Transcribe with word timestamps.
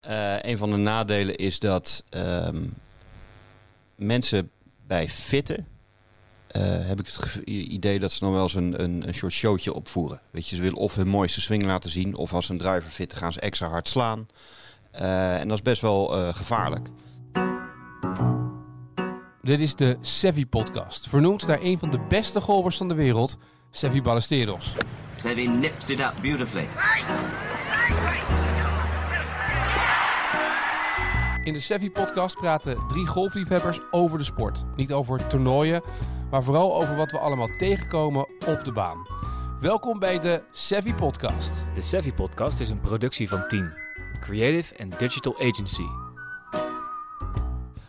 Eh, 0.00 0.42
een 0.42 0.58
van 0.58 0.70
de 0.70 0.76
nadelen 0.76 1.36
is 1.36 1.58
dat 1.58 2.04
ehm, 2.08 2.64
mensen 3.94 4.50
bij 4.86 5.08
fitten 5.08 5.66
eh, 6.50 6.62
heb 6.62 7.00
ik 7.00 7.06
het 7.06 7.34
idee 7.44 7.98
dat 7.98 8.12
ze 8.12 8.24
nog 8.24 8.32
wel 8.32 8.42
eens 8.42 8.54
een, 8.54 8.82
een, 8.82 9.08
een 9.08 9.14
soort 9.14 9.32
showtje 9.32 9.74
opvoeren. 9.74 10.20
Weet 10.30 10.48
je, 10.48 10.56
ze 10.56 10.62
willen 10.62 10.78
of 10.78 10.94
hun 10.94 11.08
mooiste 11.08 11.40
swing 11.40 11.62
laten 11.62 11.90
zien, 11.90 12.16
of 12.16 12.32
als 12.32 12.46
ze 12.46 12.52
een 12.52 12.58
driver 12.58 12.90
fitten 12.90 13.18
gaan 13.18 13.32
ze 13.32 13.40
extra 13.40 13.68
hard 13.68 13.88
slaan. 13.88 14.28
Eh, 14.90 15.40
en 15.40 15.48
dat 15.48 15.56
is 15.56 15.62
best 15.62 15.80
wel 15.80 16.16
eh, 16.16 16.34
gevaarlijk. 16.34 16.88
Dit 19.42 19.60
is 19.60 19.74
de 19.74 19.96
Sevi 20.00 20.46
Podcast, 20.46 21.08
vernoemd 21.08 21.46
naar 21.46 21.62
een 21.62 21.78
van 21.78 21.90
de 21.90 22.00
beste 22.08 22.40
golfers 22.40 22.76
van 22.76 22.88
de 22.88 22.94
wereld, 22.94 23.38
Sevi 23.70 24.02
Ballesteros. 24.02 24.74
Seve 25.16 25.40
nips 25.40 25.88
it 25.88 26.00
up 26.00 26.14
beautifully. 26.22 26.68
In 31.50 31.56
de 31.56 31.62
Sevi 31.62 31.90
Podcast 31.90 32.36
praten 32.36 32.86
drie 32.88 33.06
golfliefhebbers 33.06 33.78
over 33.90 34.18
de 34.18 34.24
sport. 34.24 34.64
Niet 34.76 34.92
over 34.92 35.28
toernooien, 35.28 35.82
maar 36.30 36.42
vooral 36.42 36.76
over 36.76 36.96
wat 36.96 37.10
we 37.10 37.18
allemaal 37.18 37.56
tegenkomen 37.56 38.28
op 38.46 38.64
de 38.64 38.72
baan. 38.72 39.06
Welkom 39.60 39.98
bij 39.98 40.20
de 40.20 40.42
Sevi 40.52 40.94
Podcast. 40.94 41.68
De 41.74 41.82
Savvy 41.82 42.12
Podcast 42.12 42.60
is 42.60 42.68
een 42.68 42.80
productie 42.80 43.28
van 43.28 43.48
Team, 43.48 43.72
Creative 44.20 44.78
and 44.78 44.98
Digital 44.98 45.34
Agency. 45.34 45.86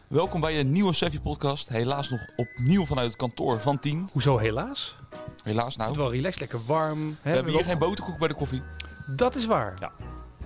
Welkom 0.08 0.42
bij 0.42 0.60
een 0.60 0.72
nieuwe 0.72 0.94
Savvy 0.94 1.20
podcast. 1.20 1.70
Helaas 1.70 2.10
nog 2.10 2.28
opnieuw 2.36 2.86
vanuit 2.86 3.08
het 3.08 3.16
kantoor 3.16 3.62
van 3.62 3.80
10. 3.80 4.10
Hoezo 4.12 4.38
helaas? 4.38 4.98
Helaas 5.44 5.76
nou. 5.76 5.90
Het 5.90 5.98
wel 5.98 6.12
relaxed, 6.12 6.40
lekker 6.40 6.60
warm. 6.66 7.18
We 7.24 7.30
hebben 7.30 7.54
hier 7.54 7.64
geen 7.64 7.80
boterkoek 7.80 8.18
bij 8.18 8.28
de 8.28 8.34
koffie. 8.34 8.62
Dat 9.08 9.36
is 9.36 9.46
waar. 9.46 9.74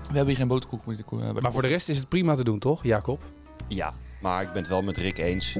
We 0.07 0.15
hebben 0.15 0.27
hier 0.27 0.35
geen 0.37 0.47
boterkoek 0.47 0.85
bij 0.85 0.95
de, 0.95 1.03
ko- 1.03 1.17
eh, 1.17 1.23
bij 1.23 1.33
de 1.33 1.41
Maar 1.41 1.51
voor 1.51 1.61
de 1.61 1.67
rest 1.67 1.89
is 1.89 1.97
het 1.97 2.09
prima 2.09 2.35
te 2.35 2.43
doen, 2.43 2.59
toch, 2.59 2.83
Jacob? 2.83 3.21
Ja, 3.67 3.93
maar 4.21 4.41
ik 4.41 4.47
ben 4.47 4.57
het 4.61 4.67
wel 4.67 4.81
met 4.81 4.97
Rick 4.97 5.17
eens. 5.17 5.53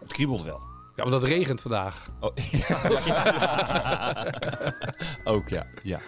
Het 0.00 0.12
kriebelt 0.12 0.42
wel. 0.42 0.60
Ja, 0.96 1.04
omdat 1.04 1.22
het 1.22 1.30
regent 1.30 1.60
vandaag. 1.60 2.10
Oh, 2.20 2.30
Ook 5.34 5.48
ja. 5.48 5.66
ja. 5.82 5.98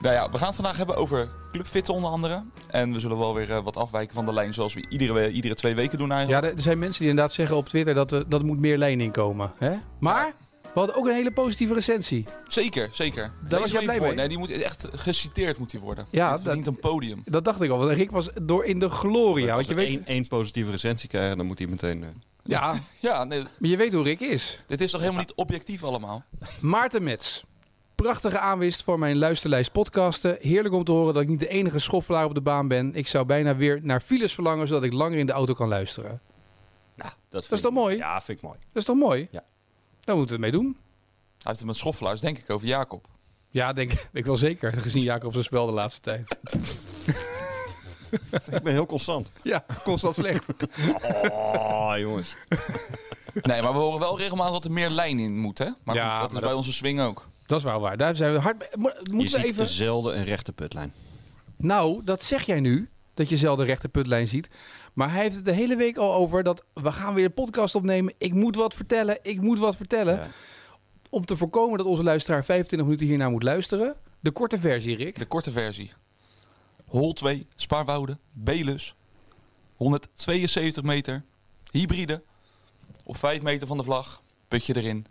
Nou 0.00 0.14
ja, 0.14 0.30
we 0.30 0.36
gaan 0.38 0.46
het 0.46 0.56
vandaag 0.56 0.76
hebben 0.76 0.96
over 0.96 1.28
clubfitten 1.52 1.94
onder 1.94 2.10
andere. 2.10 2.42
En 2.70 2.92
we 2.92 3.00
zullen 3.00 3.18
wel 3.18 3.34
weer 3.34 3.50
eh, 3.52 3.62
wat 3.64 3.76
afwijken 3.76 4.14
van 4.14 4.24
de 4.24 4.32
lijn 4.32 4.54
zoals 4.54 4.74
we 4.74 4.86
iedere, 4.88 5.12
we- 5.12 5.30
iedere 5.30 5.54
twee 5.54 5.74
weken 5.74 5.98
doen 5.98 6.12
eigenlijk. 6.12 6.42
Ja, 6.44 6.48
er 6.50 6.56
er 6.56 6.62
zijn 6.62 6.78
mensen 6.78 7.00
die 7.00 7.08
inderdaad 7.08 7.34
zeggen 7.34 7.56
op 7.56 7.68
Twitter 7.68 7.94
dat, 7.94 8.12
er- 8.12 8.28
dat 8.28 8.40
er 8.40 8.46
moet 8.46 8.58
meer 8.58 8.78
lijn 8.78 9.00
inkomen. 9.00 9.52
Hè? 9.58 9.76
Maar 10.00 10.32
we 10.62 10.78
hadden 10.78 10.96
ook 10.96 11.06
een 11.06 11.14
hele 11.14 11.30
positieve 11.32 11.74
recensie. 11.74 12.24
Zeker, 12.48 12.88
zeker. 12.92 13.32
Daar 13.48 13.60
was 13.60 13.70
jij 13.70 13.82
blij 13.82 13.96
voor. 13.96 14.06
mee? 14.06 14.14
Nee, 14.16 14.28
die 14.28 14.38
moet 14.38 14.50
echt 14.50 14.86
geciteerd 14.92 15.58
moet 15.58 15.70
die 15.70 15.80
worden. 15.80 16.06
Ja, 16.10 16.30
dat- 16.30 16.42
verdient 16.42 16.66
een 16.66 16.76
podium. 16.80 17.22
Dat 17.24 17.44
dacht 17.44 17.62
ik 17.62 17.70
al, 17.70 17.78
want 17.78 17.90
Rick 17.90 18.10
was 18.10 18.28
door 18.42 18.64
in 18.64 18.78
de 18.78 18.88
gloria. 18.88 19.54
Als 19.54 19.66
je 19.66 19.74
we 19.74 19.80
weet, 19.80 19.88
één, 19.90 20.06
één 20.06 20.28
positieve 20.28 20.70
recensie 20.70 21.08
krijgen, 21.08 21.36
dan 21.36 21.46
moet 21.46 21.58
hij 21.58 21.68
meteen... 21.68 22.02
eh, 22.02 22.08
ja, 22.44 22.74
Ja, 23.00 23.24
nee, 23.24 23.42
maar 23.58 23.70
je 23.70 23.76
weet 23.76 23.92
hoe 23.92 24.02
Rick 24.04 24.20
is. 24.20 24.58
dit 24.66 24.80
is 24.80 24.90
toch 24.90 25.00
helemaal 25.00 25.20
niet 25.20 25.34
objectief 25.34 25.84
allemaal? 25.84 26.24
Maarten 26.60 27.02
Mets. 27.02 27.44
Prachtige 27.94 28.38
aanwist 28.38 28.82
voor 28.82 28.98
mijn 28.98 29.16
luisterlijst 29.18 29.72
podcasten. 29.72 30.36
Heerlijk 30.40 30.74
om 30.74 30.84
te 30.84 30.92
horen 30.92 31.14
dat 31.14 31.22
ik 31.22 31.28
niet 31.28 31.40
de 31.40 31.48
enige 31.48 31.78
schoffelaar 31.78 32.24
op 32.24 32.34
de 32.34 32.40
baan 32.40 32.68
ben. 32.68 32.94
Ik 32.94 33.06
zou 33.06 33.24
bijna 33.24 33.56
weer 33.56 33.80
naar 33.82 34.00
files 34.00 34.32
verlangen, 34.34 34.68
zodat 34.68 34.82
ik 34.82 34.92
langer 34.92 35.18
in 35.18 35.26
de 35.26 35.32
auto 35.32 35.54
kan 35.54 35.68
luisteren. 35.68 36.20
nou, 36.96 37.10
dat, 37.28 37.40
vind 37.46 37.52
is 37.52 37.58
ik- 37.58 37.64
toch 37.64 37.72
mooi? 37.72 37.96
Ja, 37.96 38.20
vind 38.20 38.38
ik 38.38 38.44
mooi. 38.44 38.58
Dat 38.58 38.68
is 38.82 38.84
toch 38.84 38.96
mooi? 38.96 39.28
Ja. 39.30 39.44
Daar 40.04 40.16
moeten 40.16 40.36
we 40.38 40.42
het 40.46 40.52
mee 40.52 40.62
doen. 40.62 40.72
Hij 40.72 41.42
heeft 41.42 41.58
het 41.58 41.66
met 41.66 41.76
schoffelaars, 41.76 42.20
denk 42.20 42.38
ik, 42.38 42.50
over 42.50 42.66
Jacob. 42.66 43.06
Ja, 43.50 43.72
denk 43.72 43.92
ik 44.12 44.24
wel 44.26 44.36
zeker. 44.36 44.72
Gezien 44.72 45.02
Jacob 45.02 45.32
zijn 45.32 45.44
spel 45.44 45.66
de 45.66 45.72
laatste 45.72 46.00
tijd. 46.00 46.28
Ik 48.50 48.62
ben 48.62 48.72
heel 48.72 48.86
constant. 48.86 49.32
Ja, 49.42 49.64
constant 49.84 50.14
slecht. 50.14 50.44
Oh, 51.30 51.92
jongens. 51.98 52.36
Nee, 53.42 53.62
maar 53.62 53.72
we 53.72 53.78
horen 53.78 54.00
wel 54.00 54.18
regelmatig 54.18 54.52
dat 54.52 54.64
er 54.64 54.72
meer 54.72 54.90
lijn 54.90 55.18
in 55.18 55.38
moet, 55.38 55.58
hè? 55.58 55.68
Maar 55.84 55.94
Ja, 55.94 56.10
goed, 56.12 56.20
dat 56.22 56.32
is 56.32 56.38
bij 56.38 56.48
dat- 56.48 56.58
onze 56.58 56.72
swing 56.72 57.00
ook. 57.00 57.28
Dat 57.46 57.58
is 57.58 57.64
wel 57.64 57.80
waar. 57.80 57.96
Daar 57.96 58.16
zijn 58.16 58.32
we 58.32 58.38
hard 58.38 58.68
Je 58.72 58.92
we 59.16 59.28
ziet 59.28 59.36
even... 59.44 59.66
zelden 59.66 60.18
een 60.18 60.24
rechte 60.24 60.52
putlijn. 60.52 60.92
Nou, 61.56 62.04
dat 62.04 62.22
zeg 62.22 62.42
jij 62.46 62.60
nu. 62.60 62.88
Dat 63.14 63.28
je 63.28 63.36
zelden 63.36 63.66
de 63.66 63.70
rechte 63.72 63.88
putlijn 63.88 64.28
ziet. 64.28 64.50
Maar 64.92 65.12
hij 65.12 65.22
heeft 65.22 65.36
het 65.36 65.44
de 65.44 65.52
hele 65.52 65.76
week 65.76 65.96
al 65.96 66.14
over 66.14 66.42
dat 66.42 66.64
we 66.74 66.92
gaan 66.92 67.14
weer 67.14 67.24
een 67.24 67.32
podcast 67.32 67.74
opnemen. 67.74 68.14
Ik 68.18 68.34
moet 68.34 68.56
wat 68.56 68.74
vertellen. 68.74 69.18
Ik 69.22 69.40
moet 69.40 69.58
wat 69.58 69.76
vertellen. 69.76 70.14
Ja. 70.14 70.26
Om 71.10 71.24
te 71.24 71.36
voorkomen 71.36 71.78
dat 71.78 71.86
onze 71.86 72.02
luisteraar 72.02 72.44
25 72.44 72.88
minuten 72.88 73.06
hiernaar 73.06 73.30
moet 73.30 73.42
luisteren. 73.42 73.96
De 74.20 74.30
korte 74.30 74.58
versie, 74.58 74.96
Rick. 74.96 75.18
De 75.18 75.26
korte 75.26 75.50
versie. 75.52 75.92
Hol 76.84 77.12
2, 77.12 77.46
Spaarwouden, 77.54 78.18
Belus. 78.32 78.94
172 79.76 80.82
meter, 80.82 81.24
hybride. 81.70 82.22
Op 83.04 83.16
5 83.16 83.42
meter 83.42 83.66
van 83.66 83.76
de 83.76 83.82
vlag, 83.82 84.22
putje 84.48 84.76
erin, 84.76 85.06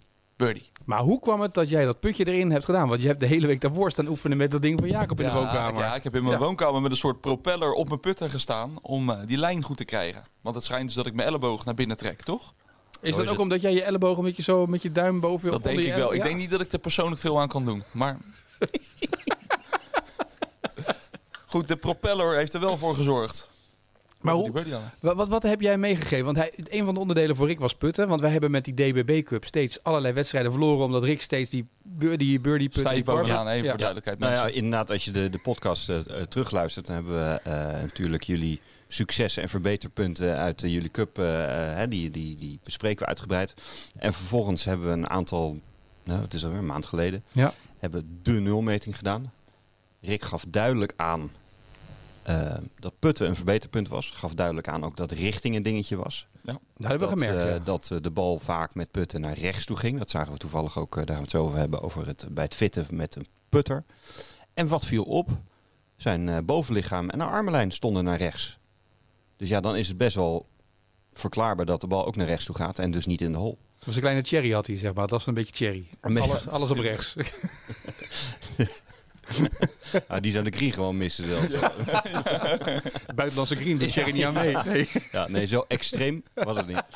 birdie. 0.45 0.71
Maar 0.85 0.99
hoe 0.99 1.19
kwam 1.19 1.41
het 1.41 1.53
dat 1.53 1.69
jij 1.69 1.85
dat 1.85 1.99
putje 1.99 2.25
erin 2.27 2.51
hebt 2.51 2.65
gedaan? 2.65 2.87
Want 2.87 3.01
je 3.01 3.07
hebt 3.07 3.19
de 3.19 3.25
hele 3.25 3.47
week 3.47 3.61
daarvoor 3.61 3.91
staan 3.91 4.07
oefenen 4.07 4.37
met 4.37 4.51
dat 4.51 4.61
ding 4.61 4.79
van 4.79 4.89
Jacob 4.89 5.19
in 5.19 5.25
de 5.27 5.33
woonkamer. 5.33 5.81
Ja, 5.81 5.95
ik 5.95 6.03
heb 6.03 6.15
in 6.15 6.23
mijn 6.23 6.39
Ja. 6.39 6.43
woonkamer 6.43 6.81
met 6.81 6.91
een 6.91 6.97
soort 6.97 7.21
propeller 7.21 7.73
op 7.73 7.87
mijn 7.87 7.99
putter 7.99 8.29
gestaan 8.29 8.77
om 8.81 9.09
eh, 9.09 9.17
die 9.25 9.37
lijn 9.37 9.63
goed 9.63 9.77
te 9.77 9.85
krijgen. 9.85 10.23
Want 10.41 10.55
het 10.55 10.63
schijnt 10.63 10.85
dus 10.85 10.93
dat 10.95 11.05
ik 11.05 11.13
mijn 11.13 11.27
elleboog 11.27 11.65
naar 11.65 11.73
binnen 11.73 11.97
trek, 11.97 12.21
toch? 12.23 12.53
is 13.01 13.09
Zo 13.09 13.15
dat 13.15 13.25
is 13.25 13.31
ook 13.31 13.33
het. 13.33 13.39
omdat 13.39 13.61
jij 13.61 13.73
je 13.73 13.83
ellebogen 13.83 14.23
met 14.23 14.35
je, 14.35 14.41
zo, 14.41 14.65
met 14.65 14.81
je 14.81 14.91
duim 14.91 15.19
boven 15.19 15.49
Dat 15.51 15.57
of 15.59 15.63
denk 15.65 15.79
ik 15.79 15.93
wel. 15.93 16.13
Ik 16.13 16.23
denk 16.23 16.37
niet 16.37 16.49
dat 16.49 16.61
ik 16.61 16.71
er 16.71 16.79
persoonlijk 16.79 17.21
veel 17.21 17.39
aan 17.41 17.47
kan 17.47 17.65
doen. 17.65 17.83
Maar 17.91 18.17
goed, 21.45 21.67
de 21.67 21.75
propeller 21.75 22.37
heeft 22.37 22.53
er 22.53 22.59
wel 22.59 22.77
voor 22.77 22.95
gezorgd. 22.95 23.49
Maar 24.21 24.33
Die 24.35 24.51
hoe. 24.51 25.15
Wat, 25.15 25.27
wat, 25.27 25.43
heb 25.43 25.61
jij 25.61 25.77
meegegeven? 25.77 26.25
Want 26.25 26.37
hij, 26.37 26.53
een 26.55 26.85
van 26.85 26.93
de 26.93 26.99
onderdelen 26.99 27.35
voor 27.35 27.47
Rick 27.47 27.59
was 27.59 27.75
putten. 27.75 28.07
Want 28.07 28.21
wij 28.21 28.29
hebben 28.29 28.51
met 28.51 28.65
die 28.65 28.73
DBB 28.73 29.23
Cup 29.23 29.45
steeds 29.45 29.83
allerlei 29.83 30.13
wedstrijden 30.13 30.51
verloren. 30.51 30.85
Omdat 30.85 31.03
Rick 31.03 31.21
steeds 31.21 31.49
die 31.49 31.67
birdie, 31.83 32.39
birdie 32.39 32.69
put 32.69 32.79
Stijf 32.79 33.03
bovenaan, 33.03 33.47
even 33.47 33.63
Ja. 33.63 33.69
voor 33.69 33.77
duidelijkheid. 33.77 34.19
Nou 34.19 34.33
ja, 34.33 34.39
mensen. 34.41 34.57
inderdaad, 34.57 34.89
als 34.91 35.05
je 35.05 35.11
de, 35.11 35.29
de 35.29 35.37
podcast 35.37 35.89
eh, 35.89 35.97
eh, 35.99 36.23
terugluistert, 36.29 36.85
dan 36.85 36.95
hebben 36.95 37.13
we 37.13 37.39
eh, 37.43 37.53
natuurlijk 37.81 38.23
jullie 38.23 38.61
successen 38.87 39.43
en 39.43 39.49
verbeterpunten 39.49 40.37
uit 40.37 40.59
de 40.59 40.71
jullie 40.71 40.91
cup, 40.91 41.15
hè, 41.15 41.87
die, 41.87 42.09
die, 42.09 42.35
die 42.35 42.59
bespreken 42.63 42.99
we 42.99 43.05
uitgebreid. 43.05 43.53
En 43.97 44.13
vervolgens 44.13 44.63
hebben 44.63 44.87
we 44.87 44.93
een 44.93 45.09
aantal, 45.09 45.57
nou 46.03 46.21
het 46.21 46.33
is 46.33 46.43
alweer 46.43 46.59
een 46.59 46.65
maand 46.65 46.85
geleden, 46.85 47.23
Ja. 47.31 47.53
hebben 47.77 48.01
we 48.01 48.31
de 48.31 48.39
nulmeting 48.39 48.97
gedaan. 48.97 49.31
Rick 50.01 50.21
gaf 50.21 50.45
duidelijk 50.47 50.93
aan 50.95 51.31
eh, 52.23 52.57
dat 52.79 52.93
putten 52.99 53.27
een 53.27 53.35
verbeterpunt 53.35 53.87
was. 53.87 54.09
Gaf 54.09 54.33
duidelijk 54.33 54.67
aan 54.67 54.83
ook 54.83 54.97
dat 54.97 55.11
richting 55.11 55.55
een 55.55 55.63
dingetje 55.63 55.95
was. 55.95 56.27
Dat 56.41 56.59
hebben 56.77 57.09
we 57.09 57.17
gemerkt, 57.17 57.43
eh, 57.43 57.49
ja. 57.49 57.59
dat 57.59 57.89
eh, 57.91 57.97
de 58.01 58.11
bal 58.11 58.39
vaak 58.39 58.75
met 58.75 58.91
putten 58.91 59.21
naar 59.21 59.37
rechts 59.37 59.65
toe 59.65 59.77
ging. 59.77 59.97
Dat 59.97 60.09
zagen 60.09 60.33
we 60.33 60.37
toevallig 60.37 60.77
ook, 60.77 60.95
daar 60.95 61.05
gaan 61.05 61.15
we 61.15 61.21
het 61.21 61.31
zo 61.31 61.43
over 61.43 61.57
hebben, 61.57 61.81
over 61.81 62.07
het, 62.07 62.27
bij 62.31 62.43
het 62.43 62.55
fitten 62.55 62.85
met 62.91 63.15
een 63.15 63.25
putter. 63.49 63.83
En 64.53 64.67
wat 64.67 64.85
viel 64.85 65.03
op? 65.03 65.29
Zijn 65.95 66.45
bovenlichaam 66.45 67.09
en 67.09 67.21
armenlijn 67.21 67.71
stonden 67.71 68.03
naar 68.03 68.17
rechts. 68.17 68.57
Dus 69.37 69.49
ja, 69.49 69.61
dan 69.61 69.75
is 69.75 69.87
het 69.87 69.97
best 69.97 70.15
wel 70.15 70.47
verklaarbaar 71.13 71.65
dat 71.65 71.81
de 71.81 71.87
bal 71.87 72.05
ook 72.05 72.15
naar 72.15 72.27
rechts 72.27 72.45
toe 72.45 72.55
gaat 72.55 72.79
en 72.79 72.91
dus 72.91 73.05
niet 73.05 73.21
in 73.21 73.31
de 73.31 73.37
hol. 73.37 73.57
Dat 73.77 73.85
was 73.85 73.95
een 73.95 74.01
kleine 74.01 74.21
cherry 74.21 74.51
had 74.51 74.67
hij, 74.67 74.77
zeg 74.77 74.93
maar. 74.93 75.07
Dat 75.07 75.17
was 75.17 75.27
een 75.27 75.33
beetje 75.33 75.55
cherry. 75.55 75.87
Alles, 76.01 76.43
ja. 76.43 76.49
alles 76.49 76.71
op 76.71 76.77
rechts. 76.77 77.15
Ah, 80.07 80.21
die 80.21 80.31
zou 80.31 80.43
de 80.43 80.51
green 80.57 80.71
gewoon 80.71 80.97
missen 80.97 81.29
zelfs. 81.29 81.47
Buitenlandse 83.15 83.55
green 83.55 83.77
doet 83.77 83.91
cherry 83.91 84.11
niet 84.11 84.23
aan 84.23 84.33
mee. 84.33 84.55
Nee. 84.65 84.89
Ja, 85.11 85.27
nee, 85.27 85.47
zo 85.47 85.65
extreem 85.67 86.23
was 86.33 86.57
het 86.57 86.67
niet. 86.67 86.83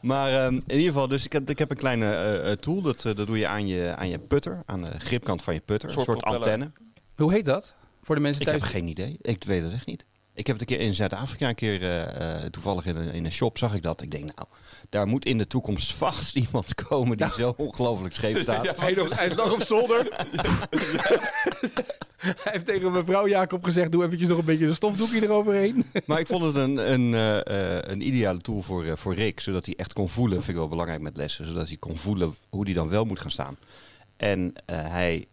Maar 0.00 0.32
ehm, 0.32 0.54
in 0.54 0.62
ieder 0.66 0.86
geval, 0.86 1.08
dus 1.08 1.24
ik 1.24 1.32
heb, 1.32 1.50
ik 1.50 1.58
heb 1.58 1.70
een 1.70 1.76
kleine 1.76 2.14
eh, 2.14 2.50
eh, 2.50 2.58
tool. 2.58 2.80
Dat, 2.80 3.04
eh, 3.04 3.14
dat 3.14 3.26
doe 3.26 3.38
je 3.38 3.46
aan, 3.46 3.66
je 3.66 3.94
aan 3.96 4.08
je 4.08 4.18
putter, 4.18 4.62
aan 4.66 4.78
de 4.78 4.98
gripkant 4.98 5.42
van 5.42 5.54
je 5.54 5.60
putter. 5.60 5.88
Een 5.88 6.04
Soort 6.04 6.22
antenne. 6.22 6.70
Hoe 7.16 7.32
heet 7.32 7.44
dat? 7.44 7.74
Voor 8.02 8.14
de 8.14 8.20
mensen 8.20 8.42
Ik 8.42 8.48
thuis. 8.48 8.62
heb 8.62 8.70
geen 8.70 8.88
idee. 8.88 9.16
Ik 9.20 9.44
weet 9.44 9.62
het 9.62 9.72
echt 9.72 9.86
niet. 9.86 10.06
Ik 10.36 10.46
heb 10.46 10.58
het 10.58 10.70
een 10.70 10.76
keer 10.76 10.86
in 10.86 10.94
Zuid-Afrika 10.94 11.48
een 11.48 11.54
keer 11.54 11.82
eh, 11.82 12.44
eh, 12.44 12.50
toevallig 12.50 12.86
in 12.86 12.96
een, 12.96 13.12
in 13.12 13.24
een 13.24 13.32
shop 13.32 13.58
zag 13.58 13.74
ik 13.74 13.82
dat. 13.82 14.02
Ik 14.02 14.10
denk, 14.10 14.24
nou, 14.24 14.48
daar 14.88 15.06
moet 15.06 15.24
in 15.24 15.38
de 15.38 15.46
toekomst 15.46 15.92
vast 16.04 16.36
iemand 16.36 16.74
komen 16.74 17.16
die 17.16 17.32
zo 17.36 17.54
ongelooflijk 17.56 18.14
scheef 18.14 18.40
staat. 18.40 18.76
Hij, 18.80 18.92
nog, 18.92 19.18
hij 19.18 19.34
lag 19.34 19.52
op 19.52 19.62
zolder. 19.62 20.08
hij 22.16 22.52
heeft 22.52 22.66
tegen 22.66 22.92
mevrouw 22.92 23.28
Jacob 23.28 23.64
gezegd: 23.64 23.92
Doe 23.92 24.04
eventjes 24.04 24.28
nog 24.28 24.38
een 24.38 24.44
beetje 24.44 24.66
een 24.66 24.74
stofdoekje 24.74 25.22
eroverheen. 25.22 25.84
Maar 26.06 26.20
ik 26.20 26.26
vond 26.26 26.44
het 26.44 26.54
een, 26.54 26.92
een, 26.92 27.14
eh, 27.14 27.76
eh, 27.76 27.82
een 27.90 28.06
ideale 28.06 28.40
tool 28.40 28.62
voor, 28.62 28.84
eh, 28.84 28.96
voor 28.96 29.14
Rick. 29.14 29.40
Zodat 29.40 29.66
hij 29.66 29.74
echt 29.74 29.92
kon 29.92 30.08
voelen. 30.08 30.36
vind 30.36 30.48
ik 30.48 30.56
wel 30.56 30.68
belangrijk 30.68 31.00
met 31.00 31.16
lessen. 31.16 31.46
Zodat 31.46 31.68
hij 31.68 31.76
kon 31.76 31.96
voelen 31.96 32.34
hoe 32.48 32.64
hij 32.64 32.74
dan 32.74 32.88
wel 32.88 33.04
moet 33.04 33.20
gaan 33.20 33.30
staan. 33.30 33.56
En 34.16 34.52
eh, 34.64 34.88
hij 34.88 35.26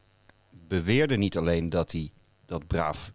beweerde 0.68 1.18
niet 1.18 1.38
alleen 1.38 1.70
dat 1.70 1.92
hij 1.92 2.12
dat 2.46 2.68
braaf 2.68 3.12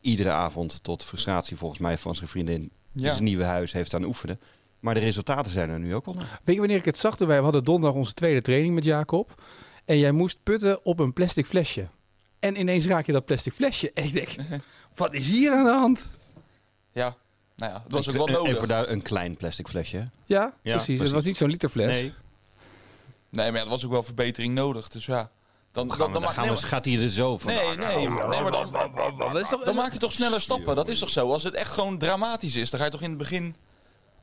iedere 0.00 0.30
avond 0.30 0.82
tot 0.82 1.04
frustratie 1.04 1.56
volgens 1.56 1.80
mij 1.80 1.98
van 1.98 2.14
zijn 2.14 2.28
vriendin 2.28 2.60
in 2.62 2.70
Ja. 2.92 3.10
zijn 3.12 3.24
nieuwe 3.24 3.44
huis 3.44 3.72
heeft 3.72 3.94
aan 3.94 4.04
oefenen. 4.04 4.40
Maar 4.80 4.94
de 4.94 5.00
resultaten 5.00 5.52
zijn 5.52 5.70
er 5.70 5.78
nu 5.78 5.94
ook 5.94 6.06
al. 6.06 6.14
Weet 6.44 6.54
je 6.54 6.58
wanneer 6.60 6.76
ik 6.76 6.84
het 6.84 6.96
zag? 6.96 7.18
Wij 7.18 7.38
hadden 7.38 7.64
donderdag 7.64 7.98
onze 7.98 8.14
tweede 8.14 8.40
training 8.40 8.74
met 8.74 8.84
Jacob. 8.84 9.42
En 9.84 9.98
jij 9.98 10.12
moest 10.12 10.42
putten 10.42 10.84
op 10.84 10.98
een 10.98 11.12
plastic 11.12 11.46
flesje. 11.46 11.86
En 12.38 12.58
ineens 12.58 12.86
raak 12.86 13.06
je 13.06 13.12
dat 13.12 13.24
plastic 13.24 13.52
flesje. 13.52 13.92
En 13.92 14.04
ik 14.04 14.12
denk, 14.12 14.28
wat 14.94 15.14
is 15.14 15.28
hier 15.28 15.52
aan 15.52 15.64
de 15.64 15.70
hand? 15.70 16.10
Ja, 16.92 17.16
nou 17.56 17.72
ja, 17.72 17.82
het 17.82 17.92
was 17.92 18.08
ook 18.08 18.14
Een- 18.14 18.20
wel 18.20 18.28
Even 18.28 18.52
nodig. 18.54 18.66
daar 18.68 18.88
een 18.88 19.02
klein 19.02 19.36
plastic 19.36 19.68
flesje. 19.68 19.96
hè? 19.96 20.04
Ja, 20.24 20.54
precies. 20.62 20.98
Het 21.00 21.10
was 21.10 21.24
niet 21.24 21.36
zo'n 21.36 21.50
literfles. 21.50 21.86
Nee, 21.90 22.12
Nee, 23.30 23.50
maar 23.50 23.58
ja, 23.60 23.64
er 23.64 23.70
was 23.70 23.84
ook 23.84 23.90
wel 23.90 24.02
verbetering 24.02 24.54
nodig. 24.54 24.88
Dus 24.88 25.06
ja, 25.06 25.30
dan, 25.72 25.88
dan, 25.88 25.98
dan, 25.98 26.12
dan, 26.12 26.28
gaan 26.28 26.48
we, 26.48 26.56
gaat 26.56 26.84
hij 26.84 27.02
er 27.02 27.10
zo 27.10 27.38
van. 27.38 27.52
Nee, 27.52 27.76
nee, 27.76 28.08
nou, 28.08 28.28
nee, 28.28 28.42
maar 28.42 28.52
dan, 28.52 28.72
dan 29.64 29.74
maak 29.74 29.92
je 29.92 29.98
toch 29.98 30.12
sneller 30.12 30.40
stappen. 30.40 30.74
Dat 30.74 30.88
is 30.88 30.98
toch 30.98 31.10
zo? 31.10 31.32
Als 31.32 31.42
het 31.42 31.54
echt 31.54 31.70
gewoon 31.72 31.98
dramatisch 31.98 32.56
is, 32.56 32.70
dan 32.70 32.78
ga 32.78 32.84
je 32.86 32.92
toch 32.92 33.02
in 33.02 33.08
het 33.08 33.18
begin 33.18 33.56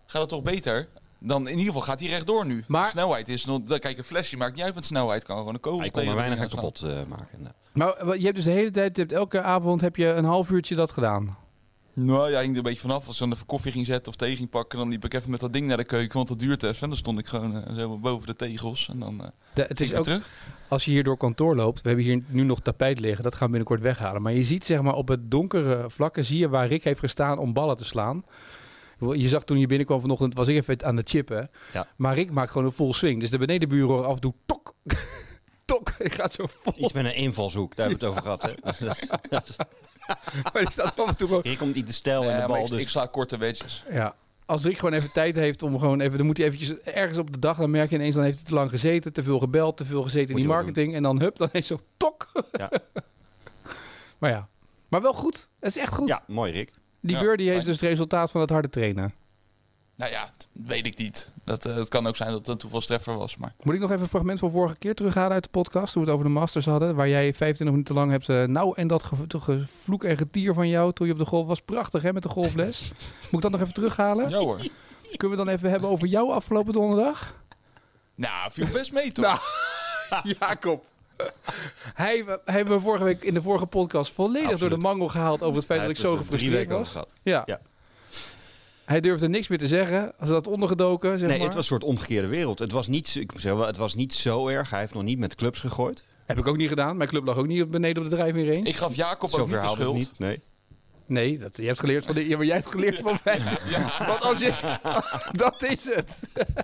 gaat 0.05 0.21
het 0.21 0.29
toch 0.29 0.44
beter. 0.44 0.88
Dan 1.19 1.41
in 1.41 1.49
ieder 1.57 1.65
geval 1.65 1.81
gaat 1.81 1.99
hij 1.99 2.09
rechtdoor 2.09 2.45
nu. 2.45 2.63
Maar- 2.67 2.89
snelheid 2.89 3.29
is 3.29 3.45
nog. 3.45 3.61
dan- 3.63 3.79
Kijk, 3.79 3.97
een 3.97 4.03
flesje 4.03 4.38
maakt 4.38 4.55
niet 4.55 4.63
uit 4.63 4.75
met 4.75 4.85
snelheid. 4.85 5.23
Kan 5.23 5.38
gewoon 5.38 5.53
een 5.53 5.59
kogel 5.59 5.79
Hij 5.79 5.89
tegen 5.89 6.09
er 6.09 6.15
de 6.15 6.21
weinig 6.21 6.49
kapot 6.49 6.81
eh, 6.81 6.89
maken. 7.07 7.38
Nou. 7.41 7.53
Maar 7.73 8.05
wat- 8.05 8.17
je 8.17 8.23
hebt 8.23 8.35
dus 8.35 8.44
de 8.45 8.51
hele 8.51 8.71
tijd, 8.71 8.95
je 8.95 9.01
hebt 9.01 9.13
elke 9.13 9.41
avond 9.41 9.81
heb 9.81 9.95
je 9.95 10.07
een 10.07 10.25
half 10.25 10.49
uurtje 10.49 10.75
dat 10.75 10.91
gedaan. 10.91 11.38
Nou 11.99 12.31
ja, 12.31 12.39
hing 12.39 12.51
er 12.51 12.57
een 12.57 12.63
beetje 12.63 12.79
vanaf. 12.79 13.07
Als 13.07 13.15
ik 13.15 13.21
dan 13.21 13.31
even 13.33 13.45
koffie 13.45 13.71
ging 13.71 13.85
zetten 13.85 14.07
of 14.11 14.15
thee 14.17 14.35
ging 14.35 14.49
pakken, 14.49 14.79
dan 14.79 14.89
liep 14.89 15.05
ik 15.05 15.13
even 15.13 15.31
met 15.31 15.39
dat 15.39 15.53
ding 15.53 15.67
naar 15.67 15.77
de 15.77 15.83
keuken, 15.83 16.13
want 16.13 16.27
dat 16.27 16.39
duurt 16.39 16.63
even. 16.63 16.81
En 16.81 16.89
dan 16.89 16.97
stond 16.97 17.19
ik 17.19 17.27
gewoon 17.27 17.63
eh, 17.63 17.75
zo 17.75 17.97
boven 17.97 18.27
de 18.27 18.35
tegels. 18.35 18.89
En 18.89 18.99
dan 18.99 19.21
eh 19.23 19.27
De, 19.53 19.61
het 19.61 19.79
is 19.79 19.88
ging 19.88 19.99
ook, 19.99 20.05
terug. 20.05 20.29
als 20.67 20.85
je 20.85 20.91
hier 20.91 21.03
door 21.03 21.17
kantoor 21.17 21.55
loopt, 21.55 21.81
we 21.81 21.88
hebben 21.88 22.05
hier 22.05 22.21
nu 22.27 22.44
nog 22.44 22.59
tapijt 22.59 22.99
liggen, 22.99 23.23
dat 23.23 23.35
gaan 23.35 23.45
we 23.45 23.53
binnenkort 23.57 23.81
weghalen. 23.81 24.21
Maar 24.21 24.33
je 24.33 24.44
ziet 24.44 24.65
zeg 24.65 24.81
maar 24.81 24.94
op 24.94 25.07
het 25.07 25.31
donkere 25.31 25.85
vlakken, 25.88 26.25
zie 26.25 26.38
je 26.39 26.49
waar 26.49 26.67
Rick 26.67 26.83
heeft 26.83 26.99
gestaan 26.99 27.38
om 27.38 27.53
ballen 27.53 27.77
te 27.77 27.85
slaan. 27.85 28.25
Je 28.99 29.29
zag 29.29 29.44
toen 29.44 29.59
je 29.59 29.67
binnenkwam 29.67 30.01
vanochtend, 30.01 30.33
was 30.33 30.47
ik 30.47 30.55
even 30.55 30.85
aan 30.85 30.95
de 30.95 31.03
chippen. 31.05 31.49
Ja. 31.73 31.88
Maar 31.95 32.13
Rick 32.15 32.31
maakt 32.31 32.51
gewoon 32.51 32.67
een 32.67 32.73
full 32.73 32.94
swing. 32.94 33.19
Dus 33.19 33.29
de 33.29 33.38
benedenburen 33.38 33.88
horen 33.88 34.07
af 34.07 34.15
en 34.15 34.21
toe 34.21 34.33
tok, 34.45 34.73
tok. 35.65 35.94
Ik 35.99 36.13
gaat 36.13 36.33
zo 36.33 36.45
vol. 36.61 36.73
Iets 36.75 36.94
met 36.94 37.05
een 37.05 37.15
invalshoek, 37.15 37.75
daar 37.75 37.89
hebben 37.89 38.09
we 38.09 38.21
het 38.21 38.25
over 38.25 38.38
gehad. 38.38 38.55
Hè? 38.79 39.38
Maar 40.54 40.62
die 40.62 40.71
staat 40.71 41.00
af 41.00 41.07
en 41.07 41.18
toe 41.18 41.27
gewoon... 41.27 41.44
Hier 41.44 41.57
komt 41.57 41.75
niet 41.75 41.88
de 41.88 41.94
stijl 41.94 42.24
en 42.24 42.42
de 42.42 42.48
bal. 42.48 42.63
ik, 42.63 42.69
Dus 42.69 42.81
ik 42.81 42.89
sla 42.89 43.06
korte 43.06 43.38
wedges. 43.38 43.83
Ja. 43.92 44.15
Als 44.45 44.63
Rick 44.63 44.77
gewoon 44.77 44.94
even 44.94 45.12
tijd 45.12 45.36
heeft 45.36 45.63
om 45.63 45.80
gewoon 45.80 46.00
even... 46.00 46.18
Dan 46.18 46.25
moet 46.25 46.38
hij 46.38 46.45
eventjes 46.45 46.80
ergens 46.80 47.18
op 47.18 47.31
de 47.31 47.39
dag... 47.39 47.57
Dan 47.57 47.71
merk 47.71 47.89
je 47.89 47.95
ineens, 47.95 48.15
dan 48.15 48.24
heeft 48.24 48.36
hij 48.38 48.45
te 48.45 48.54
lang 48.54 48.69
gezeten. 48.69 49.13
Te 49.13 49.24
veel 49.24 49.39
gebeld, 49.39 49.77
te 49.77 49.86
veel 49.86 50.04
gezeten 50.04 50.31
Moet 50.31 50.42
in 50.42 50.48
die 50.48 50.56
marketing. 50.56 50.95
En 50.95 51.04
dan 51.04 51.19
hup, 51.19 51.38
dan 51.38 51.50
heeft 51.51 51.68
zo 51.68 51.80
tok. 51.98 52.31
Ja. 52.51 52.69
maar 54.19 54.30
ja. 54.31 54.48
Maar 54.89 55.01
wel 55.01 55.13
goed. 55.13 55.48
Het 55.59 55.75
is 55.75 55.81
echt 55.81 55.94
goed. 55.94 56.07
ja, 56.07 56.24
mooi 56.27 56.51
Rick. 56.51 56.71
Die 57.01 57.15
Ja, 57.15 57.21
birdie 57.21 57.45
heeft 57.50 57.57
fijn. 57.59 57.71
dus 57.71 57.81
het 57.81 57.89
resultaat 57.89 58.31
van 58.31 58.42
het 58.42 58.50
harde 58.50 58.69
trainen. 58.69 59.13
Nou 59.97 60.11
ja, 60.11 60.29
weet 60.51 60.85
ik 60.85 60.97
niet. 60.97 61.31
Dat, 61.44 61.65
eh, 61.65 61.75
het 61.75 61.88
kan 61.88 62.07
ook 62.07 62.15
zijn 62.15 62.29
dat 62.29 62.39
het 62.39 62.47
een 62.47 62.57
toevalstreffer 62.57 63.17
was. 63.17 63.38
Maar 63.38 63.53
Moet 63.63 63.73
ik 63.73 63.79
nog 63.79 63.89
even 63.89 64.01
een 64.03 64.09
fragment 64.09 64.39
van 64.39 64.51
vorige 64.51 64.77
keer 64.77 64.95
terughalen 64.95 65.31
uit 65.31 65.44
de 65.44 65.49
podcast? 65.49 65.94
Toen 65.94 66.01
we 66.03 66.07
het 66.09 66.17
over 66.17 66.29
de 66.29 66.35
Masters 66.39 66.65
hadden. 66.65 66.95
Waar 66.95 67.07
jij 67.09 67.33
25 67.33 67.67
minuten 67.67 67.95
lang 67.95 68.11
hebt... 68.11 68.29
eh, 68.29 68.44
nou, 68.44 68.73
en 68.75 68.88
dat 68.88 69.03
ge- 69.03 69.27
toch 69.27 69.44
gevloek 69.44 70.03
en 70.03 70.17
getier 70.17 70.53
van 70.53 70.67
jou 70.67 70.94
toen 70.94 71.07
je 71.07 71.13
op 71.13 71.19
de 71.19 71.25
golf 71.25 71.47
was. 71.47 71.61
Prachtig, 71.61 72.01
hè, 72.01 72.13
met 72.13 72.23
de 72.23 72.29
golfles. 72.29 72.91
Moet 73.31 73.33
ik 73.33 73.41
dat 73.41 73.51
nog 73.51 73.61
even 73.61 73.73
terughalen? 73.73 74.29
ja 74.29 74.38
hoor. 74.38 74.59
Kunnen 75.15 75.38
we 75.38 75.44
dan 75.45 75.53
even 75.53 75.69
hebben 75.69 75.89
over 75.89 76.07
jou 76.07 76.31
afgelopen 76.31 76.73
donderdag? 76.73 77.33
nou, 78.15 78.51
viel 78.51 78.67
best 78.67 78.91
mee 78.94 79.11
toch? 79.11 79.25
Nou, 80.09 80.35
Jacob. 80.39 80.85
Hij, 81.94 82.23
hij 82.45 82.55
hebben 82.55 82.75
we 82.75 82.81
vorige 82.83 83.03
week 83.03 83.23
in 83.23 83.33
de 83.33 83.41
vorige 83.41 83.65
podcast 83.65 84.11
volledig 84.13 84.41
Absoluut. 84.51 84.69
door 84.69 84.79
de 84.79 84.85
mangel 84.85 85.07
gehaald 85.07 85.41
over 85.41 85.55
het 85.55 85.65
feit 85.65 85.79
Hij 85.79 85.88
dat 85.88 85.97
ik 85.97 86.03
heeft 86.03 86.13
zo 86.15 86.19
er 86.19 86.23
gefrustreerd 86.25 86.67
weken 86.67 86.77
was. 86.77 86.94
Ja. 87.23 87.44
Ja. 87.45 87.59
Hij 88.87 89.01
durfde 89.01 89.29
niks 89.29 89.47
meer 89.47 89.57
te 89.57 89.67
zeggen. 89.67 90.13
Als 90.19 90.29
dat 90.29 90.47
ondergedoken, 90.47 91.19
zeg 91.19 91.27
Nee, 91.29 91.37
maar. 91.37 91.45
het 91.47 91.55
was 91.55 91.63
een 91.63 91.69
soort 91.79 91.83
omgekeerde 91.83 92.27
wereld. 92.27 92.59
Het 92.59 92.71
was 92.71 92.87
niet, 92.87 93.07
zo- 93.07 93.19
ik 93.19 93.31
moet 93.31 93.41
zeggen, 93.41 93.59
wel, 93.59 93.69
het 93.69 93.77
was 93.77 93.95
niet 93.95 94.13
zo 94.13 94.47
erg. 94.47 94.69
Hij 94.69 94.79
heeft 94.79 94.93
nog 94.93 95.03
niet 95.03 95.19
met 95.19 95.35
clubs 95.35 95.59
gegooid. 95.59 96.03
Heb 96.25 96.37
ik 96.37 96.47
ook 96.47 96.57
niet 96.57 96.69
gedaan. 96.69 96.97
Mijn 96.97 97.09
club 97.09 97.25
lag 97.25 97.37
ook 97.37 97.47
niet 97.47 97.61
op- 97.63 97.71
beneden 97.71 98.03
op 98.03 98.09
de 98.09 98.15
driving 98.15 98.47
range. 98.53 98.67
Ik 98.67 98.75
gaf 98.75 98.95
Jacob 98.95 99.23
ook 99.33 99.35
Zo 99.39 99.45
niet 99.45 99.61
de 99.61 99.67
schuld. 99.67 99.93
niet. 99.95 100.11
Nee. 100.19 100.41
Nee, 101.05 101.37
dat, 101.37 101.57
je 101.57 101.65
hebt 101.65 101.79
geleerd 101.79 102.05
van 102.05 102.15
de, 102.15 102.27
ja, 102.27 102.37
maar 102.37 102.45
jij 102.45 102.55
hebt 102.55 102.71
geleerd 102.71 102.99
van 102.99 103.19
mij. 103.23 103.39
Want 104.07 104.21
als 104.21 104.39
je, 104.39 104.77
dat 105.43 105.63
is 105.63 105.93
het. 105.93 106.19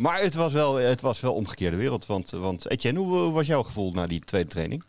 Maar 0.00 0.20
het 0.20 0.34
was 0.34 0.52
wel, 0.52 0.74
het 0.74 1.00
was 1.00 1.20
wel 1.20 1.34
omgekeerde 1.34 1.76
wereld. 1.76 2.06
Want, 2.06 2.30
want 2.30 2.70
Etienne, 2.70 2.98
hoe, 3.00 3.18
hoe 3.18 3.32
was 3.32 3.46
jouw 3.46 3.62
gevoel 3.62 3.92
na 3.92 4.06
die 4.06 4.20
tweede 4.20 4.48
training? 4.48 4.84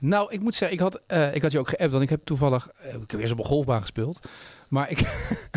Nou, 0.00 0.32
ik 0.32 0.40
moet 0.40 0.54
zeggen, 0.54 0.76
ik 0.76 0.82
had, 0.82 1.00
eh, 1.06 1.34
ik 1.34 1.42
had 1.42 1.52
je 1.52 1.58
ook 1.58 1.68
geappt, 1.68 1.90
want 1.90 2.02
ik 2.02 2.08
heb 2.10 2.24
toevallig, 2.24 2.68
eh, 2.76 2.94
ik 2.94 3.10
heb 3.10 3.20
eerst 3.20 3.32
op 3.32 3.38
een 3.38 3.44
golfbaan 3.44 3.80
gespeeld. 3.80 4.18
Maar 4.68 4.90
ik, 4.90 4.98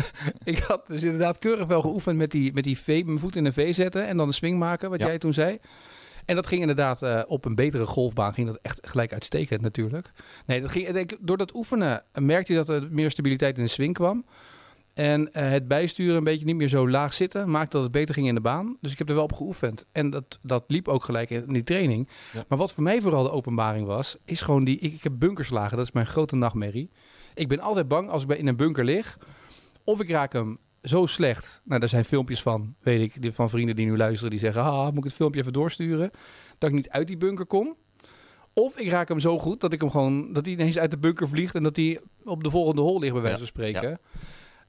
ik 0.44 0.58
had 0.58 0.86
dus 0.86 1.02
inderdaad 1.02 1.38
keurig 1.38 1.66
wel 1.66 1.80
geoefend 1.80 2.16
met 2.16 2.30
die, 2.30 2.52
met 2.52 2.64
die 2.64 2.78
V, 2.78 3.02
mijn 3.06 3.18
voet 3.18 3.36
in 3.36 3.44
een 3.44 3.52
V 3.52 3.74
zetten 3.74 4.06
en 4.06 4.16
dan 4.16 4.26
een 4.26 4.32
swing 4.34 4.58
maken, 4.58 4.90
wat 4.90 5.00
Ja. 5.00 5.06
jij 5.06 5.18
toen 5.18 5.32
zei. 5.32 5.58
En 6.24 6.34
dat 6.34 6.46
ging 6.46 6.60
inderdaad 6.60 7.02
eh, 7.02 7.22
op 7.26 7.44
een 7.44 7.54
betere 7.54 7.86
golfbaan, 7.86 8.34
ging 8.34 8.46
dat 8.46 8.58
echt 8.62 8.80
gelijk 8.88 9.12
uitstekend 9.12 9.60
natuurlijk. 9.60 10.10
Nee, 10.46 10.60
dat 10.60 10.70
ging, 10.70 10.88
ik, 10.88 11.16
door 11.20 11.36
dat 11.36 11.54
oefenen 11.54 12.02
merkte 12.12 12.52
je 12.52 12.58
dat 12.58 12.68
er 12.68 12.88
meer 12.90 13.10
stabiliteit 13.10 13.58
in 13.58 13.64
de 13.64 13.70
swing 13.70 13.94
kwam. 13.94 14.24
En 14.98 15.32
eh, 15.32 15.50
het 15.50 15.68
bijsturen 15.68 16.16
een 16.16 16.24
beetje 16.24 16.44
niet 16.44 16.56
meer 16.56 16.68
zo 16.68 16.88
laag 16.88 17.14
zitten, 17.14 17.50
maakte 17.50 17.70
dat 17.76 17.82
het 17.82 17.92
beter 17.92 18.14
ging 18.14 18.26
in 18.26 18.34
de 18.34 18.40
baan. 18.40 18.76
Dus 18.80 18.92
ik 18.92 18.98
heb 18.98 19.08
er 19.08 19.14
wel 19.14 19.24
op 19.24 19.32
geoefend. 19.32 19.86
En 19.92 20.10
dat, 20.10 20.38
dat 20.42 20.64
liep 20.66 20.88
ook 20.88 21.04
gelijk 21.04 21.30
in 21.30 21.52
die 21.52 21.62
training. 21.62 22.08
Ja. 22.32 22.44
Maar 22.48 22.58
wat 22.58 22.72
voor 22.72 22.82
mij 22.82 23.00
vooral 23.00 23.22
de 23.22 23.30
openbaring 23.30 23.86
was, 23.86 24.16
is 24.24 24.40
gewoon 24.40 24.64
die... 24.64 24.78
Ik, 24.78 24.92
ik 24.92 25.02
heb 25.02 25.12
bunkerslagen, 25.18 25.76
dat 25.76 25.86
is 25.86 25.92
mijn 25.92 26.06
grote 26.06 26.36
nachtmerrie. 26.36 26.90
Ik 27.34 27.48
ben 27.48 27.60
altijd 27.60 27.88
bang 27.88 28.08
als 28.10 28.22
ik 28.22 28.28
bij- 28.28 28.36
in 28.36 28.46
een 28.46 28.56
bunker 28.56 28.84
lig. 28.84 29.18
Of 29.84 30.00
ik 30.00 30.10
raak 30.10 30.32
hem 30.32 30.58
zo 30.82 31.06
slecht. 31.06 31.60
Nou, 31.64 31.80
daar 31.80 31.88
zijn 31.88 32.04
filmpjes 32.04 32.42
van, 32.42 32.74
weet 32.80 33.16
ik, 33.16 33.34
van 33.34 33.50
vrienden 33.50 33.76
die 33.76 33.86
nu 33.86 33.96
luisteren. 33.96 34.30
Die 34.30 34.40
zeggen, 34.40 34.62
ah, 34.62 34.86
moet 34.86 34.96
ik 34.98 35.04
het 35.04 35.12
filmpje 35.12 35.40
even 35.40 35.52
doorsturen? 35.52 36.10
Dat 36.58 36.68
ik 36.68 36.74
niet 36.74 36.90
uit 36.90 37.06
die 37.06 37.16
bunker 37.16 37.46
kom. 37.46 37.76
Of 38.52 38.78
ik 38.78 38.90
raak 38.90 39.08
hem 39.08 39.20
zo 39.20 39.38
goed 39.38 39.60
dat 39.60 39.72
ik 39.72 39.80
hem 39.80 39.90
gewoon... 39.90 40.32
Dat 40.32 40.44
hij 40.44 40.54
ineens 40.54 40.78
uit 40.78 40.90
de 40.90 40.98
bunker 40.98 41.28
vliegt 41.28 41.54
en 41.54 41.62
dat 41.62 41.76
hij 41.76 42.00
op 42.24 42.44
de 42.44 42.50
volgende 42.50 42.80
hol 42.80 42.98
ligt, 43.00 43.12
bij 43.12 43.22
wijze 43.22 43.38
Ja, 43.38 43.44
van 43.44 43.54
spreken. 43.62 43.98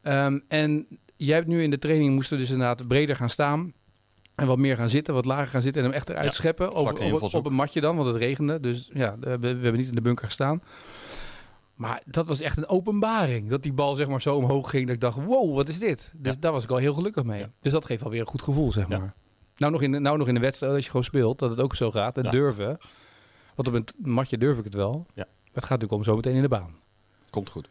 Ehm, 0.02 0.40
en 0.48 0.88
jij 1.16 1.36
hebt 1.36 1.48
nu 1.48 1.64
in 1.64 1.70
de 1.70 1.80
training 1.80 2.14
moesten 2.14 2.38
dus 2.38 2.50
inderdaad 2.50 2.88
breder 2.88 3.16
gaan 3.16 3.30
staan. 3.30 3.74
En 4.36 4.48
wat 4.48 4.58
meer 4.58 4.76
gaan 4.76 4.90
zitten, 4.90 5.14
wat 5.14 5.26
lager 5.26 5.48
gaan 5.48 5.62
zitten 5.62 5.82
en 5.82 5.88
hem 5.88 5.98
echt 5.98 6.10
eruit 6.10 6.26
Ja, 6.26 6.32
scheppen. 6.32 6.74
op, 7.34 7.46
een 7.46 7.54
matje 7.54 7.82
dan, 7.82 7.96
want 7.96 8.08
het 8.08 8.18
regende. 8.18 8.60
Dus 8.60 8.90
ja, 8.94 9.16
we, 9.20 9.38
we 9.40 9.48
hebben 9.48 9.76
niet 9.78 9.88
in 9.88 9.96
de 9.96 10.02
bunker 10.02 10.26
gestaan. 10.26 10.62
Maar 11.76 12.02
dat 12.06 12.28
was 12.28 12.40
echt 12.42 12.58
een 12.58 12.68
openbaring. 12.68 13.50
Dat 13.50 13.64
die 13.64 13.74
bal 13.74 13.96
zeg 13.96 14.08
maar 14.08 14.22
zo 14.22 14.36
omhoog 14.36 14.70
ging. 14.70 14.86
Dat 14.86 14.96
ik 14.96 15.02
dacht, 15.02 15.18
wow, 15.26 15.56
wat 15.56 15.70
is 15.70 15.80
dit? 15.80 16.12
Dus 16.16 16.34
Ja. 16.34 16.40
daar 16.40 16.52
was 16.52 16.64
ik 16.64 16.70
al 16.72 16.78
heel 16.78 16.94
gelukkig 16.94 17.24
mee. 17.24 17.40
Ja. 17.40 17.50
Dus 17.62 17.72
dat 17.72 17.86
geeft 17.86 18.04
alweer 18.04 18.20
een 18.20 18.28
goed 18.28 18.42
gevoel, 18.42 18.72
zeg 18.72 18.88
maar. 18.88 19.14
Nou 19.58 19.72
nog, 19.72 19.82
in 19.82 19.92
de, 19.92 20.00
nou 20.00 20.18
nog 20.18 20.28
in 20.28 20.34
de 20.34 20.40
wedstrijd, 20.40 20.74
als 20.74 20.84
je 20.84 20.90
gewoon 20.90 21.06
speelt, 21.06 21.40
dat 21.40 21.50
het 21.50 21.60
ook 21.62 21.76
zo 21.76 21.92
gaat. 21.92 22.18
En 22.18 22.32
durven. 22.32 22.78
Want 23.56 23.68
op 23.68 23.74
een 23.74 23.86
matje 24.12 24.38
durf 24.38 24.58
ik 24.58 24.64
het 24.64 24.74
wel. 24.74 25.06
Ja. 25.14 25.26
Het 25.44 25.64
gaat 25.64 25.70
natuurlijk 25.82 25.92
om 25.92 26.04
zo 26.04 26.16
meteen 26.16 26.36
in 26.36 26.42
de 26.42 26.48
baan. 26.48 26.76
Komt 27.30 27.50
goed. 27.50 27.70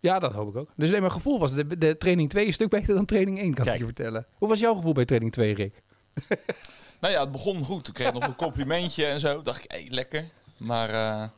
Ja, 0.00 0.18
dat 0.18 0.32
hoop 0.32 0.48
ik 0.48 0.56
ook. 0.56 0.70
Dus 0.76 0.90
nee, 0.90 1.00
mijn 1.00 1.12
gevoel 1.12 1.38
was 1.38 1.54
de, 1.54 1.78
de 1.78 1.96
training 1.96 2.30
2 2.30 2.46
een 2.46 2.52
stuk 2.52 2.70
beter 2.70 2.94
dan 2.94 3.04
training 3.04 3.38
1, 3.38 3.54
kan 3.54 3.64
Kijk. 3.64 3.74
ik 3.74 3.80
je 3.80 3.86
vertellen. 3.94 4.26
Hoe 4.34 4.48
was 4.48 4.58
jouw 4.60 4.74
gevoel 4.74 4.92
bij 4.92 5.04
training 5.04 5.32
2, 5.32 5.54
Rick? 5.54 5.82
Nou 7.00 7.12
ja, 7.12 7.20
het 7.20 7.32
begon 7.32 7.64
goed. 7.64 7.88
Ik 7.88 7.94
kreeg 7.94 8.12
nog 8.12 8.26
een 8.26 8.34
complimentje 8.34 9.04
en 9.04 9.20
zo. 9.20 9.42
Dacht 9.42 9.64
ik, 9.64 9.70
hé, 9.70 9.86
lekker. 9.88 10.30
Maar 10.56 10.90
eh, 10.90 11.28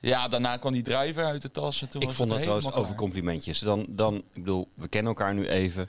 ja, 0.00 0.28
daarna 0.28 0.56
kwam 0.56 0.72
die 0.72 0.82
driver 0.82 1.24
uit 1.24 1.42
de 1.42 1.50
tas. 1.50 1.82
En 1.82 1.88
toen 1.88 2.00
Ik 2.00 2.06
was 2.06 2.16
vond 2.16 2.28
het 2.28 2.38
dat 2.38 2.48
trouwens 2.48 2.76
over 2.76 2.94
complimentjes. 2.94 3.58
Dan, 3.58 3.86
dan, 3.88 4.16
ik 4.16 4.22
bedoel, 4.32 4.68
we 4.74 4.88
kennen 4.88 5.12
elkaar 5.12 5.34
nu 5.34 5.46
even. 5.48 5.88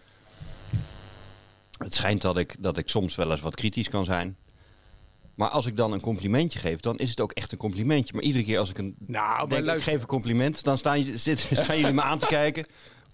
Het 1.77 1.93
schijnt 1.93 2.21
dat 2.21 2.37
ik, 2.37 2.55
dat 2.59 2.77
ik 2.77 2.89
soms 2.89 3.15
wel 3.15 3.31
eens 3.31 3.41
wat 3.41 3.55
kritisch 3.55 3.89
kan 3.89 4.05
zijn. 4.05 4.37
Maar 5.35 5.49
als 5.49 5.65
ik 5.65 5.77
dan 5.77 5.91
een 5.91 6.01
complimentje 6.01 6.59
geef, 6.59 6.79
dan 6.79 6.97
is 6.97 7.09
het 7.09 7.19
ook 7.21 7.31
echt 7.31 7.51
een 7.51 7.57
complimentje. 7.57 8.13
Maar 8.13 8.23
iedere 8.23 8.43
keer 8.45 8.59
als 8.59 8.69
ik 8.69 8.77
een 8.77 8.95
Nou, 9.07 9.49
denk, 9.49 9.65
ik 9.67 9.81
geef 9.81 9.99
een 10.01 10.05
compliment, 10.07 10.63
dan 10.63 10.77
staan, 10.77 11.05
je, 11.05 11.17
zit, 11.17 11.39
staan 11.53 11.77
jullie 11.79 11.93
me 11.93 12.01
aan 12.01 12.19
te 12.19 12.25
kijken. 12.25 12.65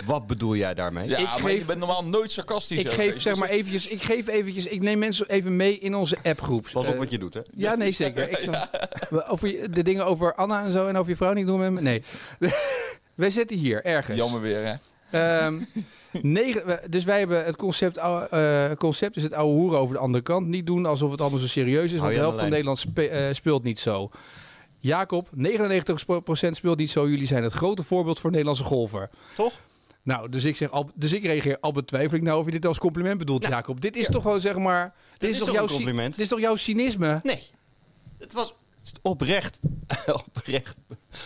Wat 0.05 0.27
bedoel 0.27 0.55
jij 0.55 0.73
daarmee? 0.73 1.07
Ja, 1.09 1.17
Ik 1.17 1.23
maar 1.25 1.39
geef- 1.39 1.57
je 1.59 1.65
bent 1.65 1.79
normaal 1.79 2.05
nooit 2.05 2.31
sarcastisch. 2.31 2.79
Ik 2.79 2.87
ook, 2.87 2.93
geef 2.93 3.11
weet 3.13 3.21
zeg 3.21 3.35
maar 3.35 3.49
eventjes, 3.49 3.87
ik 3.87 4.01
geef 4.01 4.27
eventjes, 4.27 4.65
ik 4.65 4.81
neem 4.81 4.99
mensen 4.99 5.29
even 5.29 5.55
mee 5.55 5.79
in 5.79 5.95
onze 5.95 6.17
appgroep. 6.23 6.69
Pas 6.73 6.87
op 6.87 6.93
Eh, 6.93 6.99
wat 6.99 7.09
je 7.11 7.17
doet, 7.17 7.33
hè? 7.33 7.41
Ja, 7.55 7.75
nee, 7.75 7.91
zeker. 7.91 8.29
Ik 8.29 8.39
zal, 9.09 9.27
over 9.27 9.47
je- 9.47 9.69
de 9.69 9.83
dingen 9.83 10.05
over 10.05 10.35
Anna 10.35 10.63
en 10.63 10.71
zo 10.71 10.87
en 10.87 10.97
over 10.97 11.09
je 11.09 11.15
vrouw 11.17 11.33
niet 11.33 11.47
doen 11.47 11.59
met 11.59 11.71
me. 11.71 11.81
Nee. 11.81 12.03
Wij 13.15 13.29
zitten 13.29 13.57
hier 13.57 13.85
ergens. 13.85 14.17
Jammer 14.17 14.41
weer, 14.41 14.65
hè? 14.65 14.73
Ehm, 15.39 15.59
negen, 16.21 16.79
dus 16.89 17.03
wij 17.03 17.19
hebben 17.19 17.45
het 17.45 17.55
concept, 17.55 17.97
eh, 17.97 18.65
concept 18.77 19.15
is 19.17 19.23
het 19.23 19.33
oude 19.33 19.53
hoeren 19.53 19.79
over 19.79 19.95
de 19.95 20.01
andere 20.01 20.23
kant. 20.23 20.47
Niet 20.47 20.65
doen 20.67 20.85
alsof 20.85 21.11
het 21.11 21.21
allemaal 21.21 21.39
zo 21.39 21.47
serieus 21.47 21.91
is, 21.91 21.99
want 21.99 22.13
de 22.13 22.19
helft 22.19 22.39
van 22.39 22.49
Nederland 22.49 22.79
spe- 22.79 23.07
eh, 23.07 23.33
speelt 23.33 23.63
niet 23.63 23.79
zo. 23.79 24.09
Jacob, 24.79 25.27
99% 25.31 26.55
speelt 26.55 26.77
niet 26.77 26.89
zo. 26.89 27.09
Jullie 27.09 27.27
zijn 27.27 27.43
het 27.43 27.53
grote 27.53 27.83
voorbeeld 27.83 28.19
voor 28.19 28.29
Nederlandse 28.29 28.63
golfer. 28.63 29.09
Toch? 29.35 29.53
Nou, 30.03 30.29
dus 30.29 30.45
ik, 30.45 30.55
zeg, 30.57 30.71
al, 30.71 30.89
dus 30.95 31.13
ik 31.13 31.23
reageer 31.23 31.57
al 31.59 31.71
betwijfel 31.71 32.17
ik 32.17 32.23
nou 32.23 32.39
of 32.39 32.45
je 32.45 32.51
dit 32.51 32.65
als 32.65 32.77
compliment 32.77 33.17
bedoelt, 33.17 33.41
Nou, 33.41 33.53
Jacob. 33.53 33.81
Dit 33.81 33.95
is 33.97 34.05
ja. 34.05 34.11
toch 34.11 34.21
gewoon 34.21 34.41
zeg 34.41 34.57
maar... 34.57 34.93
Dit 35.17 35.29
is 35.29 35.37
toch 35.37 35.47
toch 35.47 35.55
jouw 35.55 35.67
compliment? 35.67 36.15
Dit 36.15 36.23
is 36.23 36.27
toch 36.29 36.39
jouw 36.39 36.55
cynisme? 36.55 37.19
Nee. 37.23 37.43
Het 38.17 38.33
was 38.33 38.53
oprecht, 39.01 39.59
oprecht 40.27 40.77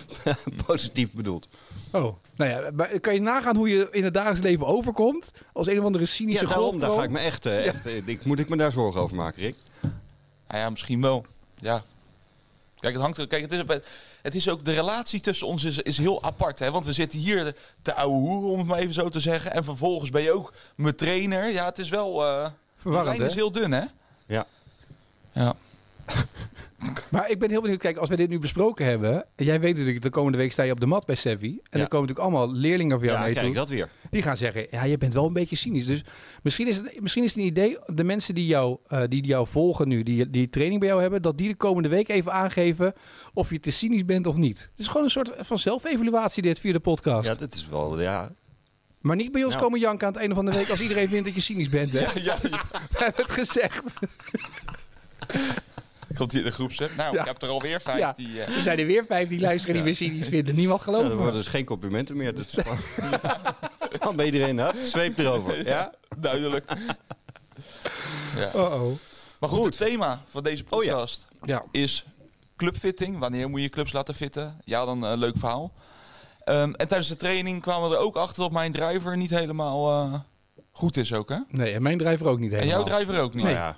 positief 0.65 1.12
bedoeld. 1.12 1.48
Oh, 1.91 2.15
nou 2.36 2.50
ja, 2.51 2.72
maar 2.74 3.00
kan 3.00 3.13
je 3.13 3.22
nagaan 3.22 3.55
hoe 3.55 3.70
je 3.70 3.88
in 3.91 4.03
het 4.03 4.13
dagelijks 4.13 4.41
leven 4.41 4.65
overkomt 4.65 5.34
als 5.53 5.67
een 5.67 5.79
of 5.79 5.86
andere 5.86 6.05
cynische 6.05 6.43
Ja, 6.43 6.50
daarom, 6.50 6.79
daar 6.79 6.91
ga 6.96 7.03
ik 7.03 7.10
me 7.10 7.20
echt, 7.20 7.46
eh, 7.46 7.65
echt 7.67 7.86
eh, 7.86 8.08
ik, 8.08 8.25
moet 8.25 8.39
ik 8.39 8.50
me 8.50 8.58
daar 8.58 8.72
zorgen 8.72 9.01
over 9.01 9.15
maken, 9.15 9.41
Rick? 9.41 9.55
Nou 10.48 10.62
ja, 10.62 10.70
misschien 10.70 11.01
wel. 11.01 11.25
Ja. 11.60 11.84
Kijk, 12.79 12.93
het, 12.93 13.03
hangt, 13.03 13.17
er- 13.17 13.27
kijk 13.27 13.41
het, 13.41 13.51
is, 13.51 13.79
het 14.22 14.36
is 14.36 14.50
ook 14.50 14.65
de 14.65 14.72
relatie 14.74 15.22
tussen 15.22 15.48
ons 15.48 15.63
is, 15.63 15.77
is 15.77 15.98
heel 15.98 16.24
apart. 16.24 16.60
Hè? 16.60 16.72
Want 16.72 16.86
we 16.86 16.93
zitten 16.93 17.20
hier 17.20 17.55
te 17.82 17.93
ouwe 17.96 18.13
hoeren, 18.15 18.50
om 18.50 18.58
het 18.58 18.67
maar 18.67 18.77
even 18.79 18.93
zo 18.93 19.10
te 19.10 19.20
zeggen. 19.20 19.51
En 19.53 19.63
vervolgens 19.63 20.10
ben 20.10 20.22
je 20.22 20.32
ook 20.32 20.53
mijn 20.75 20.96
trainer. 20.96 21.51
Ja, 21.53 21.65
het 21.65 21.77
is 21.79 21.89
wel... 21.89 22.25
eh 22.25 22.43
de 22.46 22.51
Verwarrend, 22.89 23.17
lijn 23.17 23.29
is 23.29 23.36
hè? 23.36 23.39
heel 23.41 23.51
dun, 23.51 23.72
hè? 23.72 23.84
Ja. 24.25 24.46
Ja. 25.32 25.55
Maar 27.12 27.30
ik 27.30 27.40
ben 27.40 27.50
heel 27.50 27.62
benieuwd. 27.62 27.80
Kijk, 27.80 27.98
als 27.98 28.10
we 28.10 28.16
dit 28.16 28.30
nu 28.30 28.40
besproken 28.40 28.86
hebben. 28.86 29.25
Jij 29.36 29.60
weet 29.60 29.74
natuurlijk, 29.75 30.02
de 30.02 30.10
komende 30.10 30.38
week 30.38 30.52
sta 30.52 30.63
je 30.63 30.72
op 30.72 30.80
de 30.80 30.86
mat 30.86 31.06
bij 31.06 31.16
Sevi. 31.16 31.48
En 31.48 31.54
Ja. 31.70 31.78
dan 31.80 31.88
komen 31.88 32.08
natuurlijk 32.08 32.20
allemaal 32.36 32.52
leerlingen 32.56 32.98
van 32.98 33.08
jou 33.08 33.20
Ja, 33.20 33.25
mee 33.25 33.34
kijk, 33.34 33.46
toe. 33.46 33.56
dat 33.56 33.70
weer. 33.70 33.90
Die 34.10 34.22
gaan 34.22 34.38
zeggen, 34.38 34.68
ja, 34.72 34.84
je 34.84 34.98
bent 34.98 35.13
wel 35.13 35.25
een 35.25 35.34
beetje 35.34 35.56
cynisch. 35.56 35.86
Dus 35.86 36.04
misschien 36.44 36.68
is 36.68 36.78
het, 36.78 37.02
misschien 37.02 37.24
is 37.24 37.30
het 37.30 37.40
een 37.40 37.46
idee, 37.46 37.78
de 37.86 38.04
mensen 38.04 38.36
die 38.36 38.46
jou, 38.46 38.78
eh, 38.88 39.02
die 39.10 39.24
jou 39.25 39.48
volgen 39.48 39.88
nu, 39.88 40.04
die, 40.04 40.30
die 40.30 40.50
training 40.50 40.80
bij 40.80 40.90
jou 40.90 41.02
hebben, 41.02 41.22
dat 41.22 41.38
die 41.38 41.48
de 41.48 41.56
komende 41.56 41.90
week 41.90 42.10
even 42.10 42.34
aangeven 42.34 42.94
of 43.34 43.50
je 43.50 43.60
te 43.60 43.72
cynisch 43.72 44.06
bent 44.06 44.28
of 44.28 44.36
niet. 44.36 44.60
Het 44.60 44.80
is 44.80 44.88
gewoon 44.88 45.04
een 45.04 45.10
soort 45.10 45.32
van 45.38 45.58
zelfevaluatie 45.58 46.42
dit 46.42 46.60
via 46.60 46.72
de 46.74 46.80
podcast. 46.80 47.28
Ja, 47.30 47.36
dat 47.36 47.54
is 47.54 47.68
wel, 47.70 48.02
ja. 48.02 48.32
maar 49.02 49.16
niet 49.16 49.32
bij 49.32 49.44
ons 49.44 49.54
Nou. 49.54 49.66
komen 49.66 49.80
janken 49.80 50.08
aan 50.08 50.13
het 50.13 50.22
einde 50.22 50.36
van 50.36 50.46
de 50.46 50.52
week 50.52 50.70
als 50.70 50.82
iedereen 50.82 51.08
vindt 51.10 51.25
dat 51.25 51.36
je 51.36 51.42
cynisch 51.42 51.70
bent. 51.70 51.92
Hè? 51.92 52.00
Ja, 52.22 52.22
ja, 52.22 52.38
We 52.92 53.04
hebben 53.04 53.22
het 53.25 53.32
gezegd. 53.32 53.84
Komt 56.17 56.32
hier 56.32 56.41
in 56.41 56.48
de 56.48 56.53
groepsapp. 56.53 56.96
Nou, 56.98 57.13
Ja. 57.13 57.20
ik 57.22 57.27
heb 57.27 57.41
er 57.41 57.50
alweer 57.50 57.82
15. 57.82 58.25
eh. 58.38 58.55
Er 58.55 58.62
zijn 58.62 58.79
er 58.79 58.86
weer 58.86 59.05
vijf 59.05 59.29
die 59.29 59.39
luisteren 59.39 59.75
die 59.75 59.84
weer 59.84 59.96
cynisch 59.96 60.27
vinden. 60.27 60.55
Niemand 60.55 60.79
Ja, 60.79 60.86
gelooft 60.86 61.08
me. 61.08 61.15
worden 61.15 61.34
dus 61.34 61.48
geen 61.48 61.65
complimenten 61.65 62.17
meer. 62.17 62.36
Dat 62.36 62.46
is 62.46 62.53
gewoon... 62.63 63.20
Dan 64.00 64.15
bij 64.15 64.25
iedereen, 64.25 64.60
hup, 64.60 64.75
zweep 64.84 65.17
erover. 65.17 65.65
Ja? 65.67 65.91
Duidelijk. 66.17 66.72
ja. 68.38 68.50
Oh 68.53 68.84
oh. 68.84 68.98
Maar 69.39 69.50
goed, 69.50 69.65
het 69.65 69.77
thema 69.77 70.22
van 70.27 70.43
deze 70.43 70.63
Oh 70.70 70.84
ja. 70.84 70.91
podcast 70.93 71.27
Ja. 71.43 71.63
is 71.72 72.05
clubfitting. 72.55 73.20
Wanneer 73.20 73.50
moet 73.50 73.62
je 73.62 73.70
clubs 73.70 73.91
laten 73.93 74.15
fitten? 74.15 74.62
Ja, 74.65 74.86
dan 74.86 75.03
een 75.03 75.17
leuk 75.17 75.38
verhaal. 75.38 75.74
Ehm, 76.43 76.74
en 76.74 76.88
tijdens 76.88 77.08
de 77.10 77.15
training 77.15 77.62
kwamen 77.62 77.89
we 77.89 77.96
er 77.96 78.01
ook 78.01 78.15
achter 78.15 78.41
dat 78.43 78.51
mijn 78.51 78.72
driver 78.72 79.17
niet 79.17 79.29
helemaal 79.29 79.89
eh, 79.91 80.20
goed 80.72 80.98
is 80.98 81.13
ook, 81.13 81.29
hè? 81.29 81.38
Nee, 81.48 81.74
en 81.74 81.82
mijn 81.82 81.98
drijver 81.98 82.25
ook 82.27 82.39
niet 82.39 82.51
En 82.51 82.60
helemaal. 82.60 82.86
jouw 82.88 82.96
driver 82.98 83.20
ook 83.22 83.34
niet. 83.34 83.43
Nou 83.43 83.55
ja, 83.55 83.75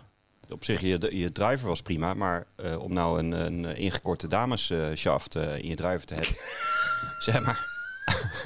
op 0.50 0.64
zich, 0.64 0.82
je, 0.82 1.18
je 1.18 1.32
driver 1.32 1.68
was 1.68 1.82
prima. 1.82 2.14
Maar 2.14 2.46
eh, 2.56 2.78
om 2.84 2.94
nou 2.94 3.20
een, 3.20 3.32
een 3.32 3.66
ingekorte 3.78 4.28
dames 4.28 4.70
eh, 4.70 4.80
shaft 4.96 5.36
in 5.36 5.68
je 5.68 5.76
driver 5.76 6.06
te 6.06 6.14
hebben. 6.14 6.36
zeg 7.26 7.42
maar. 7.46 7.66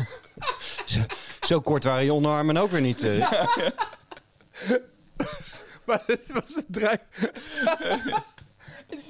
zo, 0.86 1.00
zo 1.41 1.62
kort 1.62 1.84
waren 1.84 2.03
je 2.03 2.13
onderarmen 2.13 2.58
ook 2.58 2.72
weer 2.72 2.82
niet. 2.82 3.01
eh. 3.03 3.32
Maar 5.86 6.03
dit 6.08 6.32
was 6.32 6.56
het 6.56 6.65
drijf. 6.68 7.00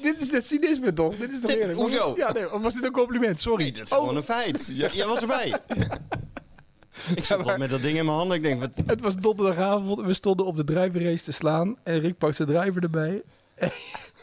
dit 0.01 0.21
is 0.21 0.31
het 0.31 0.45
cynisme 0.45 0.93
toch? 0.93 1.15
Dit 1.15 1.31
is 1.31 1.41
toch 1.41 1.51
eerlijk? 1.51 1.77
hoezo? 1.77 2.13
Ja, 2.17 2.31
nee, 2.31 2.47
was 2.47 2.73
dit 2.73 2.83
een 2.83 2.91
compliment? 2.91 3.41
Sorry. 3.41 3.63
Nee, 3.63 3.71
dat 3.71 3.83
is 3.85 3.91
Oh, 3.91 3.97
gewoon 3.97 4.15
een 4.15 4.23
feit. 4.23 4.69
Jij 4.73 5.05
was 5.05 5.21
erbij. 5.21 5.53
ik 7.15 7.25
zat 7.25 7.37
maar- 7.37 7.47
nog 7.47 7.57
met 7.57 7.69
dat 7.69 7.81
ding 7.81 7.97
in 7.97 8.05
mijn 8.05 8.17
handen. 8.17 8.37
Ik 8.37 8.43
denk, 8.43 8.59
wat, 8.59 8.69
Het 8.85 9.01
was 9.01 9.15
donderdagavond 9.15 9.99
en 9.99 10.05
we 10.05 10.13
stonden 10.13 10.45
op 10.45 10.57
de 10.57 10.63
driverrace 10.63 11.23
te 11.23 11.31
slaan. 11.31 11.77
En 11.83 11.99
Rick 11.99 12.17
pakt 12.17 12.35
zijn 12.35 12.47
driver 12.47 12.83
erbij. 12.83 13.21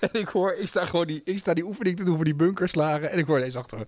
En, 0.00 0.08
ik 0.20 0.28
hoor, 0.28 0.52
ik 0.52 0.68
sta 0.68 0.87
gewoon 0.87 1.06
die, 1.06 1.20
ik 1.25 1.38
sta 1.38 1.54
die 1.54 1.64
oefening 1.64 1.96
te 1.96 2.04
doen 2.04 2.14
voor 2.16 2.25
die 2.25 2.35
bunkerslagen. 2.35 3.11
En 3.11 3.18
ik 3.18 3.26
hoor 3.26 3.38
deze 3.40 3.58
achter 3.58 3.78
me. 3.78 3.87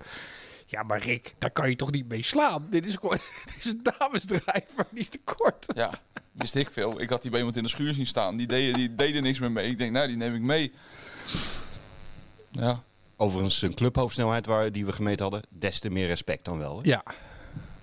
Ja, 0.66 0.82
maar 0.82 1.02
Rick, 1.02 1.34
daar 1.38 1.50
kan 1.50 1.68
je 1.70 1.76
toch 1.76 1.90
niet 1.90 2.08
mee 2.08 2.22
slaan? 2.22 2.66
Dit 2.70 2.86
is 2.86 2.94
gewoon, 2.94 3.16
dit 3.44 3.56
is 3.58 3.64
een 3.64 3.80
damesdriver, 3.98 4.86
die 4.90 5.00
is 5.00 5.08
te 5.08 5.20
kort. 5.24 5.66
Ja, 5.74 5.90
wist 6.32 6.54
ik 6.54 6.70
veel. 6.70 7.00
Ik 7.00 7.10
had 7.10 7.20
die 7.22 7.30
bij 7.30 7.38
iemand 7.38 7.56
in 7.58 7.62
de 7.62 7.68
schuur 7.68 7.94
zien 7.94 8.06
staan. 8.06 8.36
Die 8.36 8.46
deden, 8.46 8.74
die 8.74 8.94
deden 8.94 9.22
niks 9.22 9.38
meer 9.38 9.52
mee. 9.52 9.70
Ik 9.70 9.78
denk, 9.78 9.92
nou, 9.92 10.06
die 10.08 10.16
neem 10.16 10.34
ik 10.34 10.40
mee. 10.40 10.72
Ja, 12.50 12.82
overigens 13.16 13.62
een 13.62 13.74
clubhoofdsnelheid 13.74 14.46
waar, 14.46 14.72
die 14.72 14.86
we 14.86 14.92
gemeten 14.92 15.22
hadden. 15.22 15.42
Des 15.48 15.78
te 15.80 15.90
meer 15.90 16.06
respect 16.06 16.44
dan 16.44 16.58
wel. 16.58 16.76
Hè? 16.76 16.88
Ja, 16.88 17.02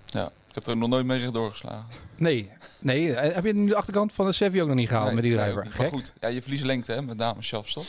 ja. 0.06 0.30
Ik 0.56 0.64
heb 0.64 0.66
er 0.74 0.76
nog 0.80 0.88
nooit 0.88 1.06
mee 1.06 1.18
recht 1.20 1.32
doorgeslagen. 1.32 1.86
nee. 2.16 2.50
nee. 2.78 3.14
eh, 3.14 3.34
Heb 3.34 3.44
je 3.44 3.52
nu 3.54 3.68
de 3.68 3.76
achterkant 3.76 4.12
van 4.12 4.26
de 4.26 4.32
Sevi 4.32 4.60
ook 4.62 4.66
nog 4.68 4.76
niet 4.76 4.88
gehaald 4.88 5.06
Nee, 5.06 5.14
met 5.14 5.22
die 5.24 5.34
nee, 5.34 5.44
driver? 5.44 5.64
niet. 5.64 5.78
Maar 5.78 5.86
goed, 5.86 6.12
ja, 6.20 6.28
je 6.28 6.42
verliest 6.42 6.64
lengte 6.64 6.92
hè, 6.92 7.02
met 7.02 7.18
dames 7.18 7.46
shafts, 7.46 7.72
toch? 7.72 7.86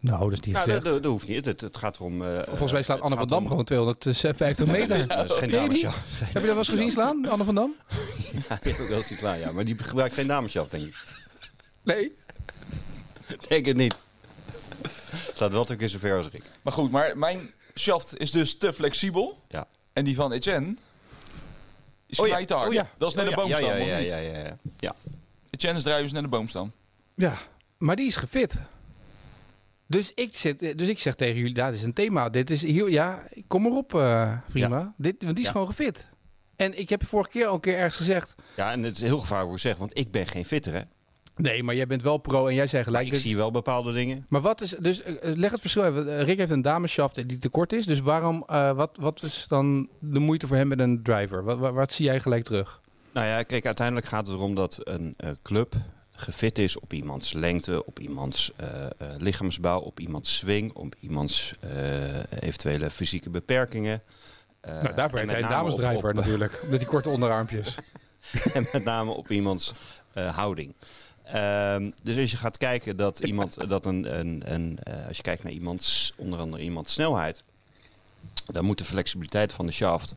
Nou, 0.00 0.20
dat 0.22 0.32
is 0.32 0.40
niet 0.40 0.54
Nou, 0.54 0.64
gezegd. 0.66 0.84
dat, 0.84 0.92
dat, 0.92 1.02
dat 1.02 1.12
hoeft 1.12 1.28
niet. 1.28 1.44
Het, 1.44 1.60
het 1.60 1.76
gaat 1.76 1.96
erom... 1.96 2.22
eh, 2.22 2.42
Volgens 2.44 2.72
mij 2.72 2.82
slaat 2.82 3.00
Anne 3.00 3.16
van 3.16 3.28
Dam 3.28 3.42
om- 3.42 3.48
gewoon 3.48 3.64
250 3.64 4.66
meter. 4.66 5.06
Dat 5.08 5.30
is 5.30 5.36
geen. 5.36 5.50
Heb 5.50 5.72
je 5.72 6.32
dat 6.32 6.42
wel 6.42 6.56
eens 6.56 6.68
gezien 6.68 6.90
slaan, 6.90 7.28
Anne 7.28 7.44
van 7.44 7.54
Dam? 7.54 7.74
Ja, 8.48 8.58
die 8.62 8.72
heb 8.72 8.80
ik 8.82 8.88
wel 8.88 8.96
eens 8.98 9.06
zien 9.06 9.18
slaan, 9.18 9.38
ja. 9.38 9.52
Maar 9.52 9.64
die 9.64 9.78
gebruikt 9.78 10.14
geen 10.14 10.26
dameshaft, 10.26 10.70
denk 10.70 10.84
ik. 10.86 10.94
Nee. 11.82 12.12
Denk 13.48 13.66
het 13.66 13.76
niet. 13.76 13.96
Staat 15.34 15.50
wel 15.52 15.64
twee 15.64 15.76
keer 15.78 15.88
zo 15.88 15.98
ver 15.98 16.16
als 16.16 16.26
ik. 16.30 16.42
Maar 16.62 16.72
goed, 16.72 16.90
maar 16.90 17.18
mijn 17.18 17.50
shaft 17.74 18.18
is 18.18 18.30
dus 18.30 18.58
te 18.58 18.72
flexibel. 18.72 19.42
Ja. 19.48 19.66
En 19.92 20.04
die 20.04 20.14
van 20.14 20.32
Etienne 20.32 20.74
is 22.06 22.20
Oh 22.20 22.26
ja, 22.26 22.38
oh 22.66 22.72
ja. 22.72 22.88
Dat 22.98 23.08
is 23.10 23.14
net 23.16 23.24
Oh 23.24 23.30
een 23.30 23.30
ja, 23.30 23.36
boomstam, 23.36 23.68
ja, 23.68 23.76
ja, 23.76 23.96
ja, 23.96 24.16
ja, 24.18 24.38
ja, 24.38 24.56
ja. 24.76 24.94
Etienne's 25.50 25.82
drijven 25.82 26.04
is 26.04 26.12
net 26.12 26.24
een 26.24 26.30
boomstam. 26.30 26.72
Ja, 27.14 27.34
maar 27.78 27.96
die 27.96 28.06
is 28.06 28.16
gefit. 28.16 28.58
Dus 29.86 30.12
ik, 30.14 30.36
zit, 30.36 30.78
dus 30.78 30.88
ik 30.88 30.98
zeg 30.98 31.14
tegen 31.14 31.36
jullie, 31.36 31.54
dat 31.54 31.72
is 31.72 31.82
een 31.82 31.92
thema. 31.92 32.28
Dit 32.28 32.50
is 32.50 32.62
hier, 32.62 32.90
ja, 32.90 33.22
kom 33.46 33.62
maar 33.62 33.72
op, 33.72 33.94
eh 33.94 34.38
prima. 34.48 34.94
Dit, 34.96 35.22
want 35.22 35.36
die 35.36 35.44
is 35.44 35.50
gewoon 35.50 35.66
gefit. 35.66 36.08
En 36.56 36.78
ik 36.78 36.88
heb 36.88 37.06
vorige 37.06 37.30
keer 37.30 37.46
al 37.46 37.54
een 37.54 37.60
keer 37.60 37.76
ergens 37.76 37.96
gezegd. 37.96 38.34
Ja, 38.56 38.72
en 38.72 38.82
het 38.82 38.94
is 38.94 39.00
heel 39.00 39.18
gevaarlijk 39.18 39.58
zeg, 39.58 39.76
want 39.76 39.98
ik 39.98 40.10
ben 40.10 40.26
geen 40.26 40.44
fitter, 40.44 40.72
hè. 40.72 40.80
Nee, 41.36 41.62
maar 41.62 41.74
jij 41.74 41.86
bent 41.86 42.02
wel 42.02 42.18
pro 42.18 42.46
en 42.46 42.54
jij 42.54 42.66
zei 42.66 42.82
gelijk. 42.84 43.04
Ik 43.06 43.10
dit- 43.12 43.20
zie 43.20 43.36
wel 43.36 43.50
bepaalde 43.50 43.92
dingen. 43.92 44.26
Maar 44.28 44.40
wat 44.40 44.60
is, 44.60 44.70
dus 44.70 45.02
eh, 45.02 45.14
leg 45.34 45.50
het 45.50 45.60
verschil 45.60 45.84
even. 45.84 46.18
Eh, 46.18 46.22
Rick 46.24 46.38
heeft 46.38 46.50
een 46.50 46.62
dameshaft 46.62 47.28
die 47.28 47.38
te 47.38 47.48
kort 47.48 47.72
is. 47.72 47.86
Dus 47.86 48.00
waarom, 48.00 48.44
eh, 48.46 48.72
wat, 48.72 48.90
wat 49.00 49.22
is 49.22 49.44
dan 49.48 49.88
de 49.98 50.18
moeite 50.18 50.46
voor 50.46 50.56
hem 50.56 50.68
met 50.68 50.78
een 50.78 51.02
driver? 51.02 51.44
Wat, 51.44 51.58
wat, 51.58 51.72
wat 51.72 51.92
zie 51.92 52.04
jij 52.04 52.20
gelijk 52.20 52.44
terug? 52.44 52.80
Nou 53.12 53.26
ja, 53.26 53.42
kijk, 53.42 53.66
uiteindelijk 53.66 54.06
gaat 54.06 54.26
het 54.26 54.36
erom 54.36 54.54
dat 54.54 54.78
een 54.84 55.14
eh, 55.16 55.30
club 55.42 55.74
gefit 56.12 56.58
is 56.58 56.78
op 56.78 56.92
iemands 56.92 57.32
lengte, 57.32 57.84
op 57.84 57.98
iemands 58.00 58.52
eh, 58.56 58.84
eh, 58.84 58.90
lichaamsbouw, 59.18 59.80
op 59.80 60.00
iemands 60.00 60.36
swing, 60.36 60.72
op 60.72 60.94
iemands 61.00 61.54
eh, 61.60 62.18
eventuele 62.40 62.90
fysieke 62.90 63.30
beperkingen. 63.30 64.02
Eh, 64.60 64.72
nou, 64.82 64.94
daarvoor 64.94 65.18
heeft 65.18 65.30
hij 65.30 65.40
een 65.42 65.96
op- 65.96 66.12
natuurlijk. 66.12 66.62
Met 66.70 66.78
die 66.78 66.88
korte 66.88 67.08
onderarmpjes. 67.08 67.74
en 68.54 68.66
met 68.72 68.84
name 68.84 69.10
op 69.10 69.30
iemands 69.30 69.72
eh, 70.12 70.36
houding. 70.36 70.74
Ehm, 71.26 71.90
dus 72.02 72.18
als 72.18 72.30
je 72.30 72.36
gaat 72.36 72.58
kijken 72.58 72.96
dat 72.96 73.18
iemand, 73.18 73.56
dat 73.68 73.84
een, 73.86 74.18
een, 74.18 74.42
een 74.44 74.78
eh, 74.82 75.06
als 75.06 75.16
je 75.16 75.22
kijkt 75.22 75.42
naar 75.42 75.52
iemands, 75.52 76.12
onder 76.16 76.38
andere 76.38 76.62
iemands 76.62 76.92
snelheid, 76.92 77.42
dan 78.46 78.64
moet 78.64 78.78
de 78.78 78.84
flexibiliteit 78.84 79.52
van 79.52 79.66
de 79.66 79.72
shaft 79.72 80.14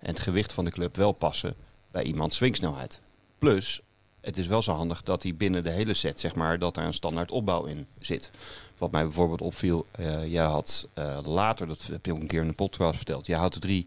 en 0.00 0.10
het 0.10 0.20
gewicht 0.20 0.52
van 0.52 0.64
de 0.64 0.70
club 0.70 0.96
wel 0.96 1.12
passen 1.12 1.54
bij 1.90 2.02
iemands 2.02 2.36
swingsnelheid. 2.36 3.00
Plus, 3.38 3.80
het 4.20 4.38
is 4.38 4.46
wel 4.46 4.62
zo 4.62 4.72
handig 4.72 5.02
dat 5.02 5.22
hij 5.22 5.34
binnen 5.34 5.64
de 5.64 5.70
hele 5.70 5.94
set, 5.94 6.20
zeg 6.20 6.34
maar, 6.34 6.58
dat 6.58 6.76
er 6.76 6.84
een 6.84 6.94
standaard 6.94 7.30
opbouw 7.30 7.64
in 7.64 7.86
zit. 7.98 8.30
Wat 8.78 8.90
mij 8.90 9.02
bijvoorbeeld 9.02 9.40
opviel, 9.40 9.86
eh, 9.90 10.26
jij 10.26 10.44
had 10.44 10.88
eh, 10.94 11.18
later, 11.24 11.66
dat 11.66 11.82
heb 11.82 12.06
je 12.06 12.12
ook 12.12 12.20
een 12.20 12.26
keer 12.26 12.42
in 12.42 12.48
de 12.48 12.54
podcast 12.54 12.96
verteld, 12.96 13.26
jij 13.26 13.38
had 13.38 13.52
de 13.52 13.60
drie 13.60 13.86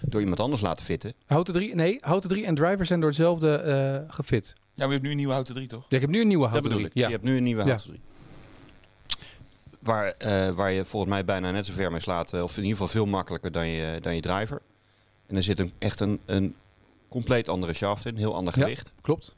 door 0.00 0.20
iemand 0.20 0.40
anders 0.40 0.60
laten 0.60 0.84
fitten. 0.84 1.14
Houten 1.26 1.54
3, 1.54 1.74
nee, 1.74 1.98
Houten 2.00 2.28
3 2.28 2.44
en 2.44 2.54
driver 2.54 2.86
zijn 2.86 3.00
door 3.00 3.08
hetzelfde 3.08 4.06
gefit. 4.08 4.54
Ja, 4.78 4.84
maar 4.86 4.86
je 4.86 4.92
hebt 4.92 5.02
nu 5.02 5.10
een 5.10 5.16
nieuwe 5.16 5.32
houten 5.32 5.54
3, 5.54 5.66
toch? 5.66 5.84
Ja, 5.88 5.94
ik 5.96 6.00
heb 6.00 6.10
nu 6.10 6.20
een 6.20 6.28
nieuwe 6.28 6.46
Houten 6.46 6.70
bedoel 6.70 6.88
3. 6.88 7.02
ik. 7.02 7.08
Je 7.08 7.12
hebt 7.14 7.24
nu 7.24 7.36
een 7.36 7.42
nieuwe 7.42 7.60
Ja. 7.62 7.66
houten 7.66 7.88
drie. 7.88 8.00
Waar, 9.78 10.14
eh, 10.18 10.50
waar 10.50 10.72
je 10.72 10.84
volgens 10.84 11.12
mij 11.12 11.24
bijna 11.24 11.50
net 11.50 11.66
zo 11.66 11.72
ver 11.72 11.90
mee 11.90 12.00
slaat. 12.00 12.32
eh, 12.32 12.42
Of 12.42 12.50
in 12.50 12.56
ieder 12.62 12.70
geval 12.72 12.88
veel 12.88 13.06
makkelijker 13.06 13.52
dan 13.52 13.66
je, 13.68 14.00
dan 14.00 14.14
je 14.14 14.20
driver. 14.20 14.62
En 15.26 15.36
er 15.36 15.42
zit 15.42 15.58
een, 15.58 15.72
echt 15.78 16.00
een, 16.00 16.20
een 16.24 16.54
compleet 17.08 17.48
andere 17.48 17.72
shaft 17.72 18.06
in. 18.06 18.16
Heel 18.16 18.34
ander 18.34 18.54
Ja. 18.58 18.62
gewicht. 18.62 18.92
Klopt. 19.00 19.34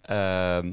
Ehm, 0.00 0.70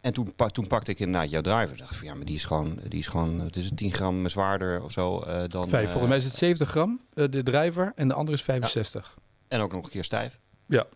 en 0.00 0.12
toen, 0.12 0.32
pak- 0.34 0.50
toen 0.50 0.66
pakte 0.66 0.90
ik 0.90 0.98
inderdaad 0.98 1.30
jouw 1.30 1.40
driver. 1.40 1.76
dacht 1.76 1.90
ik 1.90 1.96
van, 1.96 2.06
ja, 2.06 2.14
maar 2.14 2.24
die 2.26 2.34
is 2.34 2.44
gewoon, 2.44 2.78
die 2.88 2.98
is 2.98 3.06
gewoon 3.06 3.40
het 3.40 3.56
is 3.56 3.70
10 3.74 3.92
gram 3.92 4.28
zwaarder 4.28 4.82
of 4.82 4.92
zo 4.92 5.20
eh, 5.20 5.42
dan... 5.48 5.68
Vijf. 5.68 5.82
eh, 5.84 5.88
Volgens 5.90 6.08
mij 6.08 6.16
is 6.16 6.24
het 6.24 6.34
70 6.34 6.68
gram, 6.68 7.00
de 7.14 7.42
driver, 7.42 7.92
en 7.96 8.08
de 8.08 8.14
andere 8.14 8.36
is 8.36 8.42
65. 8.42 9.16
En 9.48 9.60
ook 9.60 9.72
nog 9.72 9.84
een 9.84 9.90
keer 9.90 10.04
stijf. 10.04 10.38
Ja. 10.66 10.86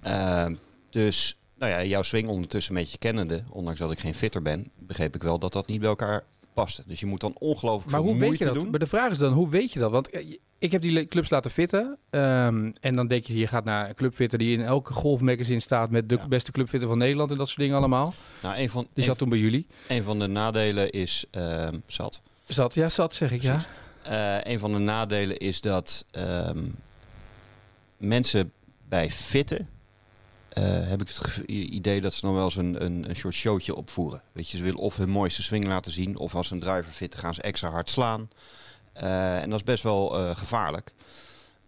Ehm, 0.00 0.54
dus, 0.90 1.36
nou 1.58 1.70
ja, 1.72 1.84
jouw 1.84 2.02
swing 2.02 2.28
ondertussen 2.28 2.74
een 2.76 2.80
beetje 2.82 2.98
kennende, 2.98 3.42
ondanks 3.50 3.80
dat 3.80 3.92
ik 3.92 3.98
geen 4.00 4.14
fitter 4.14 4.42
ben, 4.42 4.70
begreep 4.78 5.14
ik 5.14 5.22
wel 5.22 5.38
dat 5.38 5.52
dat 5.52 5.66
niet 5.66 5.80
bij 5.80 5.88
elkaar 5.88 6.24
paste. 6.54 6.82
Dus 6.86 7.00
je 7.00 7.06
moet 7.06 7.20
dan 7.20 7.34
ongelooflijk 7.38 7.90
Maar 7.92 8.00
veel 8.00 8.10
hoe 8.10 8.20
weet 8.20 8.38
je 8.38 8.44
dat? 8.44 8.54
doen. 8.54 8.70
Maar 8.70 8.78
de 8.78 8.86
vraag 8.86 9.10
is 9.10 9.18
dan, 9.18 9.32
hoe 9.32 9.48
weet 9.48 9.72
je 9.72 9.78
dat? 9.78 9.90
Want 9.90 10.10
eh, 10.10 10.36
ik 10.58 10.72
heb 10.72 10.82
die 10.82 11.06
clubs 11.06 11.30
laten 11.30 11.50
fitten. 11.50 11.98
ehm, 12.10 12.70
en 12.80 12.94
dan 12.96 13.06
denk 13.08 13.24
je, 13.26 13.36
je 13.38 13.46
gaat 13.46 13.64
naar 13.64 13.88
een 13.88 13.94
clubfitter 13.94 14.38
die 14.38 14.52
in 14.58 14.62
elke 14.64 14.92
golfmagazine 14.92 15.60
staat 15.60 15.90
met 15.90 16.08
de 16.08 16.14
Ja. 16.16 16.28
beste 16.28 16.52
clubfitter 16.52 16.88
van 16.88 16.98
Nederland 16.98 17.30
en 17.30 17.36
dat 17.36 17.46
soort 17.46 17.58
dingen 17.60 17.76
allemaal. 17.76 18.14
Nou, 18.42 18.56
een 18.58 18.70
van, 18.70 18.86
Die 18.94 19.04
zat 19.04 19.18
toen 19.18 19.28
bij 19.28 19.38
jullie. 19.38 19.66
een 19.88 20.02
van 20.02 20.18
de 20.18 20.26
nadelen 20.26 20.90
is, 20.90 21.24
ehm, 21.30 21.78
zat. 21.86 22.20
Zat, 22.46 22.74
ja, 22.74 22.88
zat 22.88 23.14
zeg 23.14 23.32
ik, 23.32 23.42
ja. 23.42 23.64
Eh, 24.02 24.52
een 24.52 24.58
van 24.58 24.72
de 24.72 24.78
nadelen 24.78 25.36
is 25.38 25.60
dat 25.60 26.04
ehm, 26.10 26.64
mensen 27.96 28.52
bij 28.88 29.10
fitten 29.10 29.68
eh, 30.50 30.62
heb 30.88 31.00
ik 31.00 31.08
het 31.08 31.36
idee 31.46 32.00
dat 32.00 32.14
ze 32.14 32.24
nog 32.26 32.34
wel 32.34 32.44
eens 32.44 32.56
een, 32.56 32.84
een, 32.84 33.08
een 33.08 33.16
soort 33.16 33.34
showtje 33.34 33.74
opvoeren. 33.74 34.22
Weet 34.32 34.50
je, 34.50 34.56
ze 34.56 34.62
willen 34.62 34.78
of 34.78 34.96
hun 34.96 35.10
mooiste 35.10 35.42
swing 35.42 35.64
laten 35.64 35.92
zien, 35.92 36.18
of 36.18 36.34
als 36.34 36.46
ze 36.48 36.54
een 36.54 36.60
driver 36.60 36.92
fit 36.92 37.14
gaan 37.16 37.34
ze 37.34 37.42
extra 37.42 37.70
hard 37.70 37.90
slaan. 37.90 38.30
Eh, 38.92 39.42
en 39.42 39.50
dat 39.50 39.58
is 39.58 39.64
best 39.64 39.82
wel 39.82 40.18
eh, 40.18 40.36
gevaarlijk. 40.36 40.94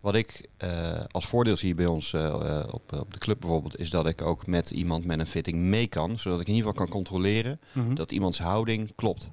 Wat 0.01 0.15
ik 0.15 0.49
als 1.11 1.27
voordeel 1.27 1.57
zie 1.57 1.75
bij 1.75 1.87
ons 1.87 2.15
op, 2.71 2.93
op 2.93 3.13
de 3.13 3.19
club 3.19 3.41
bijvoorbeeld, 3.41 3.79
is 3.79 3.91
dat 3.91 4.07
ik 4.07 4.23
ook 4.23 4.47
met 4.47 4.71
iemand 4.71 5.05
met 5.05 5.19
een 5.19 5.27
fitting 5.27 5.59
mee 5.59 5.87
kan. 5.87 6.19
Zodat 6.19 6.41
ik 6.41 6.47
in 6.47 6.55
ieder 6.55 6.69
geval 6.71 6.85
kan 6.87 6.95
controleren 6.95 7.61
Mhm. 7.73 7.95
dat 7.95 8.13
iemands 8.13 8.39
houding 8.39 8.93
klopt. 8.95 9.31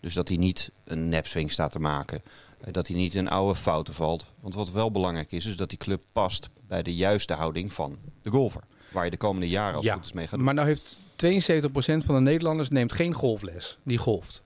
Dus 0.00 0.14
dat 0.14 0.28
hij 0.28 0.36
niet 0.36 0.70
een 0.84 1.08
nepswing 1.08 1.50
staat 1.52 1.72
te 1.72 1.78
maken. 1.78 2.22
Dat 2.70 2.86
hij 2.86 2.96
niet 2.96 3.14
in 3.14 3.28
oude 3.28 3.54
fouten 3.58 3.94
valt. 3.94 4.26
Want 4.40 4.54
wat 4.54 4.70
wel 4.70 4.90
belangrijk 4.90 5.32
is, 5.32 5.46
is 5.46 5.56
dat 5.56 5.68
die 5.68 5.78
club 5.78 6.02
past 6.12 6.48
bij 6.68 6.82
de 6.82 6.94
juiste 6.94 7.32
houding 7.34 7.72
van 7.72 7.98
de 8.22 8.30
golfer. 8.30 8.62
Waar 8.92 9.04
je 9.04 9.10
de 9.10 9.16
komende 9.16 9.48
jaren 9.48 9.76
als 9.76 9.84
Ja, 9.84 9.94
goed 9.94 10.04
is 10.04 10.12
mee 10.12 10.26
gaat 10.26 10.34
doen. 10.36 10.44
Maar 10.44 10.54
nou 10.54 10.66
heeft 10.66 10.98
72% 11.16 12.04
van 12.04 12.14
de 12.14 12.20
Nederlanders 12.20 12.68
neemt 12.68 12.92
geen 12.92 13.12
golfles. 13.14 13.78
Die 13.82 13.98
golft. 13.98 14.42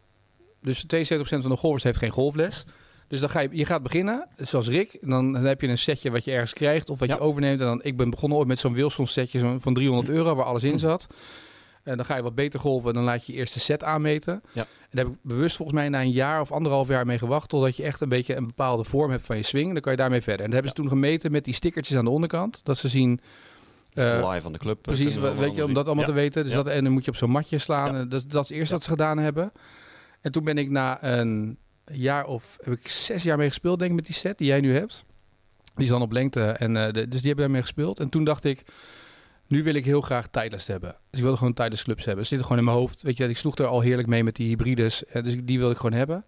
Dus 0.63 0.85
72% 0.85 0.87
van 1.19 1.51
de 1.51 1.57
golfers 1.57 1.83
heeft 1.85 1.99
geen 1.99 2.11
golfles. 2.11 2.65
Dus 3.09 3.21
dan 3.21 3.31
ga 3.31 3.41
je, 3.41 3.49
je 3.53 3.65
gaat 3.65 3.83
beginnen, 3.83 4.27
zoals 4.39 4.69
Rick. 4.69 4.99
Dan, 5.01 5.33
dan 5.33 5.45
heb 5.45 5.61
je 5.61 5.69
een 5.69 5.79
setje 5.79 6.11
wat 6.11 6.25
je 6.25 6.33
ergens 6.33 6.53
krijgt 6.53 6.91
of 6.91 6.99
wat 6.99 7.09
Ja. 7.09 7.15
je 7.15 7.21
overneemt. 7.21 7.61
En 7.61 7.67
dan, 7.67 7.81
ik 7.83 7.97
ben 7.97 8.11
begonnen 8.11 8.39
ooit 8.39 8.49
met 8.49 8.59
zo'n 8.59 8.73
Wilson 8.73 9.07
setje 9.07 9.39
zo'n- 9.39 9.61
van 9.61 9.75
300 9.75 10.09
euro 10.09 10.35
waar 10.35 10.45
alles 10.47 10.63
in 10.65 10.79
zat. 10.79 11.07
En 11.83 11.97
dan 11.97 12.07
ga 12.07 12.17
je 12.17 12.23
wat 12.23 12.35
beter 12.35 12.61
golven 12.61 12.89
en 12.89 12.95
dan 12.95 13.05
laat 13.05 13.27
je 13.27 13.33
je 13.33 13.39
eerste 13.39 13.61
set 13.61 13.85
aanmeten. 13.85 14.43
Ja. 14.53 14.61
En 14.63 14.67
daar 14.91 15.05
heb 15.05 15.15
ik 15.15 15.21
bewust 15.23 15.57
volgens 15.57 15.79
mij 15.79 15.89
na 15.89 16.01
een 16.01 16.11
jaar 16.11 16.41
of 16.41 16.53
anderhalf 16.53 16.89
jaar 16.89 17.07
mee 17.07 17.19
gewacht... 17.19 17.49
totdat 17.49 17.77
je 17.77 17.83
echt 17.83 18.01
een 18.01 18.09
beetje 18.09 18.35
een 18.37 18.47
bepaalde 18.47 18.85
vorm 18.85 19.11
hebt 19.11 19.27
van 19.27 19.37
je 19.37 19.43
swing. 19.43 19.73
Dan 19.73 19.81
kan 19.83 19.93
je 19.93 19.99
daarmee 19.99 20.23
verder. 20.23 20.41
En 20.41 20.51
dat 20.51 20.53
hebben 20.53 20.71
ze 20.71 20.77
toen 20.77 20.89
gemeten 20.89 21.33
met 21.33 21.45
die 21.45 21.55
stickertjes 21.55 21.99
aan 21.99 22.05
de 22.05 22.11
onderkant. 22.11 22.65
Dat 22.65 22.77
ze 22.77 22.89
zien... 22.89 23.21
Eh, 24.05 24.29
live 24.29 24.41
van 24.43 24.53
de 24.53 24.59
club. 24.59 24.77
eh, 24.77 24.83
Precies, 24.83 25.13
kunnen 25.13 25.31
we 25.31 25.37
we- 25.39 25.47
weet 25.47 25.55
je, 25.57 25.65
om 25.65 25.75
dat 25.75 25.87
allemaal 25.87 26.05
te 26.05 26.13
weten. 26.13 26.43
Dus 26.45 26.53
Ja. 26.53 26.63
dat, 26.63 26.67
en 26.73 26.85
dan 26.85 26.93
moet 26.93 27.05
je 27.05 27.11
op 27.11 27.17
zo'n 27.17 27.31
matje 27.31 27.59
slaan. 27.59 27.95
En 27.95 28.09
Dat, 28.09 28.25
dat 28.29 28.43
is 28.43 28.49
het 28.49 28.59
eerste 28.59 28.75
wat 28.75 28.83
ze 28.83 28.91
gedaan 28.91 29.19
hebben. 29.19 29.53
En 30.21 30.33
toen 30.33 30.45
ben 30.45 30.59
ik 30.59 30.71
na 30.71 31.05
een 31.05 31.59
jaar 31.93 32.25
of 32.27 32.57
heb 32.65 32.75
ik 32.75 32.89
zes 32.89 33.23
jaar 33.23 33.37
mee 33.37 33.49
gespeeld, 33.49 33.79
denk 33.79 33.91
ik, 33.91 33.97
met 33.97 34.07
die 34.07 34.15
set 34.15 34.39
die 34.39 34.47
jij 34.47 34.61
nu 34.61 34.73
hebt. 34.75 35.05
Die 35.75 35.85
is 35.85 35.91
dan 35.91 36.03
op 36.03 36.13
lengte. 36.13 36.43
En, 36.45 36.77
eh, 36.77 36.85
de, 36.93 36.93
dus 36.93 37.19
die 37.21 37.27
hebben 37.27 37.45
daarmee 37.45 37.63
gespeeld. 37.63 38.01
En 38.01 38.09
toen 38.09 38.25
dacht 38.25 38.45
ik, 38.45 38.63
nu 39.47 39.63
wil 39.63 39.75
ik 39.75 39.85
heel 39.85 40.01
graag 40.01 40.27
tijdless 40.29 40.67
hebben. 40.67 40.91
Dus 40.91 41.19
ik 41.19 41.23
wilde 41.23 41.37
gewoon 41.39 41.53
tijdless 41.55 41.83
clubs 41.85 42.05
hebben. 42.05 42.23
Ze 42.23 42.29
zitten 42.29 42.47
gewoon 42.47 42.63
in 42.63 42.69
mijn 42.69 42.79
hoofd. 42.83 43.03
Weet 43.03 43.17
je, 43.17 43.29
ik 43.29 43.37
sloeg 43.37 43.55
er 43.57 43.67
al 43.67 43.81
heerlijk 43.81 44.09
mee 44.09 44.25
met 44.25 44.37
die 44.37 44.49
hybrides. 44.49 45.05
Eh, 45.05 45.23
dus 45.23 45.37
die 45.43 45.59
wilde 45.59 45.73
ik 45.73 45.81
gewoon 45.81 45.99
hebben. 45.99 46.25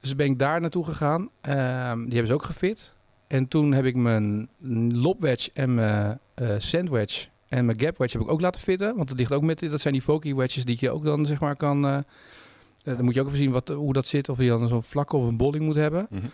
Dus 0.00 0.14
ben 0.16 0.26
ik 0.26 0.38
daar 0.38 0.60
naartoe 0.60 0.84
gegaan. 0.84 1.30
Ehm, 1.40 1.96
die 1.96 2.08
hebben 2.12 2.26
ze 2.26 2.32
ook 2.34 2.42
gefit. 2.44 2.94
En 3.28 3.48
toen 3.48 3.72
heb 3.72 3.84
ik 3.84 3.94
mijn 3.96 4.48
lob 4.92 5.20
wedge 5.20 5.50
en 5.54 5.74
mijn 5.74 6.18
eh 6.40 6.54
sand 6.58 6.90
wedge 6.90 7.26
en 7.48 7.64
mijn 7.64 7.80
gap 7.80 7.98
wedge 7.98 8.16
heb 8.16 8.26
ik 8.26 8.32
ook 8.32 8.40
laten 8.40 8.60
fitten. 8.60 8.96
Want 8.96 9.08
dat 9.08 9.18
ligt 9.18 9.32
ook 9.32 9.42
met, 9.42 9.60
dat 9.60 9.80
zijn 9.80 9.94
die 9.94 10.02
Voki 10.02 10.34
wedges 10.34 10.64
die 10.64 10.76
je 10.80 10.90
ook 10.90 11.04
dan 11.04 11.26
zeg 11.26 11.40
maar 11.40 11.56
kan... 11.56 11.86
eh, 11.86 11.96
eh, 11.96 12.04
dan 12.82 13.04
moet 13.04 13.14
je 13.14 13.20
ook 13.20 13.26
even 13.26 13.38
zien 13.38 13.50
wat, 13.50 13.68
hoe 13.68 13.92
dat 13.92 14.06
zit. 14.06 14.28
Of 14.28 14.38
je 14.38 14.48
dan 14.48 14.68
zo'n 14.68 14.82
vlakke 14.82 15.16
of 15.16 15.26
een 15.26 15.36
bolling 15.36 15.64
moet 15.64 15.74
hebben. 15.74 16.06
Mhm. 16.10 16.26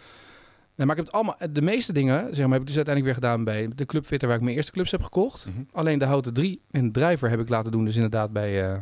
Nee, 0.76 0.86
maar 0.86 0.96
ik 0.96 1.04
heb 1.04 1.12
het 1.12 1.14
allemaal, 1.14 1.52
de 1.52 1.62
meeste 1.62 1.92
dingen 1.92 2.34
zeg 2.34 2.44
maar, 2.44 2.52
heb 2.52 2.60
ik 2.60 2.66
dus 2.66 2.76
uiteindelijk 2.76 3.04
weer 3.04 3.14
gedaan 3.14 3.44
bij 3.44 3.68
de 3.74 3.86
clubfitter 3.86 4.28
waar 4.28 4.36
ik 4.36 4.42
mijn 4.42 4.56
eerste 4.56 4.72
clubs 4.72 4.90
heb 4.90 5.02
gekocht. 5.02 5.46
Mhm. 5.46 5.62
Alleen 5.72 5.98
de 5.98 6.04
houten 6.04 6.34
3 6.34 6.60
en 6.70 6.84
de 6.84 7.00
driver 7.00 7.30
heb 7.30 7.40
ik 7.40 7.48
laten 7.48 7.72
doen. 7.72 7.84
Dus 7.84 7.94
inderdaad 7.94 8.32
bij 8.32 8.62
eh, 8.62 8.74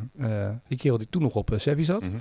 eh, 0.47 0.51
die 0.69 0.79
kerel 0.79 0.99
die 0.99 1.07
toen 1.11 1.23
nog 1.23 1.35
op 1.35 1.51
uh, 1.53 1.59
Sevi 1.59 1.85
zat. 1.85 2.03
Mhm. 2.03 2.17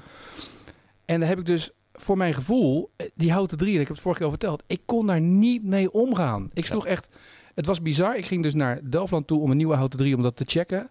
En 1.06 1.20
daar 1.20 1.30
heb 1.30 1.40
ik 1.40 1.46
dus 1.46 1.72
voor 1.94 2.18
mijn 2.18 2.34
gevoel, 2.34 2.92
eh, 2.96 3.08
die 3.16 3.32
houten 3.32 3.58
3, 3.58 3.74
en 3.76 3.82
ik 3.82 3.88
heb 3.88 3.96
het 3.96 4.04
vorige 4.04 4.22
keer 4.22 4.32
al 4.32 4.38
verteld, 4.38 4.64
ik 4.68 4.82
kon 4.86 5.08
daar 5.08 5.22
niet 5.22 5.64
mee 5.64 5.92
omgaan. 5.92 6.50
Ik 6.54 6.66
sloeg 6.66 6.86
echt, 6.86 7.10
het 7.56 7.66
was 7.66 7.82
bizar. 7.82 8.18
Ik 8.18 8.26
ging 8.26 8.44
dus 8.44 8.54
naar 8.54 8.80
Delftland 8.90 9.28
toe 9.28 9.42
om 9.42 9.52
een 9.52 9.58
nieuwe 9.58 9.76
houten 9.76 10.00
3 10.00 10.16
om 10.16 10.22
dat 10.22 10.36
te 10.36 10.44
checken. 10.48 10.90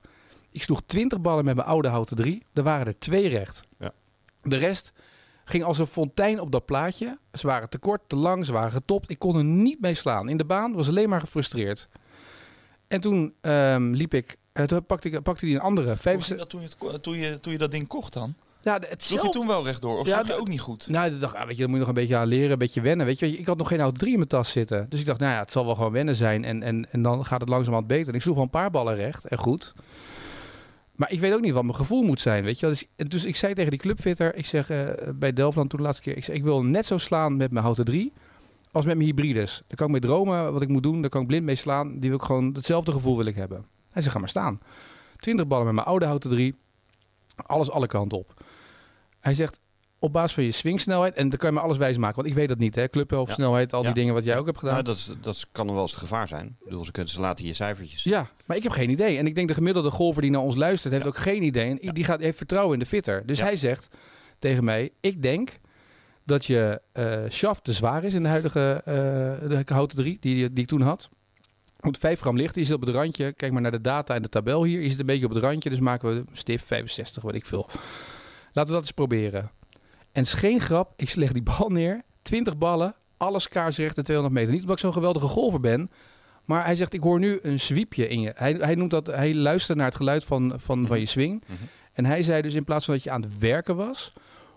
Ik 0.50 0.62
sloeg 0.62 0.82
20 0.86 1.20
ballen 1.20 1.44
met 1.44 1.54
mijn 1.54 1.66
oude 1.66 1.88
houten 1.88 2.16
3. 2.16 2.42
Er 2.52 2.62
waren 2.62 2.86
er 2.86 2.98
twee 2.98 3.28
recht. 3.28 3.62
Ja. 3.78 3.92
De 4.42 4.56
rest 4.56 4.92
ging 5.44 5.64
als 5.64 5.78
een 5.78 5.86
fontein 5.86 6.40
op 6.40 6.52
dat 6.52 6.64
plaatje. 6.64 7.18
Ze 7.32 7.46
waren 7.46 7.68
te 7.68 7.78
kort, 7.78 8.02
te 8.06 8.16
lang, 8.16 8.46
ze 8.46 8.52
waren 8.52 8.72
getopt. 8.72 9.10
Ik 9.10 9.18
kon 9.18 9.36
er 9.36 9.44
niet 9.44 9.80
mee 9.80 9.94
slaan. 9.94 10.28
In 10.28 10.36
de 10.36 10.44
baan 10.44 10.72
was 10.72 10.88
alleen 10.88 11.08
maar 11.08 11.20
gefrustreerd. 11.20 11.88
En 12.88 13.00
toen 13.00 13.34
ehm, 13.40 13.90
liep 13.90 14.14
ik, 14.14 14.36
eh, 14.52 14.64
toen 14.64 14.86
pakte, 14.86 15.10
ik, 15.10 15.22
pakte 15.22 15.44
die 15.44 15.54
een 15.54 15.60
andere. 15.60 15.86
Hoe 15.86 15.96
75 15.96 16.26
ging 16.26 16.38
dat 16.38 16.48
toen, 16.50 16.60
je 16.60 16.92
het 16.92 17.02
toen, 17.02 17.16
je, 17.16 17.40
toen 17.40 17.52
je 17.52 17.58
dat 17.58 17.70
ding 17.70 17.86
kocht 17.86 18.12
dan? 18.12 18.34
Ja, 18.62 18.80
Sloeg 18.96 19.22
je 19.22 19.28
toen 19.28 19.46
wel 19.46 19.64
rechtdoor? 19.64 19.98
Of 19.98 20.06
Ja, 20.06 20.16
zag 20.16 20.26
je 20.26 20.40
ook 20.40 20.48
niet 20.48 20.60
goed? 20.60 20.88
Nou, 20.88 21.12
ik 21.14 21.20
dacht, 21.20 21.34
ah, 21.34 21.46
weet 21.46 21.56
je, 21.56 21.60
dan 21.62 21.70
moet 21.70 21.78
je 21.78 21.86
nog 21.86 21.88
een 21.88 22.00
beetje 22.00 22.16
aan 22.16 22.26
leren, 22.26 22.50
een 22.50 22.58
beetje 22.58 22.80
wennen. 22.80 23.06
Weet 23.06 23.18
je, 23.18 23.38
ik 23.38 23.46
had 23.46 23.56
nog 23.56 23.68
geen 23.68 23.80
auto 23.80 23.98
3 23.98 24.10
in 24.10 24.16
mijn 24.16 24.28
tas 24.28 24.50
zitten. 24.50 24.86
Dus 24.88 25.00
ik 25.00 25.06
dacht, 25.06 25.20
nou 25.20 25.32
ja, 25.32 25.38
het 25.40 25.50
zal 25.50 25.64
wel 25.64 25.74
gewoon 25.74 25.92
wennen 25.92 26.14
zijn. 26.14 26.44
En, 26.44 26.62
en, 26.62 26.90
en 26.90 27.02
dan 27.02 27.24
gaat 27.24 27.40
het 27.40 27.48
langzamerhand 27.48 27.86
beter. 27.86 28.08
En 28.08 28.14
ik 28.14 28.22
sloeg 28.22 28.34
wel 28.34 28.44
een 28.44 28.50
paar 28.50 28.70
ballen 28.70 28.94
recht 28.94 29.24
en 29.24 29.38
goed. 29.38 29.74
Maar 30.94 31.12
ik 31.12 31.20
weet 31.20 31.32
ook 31.32 31.40
niet 31.40 31.52
wat 31.52 31.62
mijn 31.62 31.76
gevoel 31.76 32.02
moet 32.02 32.20
zijn, 32.20 32.44
weet 32.44 32.60
je. 32.60 32.66
wel. 32.66 32.74
Dus, 32.74 33.08
dus 33.08 33.24
ik 33.24 33.36
zei 33.36 33.54
tegen 33.54 33.70
die 33.70 33.80
clubfitter, 33.80 34.34
ik 34.34 34.46
zeg 34.46 34.70
eh, 34.70 34.86
bij 35.14 35.32
Delftland 35.32 35.70
toen 35.70 35.78
de 35.78 35.84
laatste 35.84 36.02
keer, 36.02 36.16
ik 36.16 36.24
zeg, 36.24 36.36
ik 36.36 36.42
wil 36.42 36.62
net 36.62 36.86
zo 36.86 36.98
slaan 36.98 37.36
met 37.36 37.50
mijn 37.50 37.64
houten 37.64 37.84
3 37.84 38.12
als 38.72 38.84
met 38.84 38.96
mijn 38.96 39.08
hybrides. 39.08 39.62
Dan 39.66 39.76
kan 39.76 39.86
ik 39.86 39.92
mee 39.92 40.00
dromen 40.00 40.52
wat 40.52 40.62
ik 40.62 40.68
moet 40.68 40.82
doen, 40.82 41.00
daar 41.00 41.10
kan 41.10 41.20
ik 41.20 41.26
blind 41.26 41.44
mee 41.44 41.56
slaan. 41.56 41.98
Die 41.98 42.10
wil 42.10 42.18
ik 42.18 42.24
gewoon, 42.24 42.50
hetzelfde 42.52 42.92
gevoel 42.92 43.16
wil 43.16 43.26
ik 43.26 43.34
hebben. 43.34 43.66
Hij 43.90 44.02
zegt, 44.02 44.14
ga 44.14 44.20
maar 44.20 44.28
staan. 44.28 44.60
20 45.16 45.46
ballen 45.46 45.64
met 45.64 45.74
mijn 45.74 45.86
oude 45.86 46.04
houten 46.04 46.30
3. 46.30 46.54
Alles 47.36 47.70
alle 47.70 47.86
kanten 47.86 48.18
op. 48.18 48.39
Hij 49.20 49.34
zegt, 49.34 49.60
op 49.98 50.12
basis 50.12 50.32
van 50.32 50.44
je 50.44 50.52
swingsnelheid, 50.52 51.14
en 51.14 51.28
dan 51.28 51.38
kan 51.38 51.48
je 51.50 51.54
me 51.56 51.62
alles 51.62 51.76
wijs 51.76 51.96
maken, 51.96 52.16
want 52.16 52.28
ik 52.28 52.34
weet 52.34 52.48
dat 52.48 52.58
niet, 52.58 52.74
hè. 52.74 52.88
Clubhoofdsnelheid, 52.88 53.72
al 53.72 53.80
die 53.80 53.88
Ja. 53.88 53.94
dingen 53.94 54.14
wat 54.14 54.24
jij 54.24 54.38
ook 54.38 54.46
hebt 54.46 54.58
gedaan. 54.58 54.72
Nou, 54.74 54.86
dat, 54.86 54.96
is, 54.96 55.10
dat 55.20 55.34
is- 55.34 55.46
kan 55.52 55.66
wel 55.72 55.80
eens 55.80 55.90
het 55.90 56.00
gevaar 56.00 56.28
zijn. 56.28 56.46
Ik 56.46 56.64
bedoel, 56.64 56.84
ze, 56.84 56.90
kunnen, 56.92 57.12
ze 57.12 57.20
laten 57.20 57.44
je 57.46 57.52
cijfertjes. 57.52 58.02
Ja, 58.04 58.26
maar 58.46 58.56
ik 58.56 58.62
heb 58.62 58.72
geen 58.72 58.90
idee. 58.90 59.18
En 59.18 59.26
ik 59.26 59.34
denk 59.34 59.48
de 59.48 59.54
gemiddelde 59.54 59.90
golfer 59.90 60.22
die 60.22 60.30
naar 60.30 60.40
ons 60.40 60.54
luistert, 60.56 60.92
heeft 60.92 61.04
Ja. 61.04 61.10
ook 61.10 61.16
geen 61.18 61.42
idee. 61.42 61.80
En 61.80 61.94
die 61.94 62.04
gaat, 62.04 62.20
heeft 62.20 62.36
vertrouwen 62.36 62.72
in 62.74 62.78
de 62.78 62.86
fitter. 62.86 63.26
Dus 63.26 63.40
hij 63.40 63.56
zegt 63.56 63.88
tegen 64.38 64.64
mij, 64.64 64.90
ik 65.00 65.22
denk 65.22 65.58
dat 66.24 66.44
je 66.44 66.80
eh 66.92 67.18
shaft 67.30 67.64
te 67.64 67.72
zwaar 67.72 68.04
is 68.04 68.14
in 68.14 68.22
de 68.22 68.28
huidige 68.28 68.82
eh, 68.84 68.94
de 69.48 69.62
houten 69.74 69.96
3 69.96 70.16
die, 70.20 70.52
die 70.52 70.62
ik 70.62 70.68
toen 70.68 70.80
had. 70.80 71.08
Moet 71.80 71.98
5 71.98 72.20
gram 72.20 72.36
lichter, 72.36 72.60
je 72.60 72.66
zit 72.66 72.76
op 72.76 72.80
het 72.80 72.94
randje. 72.94 73.32
Kijk 73.32 73.52
maar 73.52 73.62
naar 73.62 73.70
de 73.70 73.80
data 73.80 74.14
en 74.14 74.22
de 74.22 74.28
tabel 74.28 74.64
hier. 74.64 74.80
Je 74.82 74.90
zit 74.90 75.00
een 75.00 75.06
beetje 75.06 75.26
op 75.26 75.34
het 75.34 75.42
randje, 75.42 75.70
dus 75.70 75.80
maken 75.80 76.14
we 76.14 76.24
stift 76.32 76.64
65, 76.64 77.22
wat 77.22 77.34
ik 77.34 77.46
veel. 77.46 77.68
Laten 78.52 78.70
we 78.70 78.78
dat 78.78 78.82
eens 78.82 78.92
proberen. 78.92 79.50
En 80.12 80.22
het 80.22 80.26
is 80.26 80.32
geen 80.32 80.60
grap, 80.60 80.92
ik 80.96 81.14
leg 81.14 81.32
die 81.32 81.42
bal 81.42 81.68
neer. 81.68 82.02
20 82.22 82.58
ballen, 82.58 82.94
alles 83.16 83.48
kaarsrecht 83.48 83.96
en 83.98 84.04
200 84.04 84.38
meter. 84.38 84.52
Niet 84.52 84.62
omdat 84.62 84.76
ik 84.76 84.82
zo'n 84.82 84.92
geweldige 84.92 85.26
golfer 85.26 85.60
ben, 85.60 85.90
maar 86.44 86.64
hij 86.64 86.74
zegt, 86.74 86.94
ik 86.94 87.00
hoor 87.00 87.18
nu 87.18 87.38
een 87.42 87.60
zwiepje 87.60 88.08
in 88.08 88.20
je. 88.20 88.32
Hij, 88.34 88.52
hij 88.52 88.74
noemt 88.74 88.90
dat, 88.90 89.06
hij 89.06 89.34
luistert 89.34 89.78
naar 89.78 89.86
het 89.86 89.96
geluid 89.96 90.24
van, 90.24 90.52
van, 90.56 90.86
van 90.86 91.00
je 91.00 91.06
swing. 91.06 91.42
Mhm. 91.46 91.62
En 91.92 92.04
hij 92.04 92.22
zei 92.22 92.42
dus 92.42 92.54
in 92.54 92.64
plaats 92.64 92.84
van 92.84 92.94
dat 92.94 93.02
je 93.02 93.10
aan 93.10 93.22
het 93.22 93.38
werken 93.38 93.76
was, 93.76 94.12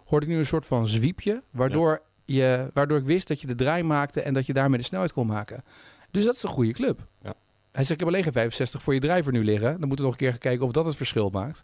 hoorde 0.05 0.25
ik 0.25 0.31
nu 0.31 0.37
een 0.37 0.45
soort 0.45 0.65
van 0.65 0.87
zwiepje, 0.87 1.43
waardoor, 1.51 2.01
je, 2.25 2.69
waardoor 2.73 2.97
ik 2.97 3.05
wist 3.05 3.27
dat 3.27 3.41
je 3.41 3.47
de 3.47 3.55
draai 3.55 3.83
maakte 3.83 4.21
en 4.21 4.33
dat 4.33 4.45
je 4.45 4.53
daarmee 4.53 4.79
de 4.79 4.85
snelheid 4.85 5.13
kon 5.13 5.27
maken. 5.27 5.63
Dus 6.11 6.25
dat 6.25 6.35
is 6.35 6.43
een 6.43 6.49
goede 6.49 6.73
club. 6.73 7.07
Ja. 7.21 7.33
Hij 7.71 7.83
zegt, 7.83 7.89
ik 7.89 7.99
heb 7.99 8.07
alleen 8.07 8.23
geen 8.23 8.33
65 8.33 8.83
voor 8.83 8.93
je 8.93 8.99
driver 8.99 9.31
nu 9.31 9.43
liggen. 9.43 9.79
Dan 9.79 9.87
moeten 9.87 10.05
we 10.05 10.11
nog 10.11 10.11
een 10.11 10.29
keer 10.29 10.37
kijken 10.37 10.65
of 10.65 10.71
dat 10.71 10.85
het 10.85 10.95
verschil 10.95 11.29
maakt. 11.29 11.63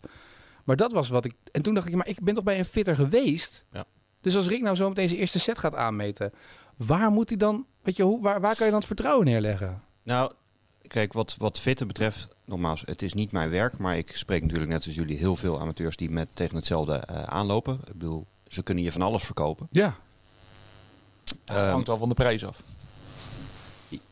Maar 0.63 0.75
dat 0.75 0.91
was 0.91 1.09
wat 1.09 1.25
ik... 1.25 1.33
En 1.51 1.61
toen 1.61 1.73
dacht 1.73 1.87
ik, 1.87 1.95
maar 1.95 2.07
ik 2.07 2.19
ben 2.21 2.33
toch 2.33 2.43
bij 2.43 2.59
een 2.59 2.65
fitter 2.65 2.95
geweest? 2.95 3.65
Ja. 3.71 3.85
Dus 4.21 4.35
als 4.35 4.47
Rick 4.47 4.61
nou 4.61 4.75
zo 4.75 4.89
meteen 4.89 5.07
zijn 5.07 5.19
eerste 5.19 5.39
set 5.39 5.59
gaat 5.59 5.75
aanmeten, 5.75 6.33
waar 6.77 7.11
moet 7.11 7.29
hij 7.29 7.37
dan... 7.37 7.65
Weet 7.81 7.95
je, 7.95 8.03
hoe, 8.03 8.21
waar, 8.21 8.41
waar 8.41 8.55
kan 8.55 8.65
je 8.65 8.71
dan 8.71 8.79
het 8.79 8.87
vertrouwen 8.87 9.25
neerleggen? 9.25 9.81
Nou, 10.03 10.31
kijk, 10.87 11.13
wat, 11.13 11.35
wat 11.37 11.59
fitten 11.59 11.87
betreft, 11.87 12.27
nogmaals, 12.45 12.83
het 12.85 13.01
is 13.01 13.13
niet 13.13 13.31
mijn 13.31 13.49
werk. 13.49 13.77
Maar 13.77 13.97
ik 13.97 14.15
spreek 14.15 14.41
natuurlijk 14.41 14.71
net 14.71 14.85
als 14.85 14.95
jullie 14.95 15.17
heel 15.17 15.35
veel 15.35 15.59
amateurs 15.59 15.95
die 15.95 16.09
met, 16.09 16.27
tegen 16.33 16.55
hetzelfde 16.55 16.93
eh, 16.95 17.23
aanlopen. 17.23 17.79
Ik 17.87 17.97
bedoel, 17.97 18.25
ze 18.47 18.63
kunnen 18.63 18.83
je 18.83 18.91
van 18.91 19.01
alles 19.01 19.23
verkopen. 19.23 19.67
Ja. 19.71 19.95
Ehm, 21.45 21.69
Hangt 21.69 21.89
al 21.89 21.97
van 21.97 22.09
de 22.09 22.15
prijs 22.15 22.45
af. 22.45 22.63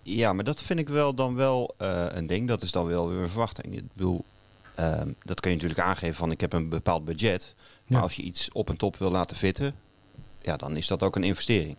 Ja, 0.02 0.34
maar 0.34 0.44
dat 0.44 0.62
vind 0.62 0.80
ik 0.80 0.90
wel 0.90 1.14
dan 1.14 1.36
wel 1.36 1.74
eh, 1.78 2.06
een 2.10 2.28
ding. 2.28 2.48
Dat 2.48 2.62
is 2.62 2.72
dan 2.72 2.86
wel 2.86 3.10
weer 3.10 3.22
een 3.22 3.30
verwachting. 3.30 3.76
Ik 3.76 3.94
bedoel, 3.94 4.26
ehm, 4.78 5.12
dat 5.24 5.40
kun 5.40 5.50
je 5.52 5.56
natuurlijk 5.56 5.88
aangeven 5.88 6.16
van 6.16 6.32
ik 6.32 6.42
heb 6.42 6.54
een 6.54 6.70
bepaald 6.70 7.06
budget. 7.06 7.56
Maar 7.88 7.98
Ja. 7.98 8.04
als 8.04 8.16
je 8.16 8.22
iets 8.24 8.50
op 8.52 8.70
en 8.70 8.78
top 8.78 8.96
wil 8.98 9.12
laten 9.12 9.38
fitten, 9.38 9.76
ja, 10.42 10.58
dan 10.58 10.78
is 10.78 10.88
dat 10.88 11.04
ook 11.04 11.16
een 11.16 11.24
investering. 11.24 11.78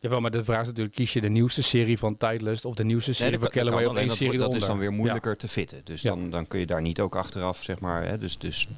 Jawel, 0.00 0.20
maar 0.20 0.30
de 0.30 0.44
vraag 0.44 0.60
is 0.60 0.66
natuurlijk, 0.66 0.94
kies 0.94 1.12
je 1.12 1.20
de 1.20 1.28
nieuwste 1.28 1.62
serie 1.62 1.98
van 1.98 2.16
Titleist 2.16 2.64
of 2.64 2.74
de 2.74 2.84
nieuwste 2.84 3.12
serie 3.12 3.32
dat 3.38 3.40
van 3.40 3.50
Callaway 3.50 3.84
of 3.84 3.94
één 3.96 4.08
dat, 4.08 4.16
serie 4.16 4.38
dat 4.38 4.54
is 4.54 4.64
dan 4.66 4.78
weer 4.78 4.92
moeilijker 4.92 5.36
te 5.36 5.48
fitten. 5.48 5.80
Dus 5.84 6.02
Ja. 6.02 6.10
dan, 6.10 6.30
dan 6.30 6.46
kun 6.46 6.58
je 6.58 6.66
daar 6.66 6.82
niet 6.82 7.00
ook 7.00 7.16
achteraf, 7.16 7.62
zeg 7.62 7.78
maar. 7.80 8.04
Hè, 8.06 8.18
dus, 8.18 8.38
dus 8.38 8.68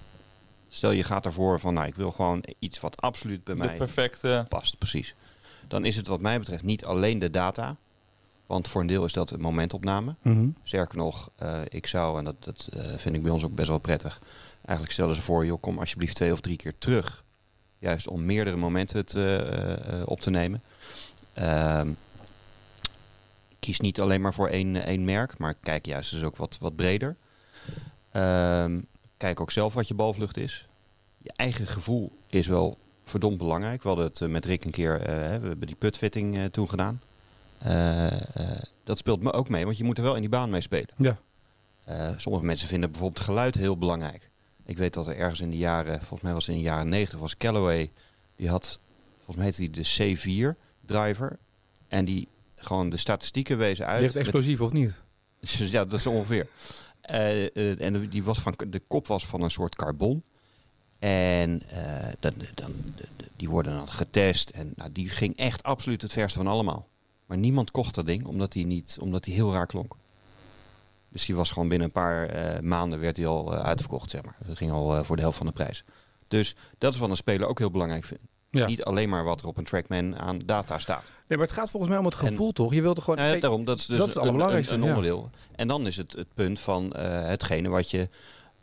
stel 0.68 0.90
je 0.90 1.02
gaat 1.02 1.24
ervoor 1.26 1.60
van, 1.60 1.74
nou, 1.74 1.86
ik 1.86 1.94
wil 1.94 2.10
gewoon 2.12 2.44
iets 2.58 2.80
wat 2.80 3.00
absoluut 3.00 3.44
bij 3.44 3.54
De 3.54 3.60
mij 3.60 3.76
perfecte... 3.76 4.46
past. 4.48 4.78
Precies. 4.78 5.14
Dan 5.68 5.84
is 5.84 5.96
het 5.96 6.06
wat 6.06 6.20
mij 6.20 6.38
betreft 6.38 6.62
niet 6.62 6.84
alleen 6.84 7.18
de 7.18 7.30
data. 7.30 7.76
Want 8.46 8.68
voor 8.68 8.80
een 8.80 8.86
deel 8.86 9.04
is 9.04 9.12
dat 9.12 9.30
een 9.30 9.40
momentopname. 9.40 10.14
Mhm. 10.22 10.48
Sterker 10.62 10.98
nog, 10.98 11.30
eh, 11.36 11.60
ik 11.68 11.86
zou, 11.86 12.18
en 12.18 12.24
dat, 12.24 12.44
dat 12.44 12.68
eh, 12.72 12.98
vind 12.98 13.14
ik 13.14 13.22
bij 13.22 13.30
ons 13.30 13.44
ook 13.44 13.54
best 13.54 13.68
wel 13.68 13.78
prettig. 13.78 14.20
Eigenlijk 14.64 14.92
stellen 14.92 15.14
ze 15.14 15.22
voor, 15.22 15.46
joh, 15.46 15.60
kom 15.60 15.78
alsjeblieft 15.78 16.14
twee 16.14 16.32
of 16.32 16.40
drie 16.40 16.56
keer 16.56 16.78
terug. 16.78 17.24
Juist 17.78 18.08
om 18.08 18.24
meerdere 18.24 18.56
momenten 18.56 19.06
te, 19.06 19.36
eh, 19.36 20.02
op 20.04 20.20
te 20.20 20.30
nemen. 20.30 20.62
Ehm, 21.32 21.88
kies 23.58 23.80
niet 23.80 24.00
alleen 24.00 24.20
maar 24.20 24.34
voor 24.34 24.48
één, 24.48 24.84
één 24.84 25.04
merk, 25.04 25.38
maar 25.38 25.54
kijk 25.54 25.86
juist 25.86 26.10
dus 26.10 26.22
ook 26.22 26.36
wat, 26.36 26.58
wat 26.60 26.76
breder. 26.76 27.16
Ehm, 28.10 28.80
kijk 29.16 29.40
ook 29.40 29.50
zelf 29.50 29.74
wat 29.74 29.88
je 29.88 29.94
balvlucht 29.94 30.36
is. 30.36 30.68
Je 31.22 31.32
eigen 31.36 31.66
gevoel 31.66 32.12
is 32.26 32.46
wel 32.46 32.74
verdomd 33.04 33.38
belangrijk. 33.38 33.82
We 33.82 33.88
hadden 33.88 34.06
het 34.06 34.28
met 34.28 34.44
Rick 34.44 34.64
een 34.64 34.70
keer, 34.70 34.98
we 34.98 35.10
hebben 35.10 35.66
die 35.66 35.76
putfitting 35.76 36.36
eh, 36.36 36.44
toen 36.44 36.68
gedaan. 36.68 37.00
Eh, 37.58 38.06
eh, 38.52 38.62
dat 38.84 38.98
speelt 38.98 39.22
me 39.22 39.32
ook 39.32 39.48
mee, 39.48 39.64
want 39.64 39.76
je 39.76 39.84
moet 39.84 39.98
er 39.98 40.04
wel 40.04 40.14
in 40.14 40.20
die 40.20 40.30
baan 40.30 40.50
mee 40.50 40.60
spelen. 40.60 40.88
Ja. 40.96 41.16
Eh, 41.84 42.12
sommige 42.16 42.44
mensen 42.44 42.68
vinden 42.68 42.90
bijvoorbeeld 42.90 43.24
geluid 43.24 43.54
heel 43.54 43.78
belangrijk. 43.78 44.30
Ik 44.64 44.78
weet 44.78 44.94
dat 44.94 45.06
er 45.06 45.16
ergens 45.16 45.40
in 45.40 45.50
de 45.50 45.56
jaren, 45.56 45.98
volgens 45.98 46.20
mij 46.20 46.32
was 46.32 46.46
het 46.46 46.54
in 46.56 46.62
de 46.62 46.68
jaren 46.68 46.88
90, 46.88 47.18
was 47.18 47.36
Callaway. 47.36 47.92
Die 48.36 48.48
had, 48.48 48.80
volgens 49.14 49.36
mij 49.36 49.44
heette 49.44 49.60
die 49.60 49.70
de 49.70 50.54
C4 50.54 50.58
driver. 50.80 51.38
En 51.88 52.04
die 52.04 52.28
gewoon 52.56 52.90
de 52.90 52.96
statistieken 52.96 53.58
wezen 53.58 53.86
uit. 53.86 54.00
Ligt 54.00 54.14
met- 54.14 54.22
explosief 54.22 54.60
of 54.60 54.72
niet? 54.72 54.92
ja, 55.74 55.84
dat 55.84 55.98
is 55.98 56.06
ongeveer. 56.06 56.46
En 57.00 58.08
die 58.10 58.22
was 58.24 58.38
van, 58.40 58.54
de 58.68 58.80
kop 58.86 59.06
was 59.06 59.26
van 59.26 59.42
een 59.42 59.50
soort 59.50 59.74
carbon. 59.74 60.22
En 60.98 61.62
dan, 62.20 62.32
dan, 62.54 62.72
die 63.36 63.48
worden 63.48 63.72
dan 63.76 63.88
getest. 63.88 64.50
En 64.50 64.72
nou, 64.76 64.92
die 64.92 65.08
ging 65.08 65.36
echt 65.36 65.62
absoluut 65.62 66.02
het 66.02 66.12
verste 66.12 66.38
van 66.38 66.46
allemaal. 66.46 66.88
Maar 67.26 67.36
niemand 67.38 67.70
kocht 67.70 67.94
dat 67.94 68.06
ding, 68.06 68.24
omdat 68.26 68.52
die, 68.52 68.66
niet, 68.66 68.98
omdat 69.00 69.24
die 69.24 69.34
heel 69.34 69.52
raar 69.52 69.66
klonk. 69.66 69.94
Dus 71.08 71.26
die 71.26 71.36
was 71.36 71.50
gewoon 71.50 71.68
binnen 71.68 71.86
een 71.86 71.92
paar 71.92 72.28
eh, 72.28 72.60
maanden 72.60 73.00
werd 73.00 73.16
hij 73.16 73.26
al 73.26 73.54
eh, 73.54 73.60
uitverkocht, 73.60 74.10
zeg 74.10 74.22
maar. 74.24 74.36
Dat 74.46 74.56
ging 74.56 74.70
al 74.72 74.96
eh, 74.96 75.04
voor 75.04 75.16
de 75.16 75.22
helft 75.22 75.36
van 75.38 75.46
de 75.46 75.52
prijs. 75.52 75.84
Dus 76.28 76.54
dat 76.78 76.92
is 76.94 76.98
wat 76.98 77.10
een 77.10 77.16
speler 77.16 77.48
ook 77.48 77.58
heel 77.58 77.70
belangrijk 77.70 78.04
vindt. 78.04 78.22
Ja. 78.50 78.66
Niet 78.66 78.84
alleen 78.84 79.08
maar 79.08 79.24
wat 79.24 79.40
er 79.40 79.46
op 79.46 79.56
een 79.56 79.64
Trackman 79.64 80.16
aan 80.18 80.38
data 80.44 80.78
staat. 80.78 81.02
Nee, 81.28 81.38
maar 81.38 81.46
het 81.46 81.56
gaat 81.56 81.70
volgens 81.70 81.90
mij 81.92 82.00
om 82.00 82.06
het 82.06 82.14
gevoel, 82.14 82.52
toch? 82.52 82.74
Je 82.74 82.82
wilt 82.82 82.96
er 82.96 83.02
gewoon... 83.02 83.18
Nou 83.24 83.40
daarom, 83.40 83.64
dat 83.64 83.78
is 83.78 83.86
dus 83.86 83.98
dat 83.98 84.08
is 84.08 84.14
het 84.14 84.22
een- 84.22 84.28
allerbelangrijkste, 84.28 84.74
Een, 84.74 84.80
een 84.80 84.86
ja. 84.88 84.94
onderdeel. 84.94 85.30
En 85.56 85.68
dan 85.68 85.86
is 85.86 85.96
het 85.96 86.12
het 86.12 86.34
punt 86.34 86.58
van 86.60 86.92
eh, 86.92 87.20
hetgene 87.26 87.68
wat 87.68 87.90
je... 87.90 88.08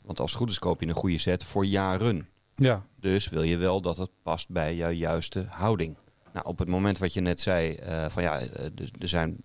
Want 0.02 0.20
als 0.20 0.32
het 0.32 0.40
goed 0.40 0.50
is 0.50 0.60
koop 0.60 0.82
je 0.82 0.88
een 0.88 0.94
goede 0.94 1.18
set 1.18 1.44
voor 1.44 1.66
jaren. 1.66 2.28
Ja, 2.56 2.86
Dus 3.00 3.30
wil 3.30 3.44
je 3.44 3.58
wel 3.58 3.82
dat 3.82 3.98
het 3.98 4.10
past 4.24 4.50
bij 4.50 4.76
jouw 4.76 4.90
juiste 4.92 5.46
houding. 5.50 5.96
Nou, 6.34 6.46
op 6.46 6.60
het 6.60 6.68
moment 6.68 6.98
wat 6.98 7.14
je 7.14 7.22
net 7.22 7.42
zei, 7.42 7.74
eh, 7.74 8.06
van 8.10 8.24
ja, 8.24 8.40
eh, 8.40 8.70
dus 8.74 8.90
er 9.00 9.08
zijn 9.08 9.36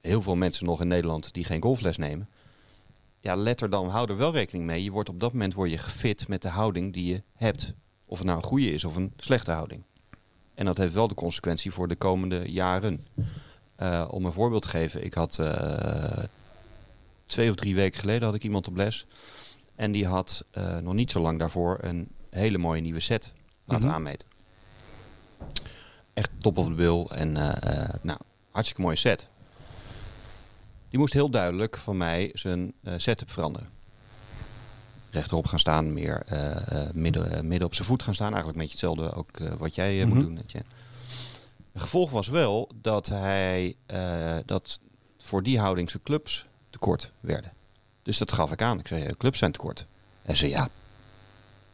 heel 0.00 0.22
veel 0.22 0.36
mensen 0.36 0.66
nog 0.66 0.80
in 0.80 0.88
Nederland 0.88 1.32
die 1.34 1.44
geen 1.44 1.62
golfles 1.62 1.96
nemen. 1.96 2.28
Ja, 3.20 3.34
let 3.36 3.60
er 3.60 3.70
dan, 3.70 3.88
hou 3.88 4.10
er 4.10 4.16
wel 4.16 4.32
rekening 4.32 4.64
mee. 4.66 4.82
Je 4.84 4.90
wordt 4.90 5.08
op 5.08 5.20
dat 5.20 5.32
moment 5.32 5.54
word 5.54 5.70
je 5.70 5.78
gefit 5.78 6.28
met 6.28 6.42
de 6.42 6.48
houding 6.48 6.92
die 6.92 7.06
je 7.12 7.22
hebt. 7.34 7.74
Of 8.04 8.18
het 8.18 8.26
nou 8.26 8.38
een 8.38 8.44
goede 8.44 8.72
is 8.72 8.84
of 8.84 8.96
een 8.96 9.12
slechte 9.16 9.50
houding. 9.52 9.82
En 10.54 10.64
dat 10.64 10.76
heeft 10.78 10.92
wel 10.94 11.08
de 11.08 11.14
consequentie 11.14 11.70
voor 11.72 11.88
de 11.88 11.96
komende 11.96 12.52
jaren. 12.52 13.06
Eh, 13.76 14.08
om 14.10 14.24
een 14.24 14.32
voorbeeld 14.32 14.62
te 14.62 14.68
geven, 14.68 15.04
ik 15.04 15.14
had 15.14 15.40
twee 17.26 17.50
of 17.50 17.56
drie 17.56 17.74
weken 17.74 18.00
geleden 18.00 18.22
had 18.26 18.34
ik 18.34 18.44
iemand 18.44 18.68
op 18.68 18.76
les. 18.76 19.06
En 19.74 19.92
die 19.92 20.06
had 20.06 20.44
nog 20.82 20.94
niet 20.94 21.10
zo 21.10 21.20
lang 21.20 21.38
daarvoor 21.38 21.78
een 21.80 22.08
hele 22.30 22.58
mooie 22.58 22.80
nieuwe 22.80 23.00
set 23.00 23.32
laten 23.64 23.86
Mhm. 23.86 23.94
aanmeten. 23.94 24.28
Echt 26.18 26.30
top 26.38 26.58
of 26.58 26.66
the 26.66 26.72
bill 26.72 27.04
en 27.04 27.36
eh, 27.36 27.82
eh, 27.84 27.94
nou, 28.02 28.18
hartstikke 28.50 28.82
mooie 28.82 28.96
set. 28.96 29.28
Die 30.88 30.98
moest 30.98 31.12
heel 31.12 31.30
duidelijk 31.30 31.76
van 31.76 31.96
mij 31.96 32.30
zijn 32.34 32.72
eh, 32.82 32.94
setup 32.96 33.30
veranderen. 33.30 33.68
Rechterop 35.10 35.46
gaan 35.46 35.58
staan, 35.58 35.92
meer 35.92 36.22
midden, 36.94 37.46
midden 37.48 37.66
op 37.68 37.74
zijn 37.74 37.88
voet 37.88 38.02
gaan 38.02 38.14
staan. 38.14 38.32
Eigenlijk 38.34 38.58
een 38.58 38.66
beetje 38.68 38.86
hetzelfde 38.86 39.16
ook 39.16 39.38
wat 39.58 39.74
jij 39.74 39.96
Mhm. 40.04 40.08
moet 40.08 40.24
doen. 40.24 40.38
Etienne. 40.38 40.68
Het 41.72 41.82
gevolg 41.82 42.10
was 42.10 42.28
wel 42.28 42.70
dat 42.82 43.06
hij 43.06 43.76
dat 44.44 44.80
voor 45.18 45.42
die 45.42 45.58
houding 45.58 45.90
zijn 45.90 46.02
clubs 46.02 46.46
tekort 46.70 47.12
werden. 47.20 47.52
Dus 48.02 48.18
dat 48.18 48.32
gaf 48.32 48.52
ik 48.52 48.62
aan. 48.62 48.78
Ik 48.78 48.86
zei, 48.88 49.02
"Ja, 49.02 49.10
clubs 49.18 49.38
zijn 49.38 49.52
tekort. 49.52 49.86
En 50.22 50.36
ze 50.36 50.48
ja, 50.48 50.68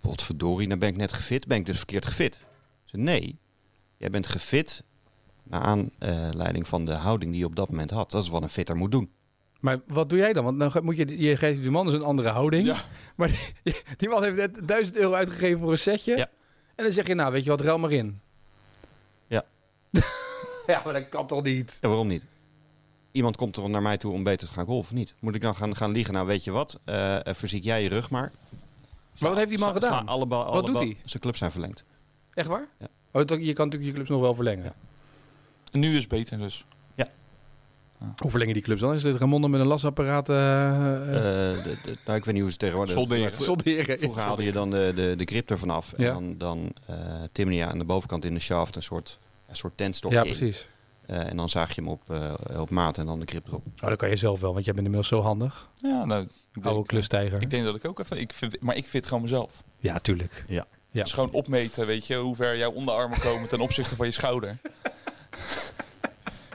potverdorie, 0.01 0.69
dan 0.69 0.79
ben 0.79 0.89
ik 0.89 0.97
net 0.97 1.13
gefit. 1.13 1.47
Ben 1.47 1.59
ik 1.59 1.67
dus 1.67 1.77
verkeerd 1.77 2.07
gefit? 2.07 2.39
Zei, 2.85 3.03
nee, 3.03 3.39
jij 4.05 4.13
bent 4.13 4.27
gefit 4.27 4.85
naar 5.43 5.61
aanleiding 5.61 6.69
van 6.69 6.85
de 6.85 6.93
houding 6.93 7.31
die 7.31 7.41
je 7.41 7.47
op 7.47 7.57
dat 7.57 7.71
moment 7.71 7.91
had. 7.91 8.11
Dat 8.11 8.23
is 8.23 8.29
wat 8.29 8.43
een 8.43 8.49
fitter 8.49 8.77
moet 8.77 8.91
doen. 8.93 9.11
maar 9.61 9.81
wat 9.87 10.09
doe 10.09 10.19
jij 10.19 10.33
dan? 10.33 10.45
Want 10.45 10.59
dan 10.59 10.85
moet 10.85 10.97
je, 10.97 11.19
je 11.21 11.37
geeft 11.37 11.61
die 11.63 11.71
man 11.71 11.85
dus 11.87 11.95
een 11.95 12.03
andere 12.03 12.29
houding. 12.29 12.67
Ja. 12.67 12.77
Maar 13.17 13.29
die, 13.63 13.75
die 13.97 14.09
man 14.09 14.23
heeft 14.23 14.37
net 14.37 14.69
1000 14.69 14.97
euro 14.97 15.13
uitgegeven 15.13 15.61
voor 15.61 15.73
een 15.73 15.79
setje. 15.79 16.17
Ja. 16.17 16.29
En 16.75 16.85
dan 16.85 16.93
zeg 16.93 17.07
je, 17.07 17.15
nou, 17.15 17.33
weet 17.33 17.45
je 17.45 17.51
wat, 17.51 17.61
ruil 17.61 17.79
maar 17.79 17.93
in. 17.93 18.21
Ja. 19.27 19.45
ja, 20.67 20.83
maar 20.85 20.93
dat 20.93 21.09
kan 21.09 21.27
toch 21.27 21.43
niet? 21.43 21.79
Ja, 21.81 21.89
waarom 21.89 22.07
niet? 22.09 22.25
Iemand 23.13 23.37
komt 23.37 23.57
er 23.57 23.71
naar 23.71 23.83
mij 23.83 23.97
toe 23.97 24.13
om 24.13 24.23
beter 24.23 24.49
te 24.49 24.55
gaan 24.55 24.67
golfen, 24.67 24.95
niet? 24.95 25.15
Moet 25.19 25.35
ik 25.35 25.43
dan 25.43 25.55
gaan, 25.55 25.77
gaan 25.77 25.91
liegen? 25.91 26.15
Nou, 26.15 26.27
weet 26.27 26.45
je 26.45 26.51
wat? 26.51 26.81
Eh 26.85 27.27
eh, 27.27 27.35
verziek 27.35 27.65
jij 27.65 27.83
je 27.83 27.89
rug 27.89 28.11
maar. 28.11 28.33
Maar 29.19 29.29
wat 29.29 29.37
heeft 29.39 29.49
die 29.49 29.59
man 29.59 29.71
Sla- 29.71 29.81
sla 29.81 29.89
gedaan? 29.89 30.09
Alle 30.09 30.27
bal, 30.27 30.45
alle 30.45 30.63
doet 30.63 30.73
bal- 30.73 30.83
hij? 30.83 30.97
Zijn 31.05 31.23
clubs 31.23 31.39
zijn 31.39 31.51
verlengd. 31.51 31.85
Echt 32.35 32.49
waar? 32.49 32.69
Ja. 32.79 32.87
Oh, 33.15 33.23
je 33.41 33.53
kan 33.53 33.65
natuurlijk 33.65 33.85
je 33.85 33.93
clubs 33.93 34.09
nog 34.09 34.21
wel 34.21 34.35
verlengen. 34.35 34.65
Ja. 34.65 34.75
En 35.71 35.81
nu 35.81 35.93
is 35.93 35.99
het 35.99 36.09
beter 36.09 36.39
dus. 36.39 36.65
Hoe 38.17 38.31
verlengen 38.31 38.55
die 38.55 38.63
clubs 38.63 38.81
dan? 38.81 38.95
Is 38.95 39.03
dit 39.03 39.17
Ramonde 39.17 39.49
met 39.49 39.61
een 39.61 39.67
lasapparaat 39.67 40.29
eh 40.29 40.37
eh, 40.37 41.57
Eh, 41.57 41.65
de- 41.65 41.77
de- 41.85 41.97
nou, 42.05 42.19
ik 42.19 42.25
weet 42.25 42.35
niet 42.35 42.43
hoe 42.43 42.53
ze 42.53 42.59
tegenwoordig... 42.59 42.95
Solderen. 42.95 43.33
solderen? 43.43 43.99
Vroeger 43.99 44.23
haalde 44.23 44.45
je 44.45 44.53
dan 44.53 44.71
de, 44.71 44.93
de, 44.95 45.15
de 45.17 45.25
grip 45.25 45.51
ervan 45.51 45.71
af. 45.71 45.93
Ja. 45.97 46.09
En 46.09 46.13
dan, 46.15 46.35
dan 46.39 46.73
eh 46.97 47.23
timmer 47.33 47.57
je 47.57 47.65
aan 47.65 47.79
de 47.79 47.85
bovenkant 47.85 48.25
in 48.25 48.35
de 48.35 48.41
shaft 48.41 48.77
een 48.77 48.83
soort, 48.83 49.19
een 49.49 49.57
soort 49.57 49.77
tentstokje 49.77 50.17
Ja, 50.19 50.25
in. 50.25 50.33
precies. 50.37 50.69
Eh, 51.07 51.27
en 51.31 51.37
dan 51.37 51.49
zaag 51.49 51.75
je 51.75 51.81
hem 51.81 51.91
op, 51.91 52.11
eh, 52.11 52.61
op 52.61 52.71
maat 52.71 52.99
en 52.99 53.07
dan 53.07 53.21
de 53.21 53.27
grip 53.27 53.47
erop. 53.47 53.67
Oh, 53.83 53.89
dat 53.89 53.99
kan 53.99 54.09
je 54.11 54.17
zelf 54.17 54.41
wel, 54.41 54.53
want 54.53 54.65
jij 54.65 54.75
bent 54.75 54.87
inmiddels 54.87 55.13
zo 55.13 55.21
handig. 55.21 55.69
Ja, 55.81 56.05
nou, 56.05 56.29
Oude 56.63 56.87
klustijger. 56.87 57.43
ik 57.43 57.51
denk 57.51 57.65
dat 57.65 57.75
ik 57.77 57.85
ook 57.85 57.99
even... 57.99 58.19
Ik 58.21 58.33
vind, 58.33 58.61
maar 58.61 58.77
ik 58.77 58.87
fit 58.87 59.07
gewoon 59.07 59.23
mezelf. 59.23 59.63
Ja, 59.79 59.99
tuurlijk. 59.99 60.45
Ja. 60.49 60.67
Dus 61.03 61.13
gewoon 61.13 61.31
opmeten, 61.31 61.87
weet 61.87 62.07
je, 62.07 62.17
hoe 62.17 62.37
ver 62.37 62.57
jouw 62.57 62.73
onderarmen 62.73 63.21
komen 63.21 63.49
ten 63.49 63.61
opzichte 63.61 63.97
van 63.97 64.07
je 64.07 64.13
schouder. 64.13 64.59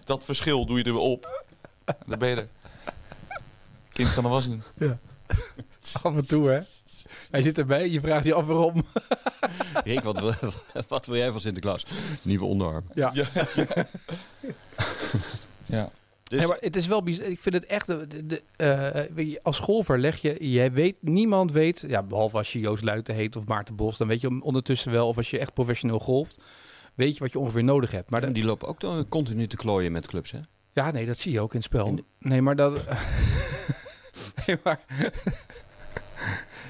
dat 0.04 0.26
verschil 0.26 0.66
doe 0.66 0.78
je 0.78 0.84
er 0.84 0.94
weer 0.94 1.02
op. 1.02 1.44
Dan 2.06 2.20
ben 2.20 2.30
je 2.30 2.36
er. 2.36 2.48
Kind 3.94 4.14
kan 4.14 4.24
de 4.24 4.30
was 4.30 4.50
doen. 4.50 4.64
Af 6.02 6.16
en 6.16 6.28
toe, 6.28 6.50
hè? 6.50 6.60
Hij 7.32 7.42
zit 7.42 7.58
erbij, 7.58 7.90
je 7.90 8.00
vraagt 8.00 8.26
je 8.26 8.34
af 8.34 8.46
waarom. 8.46 8.86
Rick, 9.84 10.04
wat 10.04 10.20
wil, 10.20 10.34
wat 10.88 11.06
wil 11.06 11.16
jij 11.16 11.32
van 11.32 11.42
Sinterklaas? 11.42 11.86
Nieuwe 12.22 12.46
onderarm. 12.46 12.84
Ja. 12.94 13.12
Ja. 13.14 13.26
ja. 15.66 15.92
Dus 16.30 16.48
maar 16.48 16.58
het 16.60 16.76
is 16.76 16.88
wel 16.88 17.04
bizar. 17.04 17.26
Ik 17.26 17.40
vind 17.40 17.56
het 17.56 17.66
echt. 17.66 17.88
De, 17.88 18.42
eh, 18.56 19.36
als 19.44 19.60
golfer 19.60 20.00
leg 20.00 20.22
je. 20.22 20.52
Jij 20.52 20.72
weet, 20.72 20.96
niemand 21.00 21.52
weet. 21.52 21.86
Ja, 21.88 22.04
behalve 22.04 22.38
als 22.38 22.54
je 22.54 22.60
Joost 22.60 22.84
Luiten 22.84 23.16
heet 23.16 23.36
of 23.36 23.46
Maarten 23.46 23.76
Bos. 23.76 23.98
Dan 23.98 24.08
weet 24.08 24.22
je 24.22 24.42
ondertussen 24.42 24.92
wel. 24.92 25.08
Of 25.08 25.18
als 25.18 25.30
je 25.30 25.40
echt 25.40 25.54
professioneel 25.54 26.00
golft. 26.00 26.40
Weet 26.96 27.14
je 27.14 27.20
wat 27.20 27.32
je 27.32 27.40
ongeveer 27.40 27.64
nodig 27.64 27.92
hebt. 27.92 28.10
Maar 28.10 28.34
die 28.34 28.46
lopen 28.46 28.68
ook 28.68 28.80
dan 28.80 29.08
continu 29.10 29.48
te 29.48 29.56
klooien 29.56 29.92
met 29.92 30.08
clubs, 30.08 30.32
hè? 30.32 30.40
ja, 30.74 30.92
nee, 30.92 31.06
dat 31.06 31.18
zie 31.18 31.32
je 31.32 31.40
ook 31.40 31.52
in 31.52 31.58
het 31.58 31.66
spel. 31.66 31.88
In 31.88 32.06
Nee, 32.20 32.42
maar 32.42 32.56
dat. 32.56 32.74
nee, 34.46 34.58
maar. 34.64 34.80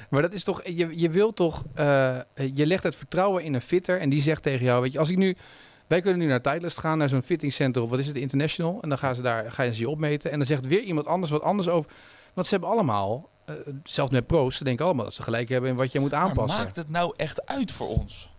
maar 0.09 0.21
dat 0.21 0.33
is 0.33 0.43
toch. 0.43 0.65
Je, 0.67 0.99
je 0.99 1.09
wil 1.09 1.33
toch. 1.33 1.63
eh, 1.73 2.19
je 2.53 2.65
legt 2.65 2.83
het 2.83 2.95
vertrouwen 2.95 3.43
in 3.43 3.53
een 3.53 3.61
fitter. 3.61 3.99
En 3.99 4.09
die 4.09 4.21
zegt 4.21 4.43
tegen 4.43 4.65
jou. 4.65 4.81
Weet 4.81 4.91
je, 4.91 4.99
als 4.99 5.09
ik 5.09 5.17
nu. 5.17 5.35
Wij 5.89 6.01
kunnen 6.01 6.19
nu 6.19 6.25
naar 6.25 6.41
Titleist 6.41 6.77
gaan, 6.79 6.97
naar 6.97 7.09
zo'n 7.09 7.23
fitting 7.23 7.53
center 7.53 7.81
of 7.81 7.89
wat 7.89 7.99
is 7.99 8.07
het, 8.07 8.15
International. 8.15 8.81
En 8.81 8.89
dan 8.89 8.97
gaan 8.97 9.15
ze 9.15 9.21
daar 9.21 9.51
gaan 9.51 9.73
ze 9.73 9.79
je 9.79 9.89
opmeten. 9.89 10.31
En 10.31 10.37
dan 10.37 10.47
zegt 10.47 10.65
weer 10.67 10.81
iemand 10.81 11.07
anders 11.07 11.31
wat 11.31 11.41
anders 11.41 11.69
over. 11.69 11.91
Want 12.33 12.47
ze 12.47 12.53
hebben 12.53 12.71
allemaal, 12.71 13.29
eh, 13.45 13.55
zelfs 13.83 14.11
met 14.11 14.27
pro's, 14.27 14.57
ze 14.57 14.63
denken 14.63 14.85
allemaal 14.85 15.03
dat 15.05 15.13
ze 15.13 15.23
gelijk 15.23 15.49
hebben 15.49 15.69
in 15.69 15.75
wat 15.75 15.91
je 15.91 15.99
moet 15.99 16.11
Maar 16.11 16.19
aanpassen. 16.19 16.59
maakt 16.59 16.75
het 16.75 16.89
nou 16.89 17.13
echt 17.17 17.45
uit 17.45 17.71
voor 17.71 17.87
ons? 17.87 18.29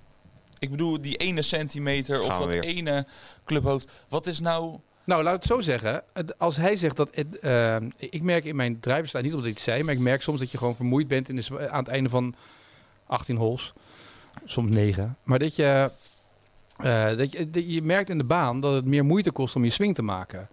Ik 0.59 0.71
bedoel, 0.71 1.01
die 1.01 1.17
ene 1.17 1.43
centimeter 1.43 2.23
of 2.23 2.39
dat 2.39 2.49
weer. 2.49 2.65
ene 2.65 3.07
clubhoofd. 3.45 3.91
Wat 4.09 4.27
is 4.27 4.41
nou... 4.41 4.79
Nou, 5.05 5.23
laat 5.23 5.35
het 5.35 5.45
zo 5.45 5.61
zeggen. 5.61 6.03
Als 6.39 6.57
hij 6.57 6.77
zegt 6.77 6.97
dat... 6.97 7.11
Het, 7.15 7.39
eh, 7.39 7.77
ik 7.97 8.23
merk 8.23 8.45
in 8.45 8.57
mijn 8.57 8.81
driverstijl, 8.81 9.25
niet 9.25 9.33
omdat 9.33 9.49
ik 9.49 9.55
het 9.55 9.63
zei... 9.63 9.83
maar 9.83 9.95
ik 9.95 10.01
merk 10.01 10.23
soms 10.23 10.41
dat 10.41 10.51
je 10.51 10.59
gewoon 10.59 10.77
vermoeid 10.77 11.09
bent 11.09 11.29
in 11.29 11.37
de, 11.37 11.71
aan 11.71 11.79
het 11.79 11.89
einde 11.89 12.09
van 12.09 12.35
18 13.07 13.37
holes. 13.37 13.73
Soms 14.45 14.71
9. 14.71 15.17
Maar 15.23 15.39
dat 15.39 15.57
je, 15.57 15.91
eh, 16.83 17.17
dat 17.17 17.33
je... 17.33 17.51
dat 17.51 17.73
je 17.73 17.83
merkt 17.83 18.11
in 18.11 18.19
de 18.19 18.25
baan 18.25 18.61
dat 18.61 18.75
het 18.75 18.85
meer 18.85 19.05
moeite 19.05 19.33
kost 19.33 19.57
om 19.57 19.65
je 19.65 19.71
swing 19.71 19.95
te 19.95 20.03
maken. 20.03 20.49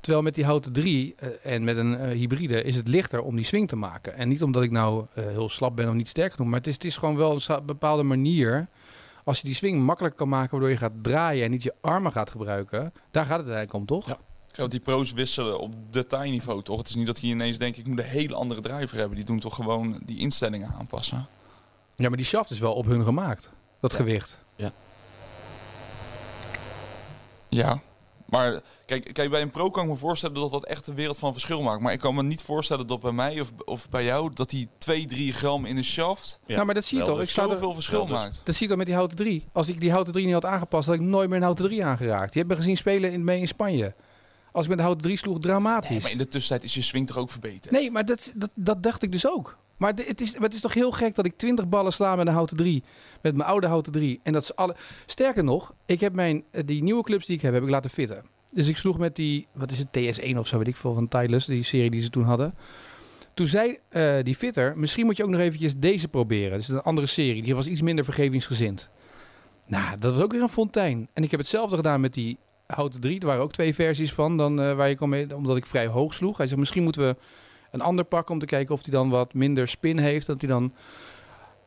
Terwijl 0.00 0.22
met 0.22 0.34
die 0.34 0.44
houten 0.44 0.72
3 0.72 1.14
eh, 1.16 1.54
en 1.54 1.64
met 1.64 1.76
een 1.76 1.98
eh, 1.98 2.10
hybride 2.18 2.62
is 2.62 2.76
het 2.76 2.88
lichter 2.88 3.22
om 3.22 3.36
die 3.36 3.44
swing 3.44 3.68
te 3.68 3.76
maken. 3.76 4.14
En 4.14 4.28
niet 4.28 4.42
omdat 4.42 4.62
ik 4.62 4.70
nou 4.70 5.06
eh, 5.14 5.24
heel 5.24 5.48
slap 5.48 5.76
ben 5.76 5.88
of 5.88 5.94
niet 5.94 6.08
sterk 6.08 6.32
genoeg. 6.32 6.48
Maar 6.48 6.58
het 6.58 6.66
is, 6.66 6.74
het 6.74 6.84
is 6.84 6.96
gewoon 6.96 7.16
wel 7.16 7.40
een 7.46 7.66
bepaalde 7.66 8.02
manier... 8.02 8.68
Als 9.24 9.38
je 9.40 9.46
die 9.46 9.54
swing 9.54 9.82
makkelijker 9.82 10.18
kan 10.18 10.28
maken, 10.28 10.50
waardoor 10.50 10.70
je 10.70 10.76
gaat 10.76 10.92
draaien 11.02 11.44
en 11.44 11.50
niet 11.50 11.62
je 11.62 11.74
armen 11.80 12.12
gaat 12.12 12.30
gebruiken, 12.30 12.92
daar 13.10 13.24
gaat 13.24 13.38
het 13.38 13.48
eigenlijk 13.48 13.74
om, 13.74 13.86
toch? 13.86 14.06
Ja. 14.06 14.18
Want 14.56 14.70
die 14.70 14.80
pro's 14.80 15.12
wisselen 15.12 15.58
op 15.58 15.74
detailniveau 15.90 16.62
toch? 16.62 16.78
Het 16.78 16.88
is 16.88 16.94
niet 16.94 17.06
dat 17.06 17.16
die 17.16 17.30
ineens 17.30 17.58
denken, 17.58 17.80
ik 17.80 17.86
moet 17.86 17.98
een 17.98 18.04
hele 18.04 18.34
andere 18.34 18.60
driver 18.60 18.96
hebben. 18.98 19.16
Die 19.16 19.24
doen 19.24 19.38
toch 19.38 19.54
gewoon 19.54 20.00
die 20.04 20.18
instellingen 20.18 20.68
aanpassen. 20.68 21.26
Ja, 21.96 22.08
maar 22.08 22.16
die 22.16 22.26
shaft 22.26 22.50
is 22.50 22.58
wel 22.58 22.72
op 22.72 22.86
hun 22.86 23.02
gemaakt. 23.02 23.50
Dat 23.80 23.90
Ja. 23.90 23.96
gewicht. 23.96 24.38
Ja. 24.56 24.72
Maar 28.32 28.60
kijk, 28.86 29.12
kijk, 29.12 29.30
bij 29.30 29.42
een 29.42 29.50
pro 29.50 29.70
kan 29.70 29.82
ik 29.84 29.90
me 29.90 29.96
voorstellen 29.96 30.40
dat 30.40 30.50
dat 30.50 30.64
echt 30.64 30.86
een 30.86 30.94
wereld 30.94 31.18
van 31.18 31.32
verschil 31.32 31.62
maakt. 31.62 31.80
Maar 31.80 31.92
ik 31.92 31.98
kan 31.98 32.14
me 32.14 32.22
niet 32.22 32.42
voorstellen 32.42 32.86
dat 32.86 33.00
bij 33.00 33.12
mij 33.12 33.40
of, 33.40 33.52
of 33.64 33.88
bij 33.88 34.04
jou 34.04 34.30
dat 34.34 34.50
die 34.50 34.68
2, 34.78 35.06
3 35.06 35.32
gram 35.32 35.64
in 35.64 35.76
een 35.76 35.84
shaft 35.84 36.40
Ja, 36.46 36.54
nou, 36.54 36.66
maar 36.66 36.74
dat 36.74 36.84
zie 36.84 36.98
je 36.98 37.04
toch? 37.04 37.20
Ik 37.20 37.30
zou 37.30 37.50
zoveel 37.50 37.74
verschil 37.74 38.06
dus. 38.06 38.14
maakt. 38.14 38.40
dat 38.44 38.54
zie 38.54 38.62
je 38.62 38.68
toch 38.68 38.76
met 38.76 38.86
die 38.86 38.96
houten 38.96 39.16
3? 39.16 39.46
Als 39.52 39.68
ik 39.68 39.80
die 39.80 39.90
houten 39.90 40.12
3 40.12 40.24
niet 40.24 40.34
had 40.34 40.44
aangepast, 40.44 40.86
had 40.86 40.94
ik 40.94 41.00
nooit 41.00 41.28
meer 41.28 41.36
een 41.36 41.42
houten 41.42 41.64
3 41.64 41.84
aangeraakt. 41.84 42.32
Je 42.32 42.38
hebt 42.38 42.50
me 42.50 42.56
gezien 42.56 42.76
spelen 42.76 43.12
in, 43.12 43.24
mee 43.24 43.40
in 43.40 43.48
Spanje. 43.48 43.94
Als 44.52 44.62
ik 44.62 44.68
met 44.68 44.78
de 44.78 44.84
houten 44.84 45.04
3 45.04 45.16
sloeg, 45.16 45.38
dramatisch. 45.38 45.90
Nee, 45.90 46.00
maar 46.00 46.10
in 46.10 46.18
de 46.18 46.28
tussentijd 46.28 46.64
is 46.64 46.74
je 46.74 46.82
swing 46.82 47.06
toch 47.06 47.18
ook 47.18 47.30
verbeterd? 47.30 47.72
Nee, 47.72 47.90
maar 47.90 48.04
dat, 48.04 48.32
dat, 48.34 48.50
dat 48.54 48.82
dacht 48.82 49.02
ik 49.02 49.12
dus 49.12 49.28
ook. 49.28 49.58
Maar 49.82 49.92
het 49.94 50.20
is, 50.20 50.38
het 50.38 50.54
is 50.54 50.60
toch 50.60 50.74
heel 50.74 50.90
gek 50.90 51.14
dat 51.14 51.24
ik 51.24 51.36
20 51.36 51.68
ballen 51.68 51.92
sla 51.92 52.16
met 52.16 52.26
een 52.26 52.32
houten 52.32 52.56
3. 52.56 52.82
Met 53.22 53.34
mijn 53.36 53.48
oude 53.48 53.66
houten 53.66 53.92
3. 53.92 54.20
En 54.22 54.32
dat 54.32 54.44
ze 54.44 54.54
alle. 54.54 54.76
Sterker 55.06 55.44
nog, 55.44 55.74
ik 55.86 56.00
heb 56.00 56.12
mijn, 56.12 56.44
eh, 56.50 56.62
die 56.66 56.82
nieuwe 56.82 57.02
clubs 57.02 57.26
die 57.26 57.36
ik 57.36 57.42
heb, 57.42 57.52
heb 57.52 57.62
ik 57.62 57.68
laten 57.68 57.90
fitten. 57.90 58.24
Dus 58.52 58.68
ik 58.68 58.76
sloeg 58.76 58.98
met 58.98 59.16
die, 59.16 59.46
wat 59.52 59.70
is 59.70 59.78
het, 59.78 59.88
TS1 59.92 60.38
of 60.38 60.46
zo, 60.46 60.58
weet 60.58 60.66
ik 60.66 60.76
veel, 60.76 60.94
van 60.94 61.08
Titleist, 61.08 61.46
die 61.46 61.62
serie 61.62 61.90
die 61.90 62.02
ze 62.02 62.10
toen 62.10 62.22
hadden. 62.22 62.54
Toen 63.34 63.46
zei 63.46 63.78
eh, 63.88 64.14
die 64.22 64.34
fitter, 64.34 64.78
misschien 64.78 65.06
moet 65.06 65.16
je 65.16 65.24
ook 65.24 65.30
nog 65.30 65.40
eventjes 65.40 65.76
deze 65.76 66.08
proberen. 66.08 66.58
Dus 66.58 66.68
een 66.68 66.82
andere 66.82 67.06
serie, 67.06 67.42
die 67.42 67.54
was 67.54 67.66
iets 67.66 67.82
minder 67.82 68.04
vergevingsgezind. 68.04 68.90
Nou, 69.66 69.98
dat 69.98 70.12
was 70.14 70.22
ook 70.22 70.32
weer 70.32 70.42
een 70.42 70.48
fontein. 70.48 71.08
En 71.12 71.22
ik 71.22 71.30
heb 71.30 71.40
hetzelfde 71.40 71.76
gedaan 71.76 72.00
met 72.00 72.14
die 72.14 72.38
houten 72.66 73.00
3. 73.00 73.20
Er 73.20 73.26
waren 73.26 73.42
ook 73.42 73.52
twee 73.52 73.74
versies 73.74 74.12
van, 74.12 74.36
dan, 74.36 74.60
eh, 74.60 74.74
waar 74.74 74.88
je 74.88 74.96
kon 74.96 75.08
mee, 75.08 75.36
omdat 75.36 75.56
ik 75.56 75.66
vrij 75.66 75.86
hoog 75.86 76.14
sloeg. 76.14 76.36
Hij 76.36 76.46
zegt, 76.46 76.58
misschien 76.58 76.82
moeten 76.82 77.06
we 77.06 77.16
een 77.72 77.80
ander 77.80 78.04
pakken 78.04 78.34
om 78.34 78.40
te 78.40 78.46
kijken 78.46 78.74
of 78.74 78.82
hij 78.82 78.92
dan 78.92 79.10
wat 79.10 79.34
minder 79.34 79.68
spin 79.68 79.98
heeft. 79.98 80.26
Dat 80.26 80.40
hij 80.40 80.50
dan 80.50 80.72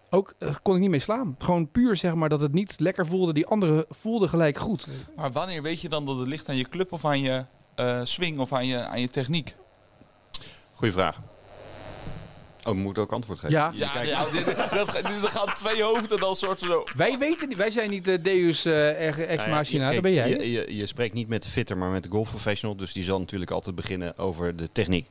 ook, 0.09 0.33
eh, 0.39 0.55
kon 0.61 0.75
ik 0.75 0.81
niet 0.81 0.89
mee 0.89 0.99
slaan. 0.99 1.35
Gewoon 1.39 1.71
puur 1.71 1.95
zeg 1.95 2.15
maar 2.15 2.29
dat 2.29 2.41
het 2.41 2.53
niet 2.53 2.79
lekker 2.79 3.05
voelde. 3.05 3.33
Die 3.33 3.45
andere 3.45 3.85
voelde 3.89 4.27
gelijk 4.27 4.57
goed. 4.57 4.87
Maar 5.15 5.31
wanneer 5.31 5.61
weet 5.61 5.81
je 5.81 5.89
dan 5.89 6.05
dat 6.05 6.17
het 6.17 6.27
ligt 6.27 6.49
aan 6.49 6.57
je 6.57 6.69
club 6.69 6.91
of 6.91 7.05
aan 7.05 7.21
je 7.21 7.45
eh, 7.75 7.99
swing 8.03 8.39
of 8.39 8.53
aan 8.53 8.67
je, 8.67 8.83
aan 8.83 9.01
je 9.01 9.07
techniek? 9.07 9.55
Goeie 10.71 10.93
vraag. 10.93 11.21
Oh, 12.63 12.73
we 12.73 12.79
moeten 12.79 13.03
ook 13.03 13.11
antwoord 13.11 13.39
geven. 13.39 13.55
Ja. 13.55 13.71
Ja, 13.73 14.01
ja 14.01 14.25
dit, 14.31 14.45
dat, 14.45 14.91
dit, 14.93 15.23
er 15.23 15.29
gaan 15.29 15.53
twee 15.53 15.83
hoofden 15.83 16.19
dan 16.19 16.35
soort 16.35 16.59
zo. 16.59 16.83
Wij 16.95 17.17
weten 17.17 17.47
niet, 17.47 17.57
wij 17.57 17.69
zijn 17.69 17.89
niet 17.89 18.05
de 18.05 18.21
Deus 18.21 18.65
eh, 18.65 19.07
ex 19.07 19.17
Nou 19.17 19.39
ja, 19.39 19.47
machina, 19.55 19.91
dat 19.91 20.01
ben 20.01 20.13
jij. 20.13 20.29
Je, 20.29 20.51
je, 20.51 20.75
je 20.75 20.85
spreekt 20.85 21.13
niet 21.13 21.27
met 21.27 21.43
de 21.43 21.49
fitter, 21.49 21.77
maar 21.77 21.89
met 21.89 22.03
de 22.03 22.09
golfprofessional. 22.09 22.75
Dus 22.75 22.93
die 22.93 23.03
zal 23.03 23.19
natuurlijk 23.19 23.51
altijd 23.51 23.75
beginnen 23.75 24.17
over 24.17 24.55
de 24.55 24.71
techniek. 24.71 25.09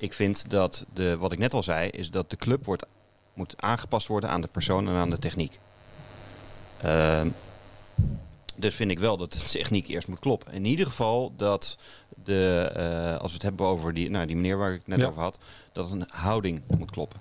Ik 0.00 0.12
vind 0.12 0.50
dat, 0.50 0.86
de, 0.92 1.16
wat 1.16 1.32
ik 1.32 1.38
net 1.38 1.52
al 1.54 1.62
zei, 1.62 1.88
is 1.90 2.10
dat 2.10 2.30
de 2.30 2.36
club 2.36 2.64
wordt, 2.64 2.84
moet 3.34 3.54
aangepast 3.56 4.06
worden 4.06 4.30
aan 4.30 4.40
de 4.40 4.48
persoon 4.48 4.88
en 4.88 4.94
aan 4.94 5.10
de 5.10 5.18
techniek. 5.18 5.58
Ehm, 6.82 7.28
dus 8.56 8.74
vind 8.74 8.90
ik 8.90 8.98
wel 8.98 9.16
dat 9.16 9.32
de 9.32 9.38
techniek 9.38 9.88
eerst 9.88 10.08
moet 10.08 10.18
kloppen. 10.18 10.52
In 10.52 10.64
ieder 10.64 10.86
geval 10.86 11.32
dat 11.36 11.78
de, 12.24 12.70
eh, 12.74 13.16
als 13.20 13.28
we 13.28 13.34
het 13.34 13.42
hebben 13.42 13.66
over 13.66 13.94
die, 13.94 14.10
nou, 14.10 14.26
die 14.26 14.36
meneer 14.36 14.58
waar 14.58 14.72
ik 14.72 14.78
het 14.78 14.86
net 14.86 14.98
Ja. 14.98 15.06
over 15.06 15.22
had, 15.22 15.38
dat 15.72 15.90
een 15.90 16.04
houding 16.08 16.62
moet 16.78 16.90
kloppen. 16.90 17.20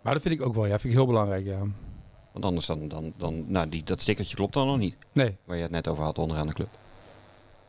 Maar 0.00 0.12
dat 0.14 0.22
vind 0.22 0.34
ik 0.34 0.46
ook 0.46 0.54
wel, 0.54 0.64
ja. 0.66 0.78
Vind 0.78 0.92
ik 0.92 0.98
heel 0.98 1.06
belangrijk, 1.06 1.44
ja. 1.44 1.58
Want 2.32 2.44
anders 2.44 2.66
dan, 2.66 2.88
dan, 2.88 3.12
dan 3.16 3.44
nou, 3.50 3.68
die, 3.68 3.84
dat 3.84 4.00
stickertje 4.00 4.36
klopt 4.36 4.54
dan 4.54 4.66
nog 4.66 4.78
niet. 4.78 4.96
Nee. 5.12 5.36
Waar 5.44 5.56
je 5.56 5.62
het 5.62 5.70
net 5.70 5.88
over 5.88 6.04
had 6.04 6.18
onderaan 6.18 6.46
de 6.46 6.52
club. 6.52 6.68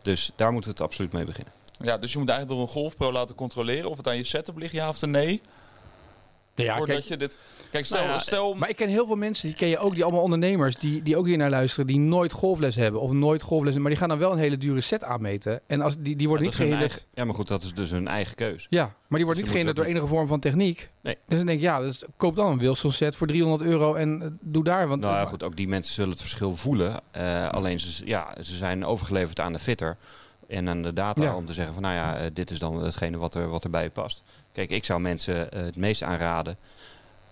Dus 0.02 0.32
daar 0.36 0.52
moet 0.52 0.66
het 0.66 0.82
absoluut 0.82 1.12
mee 1.12 1.26
beginnen. 1.26 1.54
Ja, 1.84 1.98
dus 1.98 2.12
je 2.14 2.18
moet 2.20 2.30
eigenlijk 2.30 2.60
door 2.60 2.68
een 2.68 2.74
golfpro 2.74 3.12
laten 3.12 3.36
controleren 3.36 3.90
of 3.90 3.98
het 3.98 4.08
aan 4.08 4.18
je 4.18 4.24
setup 4.24 4.58
ligt, 4.58 4.74
ja 4.74 4.90
of 4.90 5.02
nee. 5.06 5.42
Ja, 6.56 6.78
voordat 6.78 6.96
kijk, 6.96 7.08
je 7.08 7.18
dit. 7.18 7.38
Kijk, 7.72 7.86
stel, 7.86 8.00
Nou 8.02 8.12
ja, 8.12 8.20
stel. 8.20 8.54
maar 8.54 8.70
ik 8.70 8.76
ken 8.76 8.90
heel 8.90 9.06
veel 9.06 9.16
mensen, 9.16 9.48
die 9.48 9.58
ken 9.58 9.68
je 9.68 9.78
ook, 9.78 9.94
die 9.94 10.04
allemaal 10.04 10.22
ondernemers, 10.22 10.76
die, 10.76 11.04
die 11.04 11.18
ook 11.18 11.26
hier 11.26 11.38
naar 11.38 11.50
luisteren, 11.50 11.88
die 11.88 12.00
nooit 12.00 12.32
golfles 12.32 12.76
hebben 12.76 13.02
of 13.02 13.12
nooit 13.12 13.42
golfles 13.42 13.78
Maar 13.78 13.90
die 13.90 14.00
gaan 14.00 14.10
dan 14.10 14.18
wel 14.18 14.32
een 14.32 14.38
hele 14.38 14.58
dure 14.58 14.82
set 14.82 15.04
aanmeten. 15.04 15.62
En 15.68 15.82
als, 15.82 15.96
die, 16.00 16.16
die 16.16 16.28
worden 16.28 16.46
Ja, 16.46 16.52
niet 16.52 16.60
gehinderd. 16.62 16.92
eigen- 16.92 17.08
ja, 17.14 17.26
maar 17.26 17.36
goed, 17.36 17.48
dat 17.48 17.64
is 17.64 17.74
dus 17.74 17.92
hun 17.92 18.08
eigen 18.08 18.36
keus. 18.36 18.68
Ja, 18.70 18.84
maar 18.84 19.18
die 19.18 19.26
worden 19.26 19.28
Dus 19.28 19.38
niet 19.38 19.50
gehinderd 19.52 19.76
door 19.76 19.86
enige 19.86 20.08
vorm 20.08 20.28
van 20.28 20.40
techniek. 20.40 20.90
Nee. 21.02 21.18
Dus 21.28 21.38
dan 21.38 21.46
denk 21.46 21.58
ik, 21.60 21.64
ja, 21.66 21.80
dus 21.80 22.04
koop 22.18 22.36
dan 22.36 22.52
een 22.52 22.58
Wilson 22.60 22.92
set 22.92 23.16
voor 23.16 23.28
300 23.28 23.70
euro 23.70 23.94
en 23.94 24.22
eh, 24.22 24.28
doe 24.42 24.64
daar. 24.64 24.88
Want 24.88 25.02
Nou 25.02 25.16
ja, 25.16 25.26
goed, 25.26 25.44
ook 25.44 25.56
die 25.56 25.68
mensen 25.68 25.94
zullen 25.94 26.10
het 26.12 26.20
verschil 26.22 26.56
voelen. 26.56 27.00
Eh, 27.12 27.50
alleen 27.50 27.80
ze, 27.80 28.06
ja, 28.06 28.36
ze 28.42 28.56
zijn 28.56 28.86
overgeleverd 28.86 29.40
aan 29.40 29.54
de 29.54 29.60
fitter 29.60 29.98
en 30.52 30.70
aan 30.70 30.82
de 30.82 30.94
data 30.94 31.24
Ja. 31.24 31.36
om 31.36 31.46
te 31.46 31.54
zeggen 31.54 31.74
van 31.74 31.84
nou 31.84 31.96
ja, 31.96 32.18
eh, 32.18 32.30
dit 32.34 32.52
is 32.52 32.60
dan 32.60 32.84
hetgene 32.84 33.18
wat, 33.18 33.36
er, 33.36 33.50
wat 33.50 33.64
erbij 33.64 33.90
past. 33.90 34.24
Kijk, 34.52 34.70
ik 34.70 34.86
zou 34.86 35.02
mensen 35.02 35.52
eh, 35.52 35.62
het 35.64 35.78
meest 35.78 36.04
aanraden, 36.04 36.58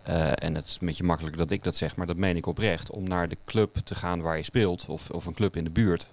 eh, 0.03 0.43
en 0.43 0.55
het 0.55 0.65
is 0.67 0.77
een 0.79 0.87
beetje 0.87 1.03
makkelijk 1.03 1.37
dat 1.37 1.51
ik 1.51 1.63
dat 1.63 1.75
zeg, 1.75 1.95
maar 1.95 2.07
dat 2.07 2.17
meen 2.17 2.35
ik 2.37 2.45
oprecht, 2.45 2.89
om 2.91 3.03
naar 3.07 3.27
de 3.29 3.37
club 3.45 3.75
te 3.75 3.95
gaan 3.95 4.21
waar 4.21 4.37
je 4.37 4.43
speelt 4.43 4.85
of, 4.85 5.09
of 5.09 5.25
een 5.25 5.33
club 5.33 5.55
in 5.55 5.63
de 5.63 5.71
buurt. 5.71 6.11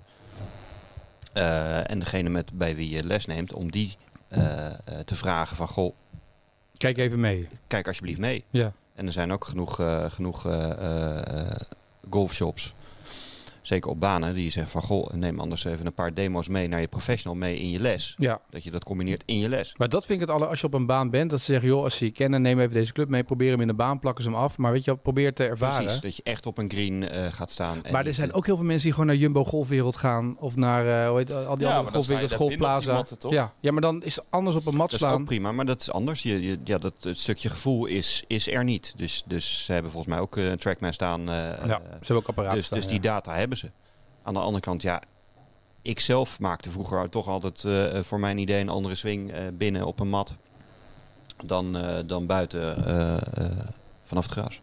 En 1.87 1.99
degene 1.99 2.29
met, 2.29 2.53
bij 2.59 2.77
wie 2.77 2.89
je 2.89 3.05
les 3.05 3.27
neemt, 3.27 3.53
om 3.53 3.71
die 3.71 3.97
te 5.05 5.17
vragen 5.17 5.57
van 5.57 5.69
goh, 5.69 5.95
Kijk 6.77 6.99
even 6.99 7.21
mee. 7.21 7.49
kijk 7.67 7.87
alsjeblieft 7.87 8.21
mee. 8.21 8.45
Ja. 8.51 8.73
En 8.95 9.07
er 9.07 9.13
zijn 9.13 9.33
ook 9.33 9.45
genoeg, 9.45 9.75
genoeg 10.09 10.47
golfshops, 12.11 12.75
zeker 13.67 13.91
op 13.91 14.01
banen, 14.01 14.35
die 14.35 14.51
zeggen 14.51 14.73
van 14.73 14.83
goh, 14.83 15.13
neem 15.13 15.41
anders 15.41 15.65
even 15.65 15.87
een 15.87 15.95
paar 15.95 16.15
demo's 16.15 16.49
mee 16.49 16.69
naar 16.69 16.81
je 16.81 16.89
professional 16.89 17.39
mee 17.39 17.59
in 17.59 17.71
je 17.71 17.81
les. 17.81 18.15
Ja, 18.19 18.41
Dat 18.51 18.65
je 18.65 18.71
dat 18.71 18.85
combineert 18.85 19.23
in 19.27 19.39
je 19.39 19.49
les. 19.49 19.75
maar 19.77 19.89
dat 19.89 20.07
vind 20.07 20.21
ik 20.21 20.27
het 20.27 20.37
aller 20.37 20.49
als 20.49 20.61
je 20.61 20.67
op 20.67 20.75
een 20.75 20.87
baan 20.87 21.11
bent. 21.11 21.31
Dat 21.31 21.41
ze 21.41 21.45
zeggen, 21.53 21.69
joh, 21.69 21.83
als 21.85 21.97
ze 21.97 22.05
je 22.05 22.11
kennen, 22.11 22.43
neem 22.43 22.61
even 22.61 22.73
deze 22.73 22.93
club 22.93 23.09
mee. 23.09 23.25
Probeer 23.25 23.51
hem 23.51 23.61
in 23.61 23.67
de 23.67 23.75
baan, 23.75 23.99
plakken 23.99 24.25
ze 24.25 24.31
hem 24.31 24.39
af. 24.39 24.59
Maar 24.59 24.73
weet 24.73 24.85
je, 24.85 24.91
wat, 24.91 25.03
probeer 25.03 25.33
te 25.35 25.45
ervaren. 25.47 25.83
Precies, 25.85 26.01
dat 26.01 26.17
je 26.17 26.23
echt 26.23 26.47
op 26.47 26.59
een 26.59 26.71
green 26.71 27.09
eh, 27.09 27.27
gaat 27.33 27.51
staan. 27.51 27.85
en 27.85 27.93
Maar 27.93 28.07
er 28.07 28.15
zijn 28.15 28.33
ook 28.33 28.47
heel 28.47 28.57
veel 28.57 28.65
mensen 28.65 28.83
die 28.85 28.93
gewoon 28.93 29.07
naar 29.07 29.17
Jumbo 29.17 29.45
Golfwereld 29.45 29.97
gaan. 29.97 30.37
Of 30.39 30.57
naar, 30.57 31.03
eh, 31.03 31.09
hoe 31.09 31.19
heet, 31.19 31.33
al 31.33 31.57
die 31.57 31.67
Ja, 31.67 31.77
andere 31.77 32.19
die 32.19 32.29
Golfplaza. 32.37 32.93
matten, 32.93 33.19
toch? 33.19 33.33
Ja. 33.33 33.53
ja, 33.61 33.73
maar 33.73 33.81
dan 33.83 34.03
is 34.03 34.17
het 34.17 34.25
anders 34.31 34.57
op 34.57 34.67
een 34.67 34.73
mat 34.77 34.91
Dat 34.91 34.93
is 34.93 35.07
slaan. 35.07 35.21
ook 35.21 35.25
prima, 35.27 35.53
maar 35.53 35.65
dat 35.67 35.81
is 35.81 35.91
anders. 35.93 36.23
Je, 36.23 36.43
je- 36.43 36.59
ja, 36.65 36.79
dat, 36.79 36.93
het 37.01 37.19
stukje 37.19 37.49
gevoel 37.49 37.87
is, 37.87 38.25
is 38.27 38.49
er 38.51 38.65
niet. 38.65 38.93
Dus, 38.97 39.23
dus 39.27 39.65
ze 39.65 39.73
hebben 39.73 39.91
volgens 39.91 40.13
mij 40.15 40.23
ook 40.23 40.37
eh, 40.37 40.45
een 40.49 40.59
trackman 40.59 40.93
staan. 40.93 41.21
eh, 41.21 41.35
ja, 41.67 41.67
ze 41.67 41.97
hebben 41.99 42.17
ook 42.17 42.29
apparaten 42.29 42.57
dus, 42.57 42.67
staan, 42.67 42.79
dus 42.79 42.89
die 42.89 43.01
data 43.01 43.35
hebben 43.35 43.56
ze. 43.57 43.71
Aan 44.23 44.35
de 44.35 44.41
andere 44.41 44.61
kant, 44.61 44.83
ja, 44.83 45.03
ik 45.83 46.01
zelf 46.01 46.41
maakte 46.41 46.71
vroeger 46.71 47.09
toch 47.09 47.29
altijd 47.29 47.65
eh, 47.65 48.03
voor 48.03 48.21
mijn 48.21 48.39
idee 48.39 48.61
een 48.61 48.69
andere 48.69 48.95
swing 48.95 49.33
eh, 49.33 49.41
binnen 49.53 49.87
op 49.87 50.01
een 50.01 50.09
mat 50.09 50.35
dan, 51.37 51.77
eh, 51.77 51.99
dan 52.07 52.27
buiten 52.27 52.85
eh, 52.87 53.17
eh, 53.17 53.67
vanaf 54.05 54.25
het 54.25 54.33
gras. 54.33 54.61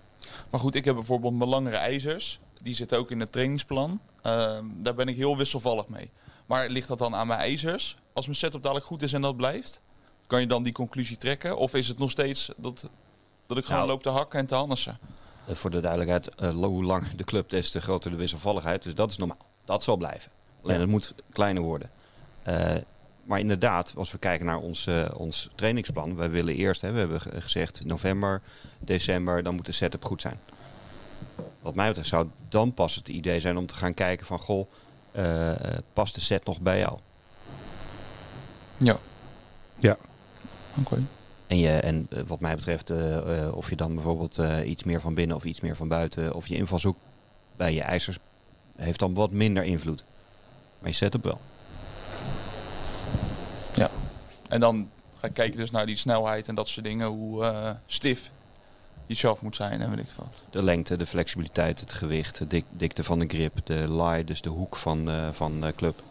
Maar 0.50 0.60
goed, 0.60 0.76
ik 0.76 0.86
heb 0.86 0.96
bijvoorbeeld 0.96 1.34
mijn 1.38 1.50
langere 1.50 1.76
ijzers. 1.76 2.40
Die 2.62 2.76
zitten 2.76 2.98
ook 2.98 3.12
in 3.12 3.20
het 3.20 3.32
trainingsplan. 3.32 4.00
Ehm, 4.22 4.66
daar 4.76 4.94
ben 4.94 5.08
ik 5.08 5.16
heel 5.16 5.38
wisselvallig 5.38 5.88
mee. 5.88 6.12
Maar 6.46 6.70
ligt 6.70 6.88
dat 6.88 7.00
dan 7.00 7.16
aan 7.16 7.28
mijn 7.28 7.40
ijzers? 7.40 7.98
Als 8.14 8.26
mijn 8.26 8.38
setup 8.38 8.62
dadelijk 8.62 8.86
goed 8.88 9.02
is 9.02 9.14
en 9.14 9.22
dat 9.22 9.38
blijft, 9.38 9.82
kan 10.28 10.42
je 10.42 10.48
dan 10.48 10.64
die 10.64 10.74
conclusie 10.74 11.18
trekken? 11.18 11.58
Of 11.58 11.74
is 11.74 11.88
het 11.88 11.98
nog 11.98 12.12
steeds 12.12 12.52
dat, 12.58 12.90
dat 13.48 13.58
ik 13.58 13.64
gewoon 13.66 13.78
Nou. 13.80 13.92
loop 13.92 14.04
te 14.04 14.10
hakken 14.10 14.40
en 14.40 14.46
te 14.46 14.56
hannissen? 14.56 15.00
Eh, 15.48 15.56
voor 15.56 15.70
de 15.70 15.80
duidelijkheid, 15.80 16.36
eh, 16.36 16.50
hoe 16.50 16.84
langer 16.84 17.18
de 17.18 17.24
club, 17.24 17.50
des 17.50 17.72
te 17.72 17.82
groter 17.82 18.12
de 18.12 18.18
wisselvalligheid. 18.18 18.84
Dus 18.84 18.96
dat 18.96 19.12
is 19.12 19.18
normaal. 19.18 19.38
Dat 19.66 19.84
zal 19.84 19.98
blijven. 19.98 20.32
Alleen 20.64 20.76
Ja. 20.76 20.82
het 20.82 20.90
moet 20.90 21.14
kleiner 21.32 21.64
worden. 21.64 21.90
Eh, 22.44 22.72
maar 23.24 23.40
inderdaad, 23.40 23.94
als 23.98 24.12
we 24.12 24.18
kijken 24.18 24.46
naar 24.46 24.58
ons, 24.60 24.88
ons 25.18 25.50
trainingsplan. 25.56 26.16
Wij 26.16 26.30
willen 26.30 26.56
eerst, 26.56 26.82
hè, 26.82 26.92
we 26.92 27.00
hebben 27.00 27.22
ge- 27.22 27.42
gezegd 27.42 27.86
november, 27.86 28.42
december, 28.80 29.44
dan 29.44 29.56
moet 29.56 29.66
de 29.66 29.72
setup 29.72 30.06
goed 30.06 30.22
zijn. 30.22 30.40
Wat 31.62 31.76
mij 31.76 31.88
betreft 31.88 32.10
zou 32.10 32.28
dan 32.50 32.74
pas 32.74 32.96
het 32.96 33.08
idee 33.08 33.40
zijn 33.40 33.58
om 33.58 33.66
te 33.68 33.76
gaan 33.76 33.94
kijken 33.94 34.26
van... 34.26 34.40
Goh, 34.40 34.68
past 35.94 36.16
de 36.16 36.22
set 36.22 36.46
nog 36.46 36.60
bij 36.62 36.80
jou? 36.80 36.98
Ja. 38.78 38.98
Ja. 39.76 39.98
Oké. 40.80 41.02
En, 41.48 41.58
je, 41.58 41.70
en 41.70 42.06
eh, 42.10 42.22
wat 42.28 42.40
mij 42.40 42.56
betreft, 42.56 42.90
eh, 42.90 43.46
eh, 43.46 43.56
of 43.56 43.70
je 43.70 43.76
dan 43.76 43.94
bijvoorbeeld 43.96 44.38
iets 44.66 44.84
meer 44.84 45.02
van 45.02 45.14
binnen 45.14 45.36
of 45.36 45.44
iets 45.44 45.60
meer 45.62 45.76
van 45.76 45.88
buiten, 45.88 46.34
of 46.34 46.48
je 46.48 46.56
invalshoek 46.56 46.98
bij 47.56 47.74
je 47.74 47.82
ijzers, 47.82 48.18
heeft 48.76 49.00
dan 49.00 49.14
wat 49.14 49.32
minder 49.32 49.64
invloed. 49.64 50.04
Maar 50.80 50.90
je 50.90 50.96
setup 50.96 51.24
wel. 51.24 51.40
En 54.50 54.60
dan 54.60 54.90
ga 55.20 55.28
ik 55.28 55.34
kijken 55.34 55.58
dus 55.58 55.72
naar 55.72 55.86
die 55.86 55.96
snelheid 55.96 56.48
en 56.48 56.56
dat 56.56 56.68
soort 56.68 56.86
dingen. 56.86 57.08
Hoe 57.08 57.76
stif 57.86 58.30
je 59.06 59.14
zelf 59.14 59.42
moet 59.42 59.56
zijn 59.56 59.82
en 59.82 59.90
weet 59.90 60.00
ik 60.00 60.12
wat. 60.16 60.44
De 60.50 60.64
lengte, 60.64 60.96
de 60.96 61.06
flexibiliteit, 61.06 61.80
het 61.80 61.94
gewicht, 61.94 62.38
de 62.38 62.48
dik- 62.48 62.66
dikte 62.70 63.04
van 63.04 63.20
de 63.20 63.26
grip, 63.28 63.58
de 63.64 63.94
lie, 63.94 64.24
dus 64.24 64.42
de 64.42 64.50
hoek 64.50 64.76
van, 64.76 65.10
van 65.34 65.62
de 65.62 65.74
club. 65.76 66.02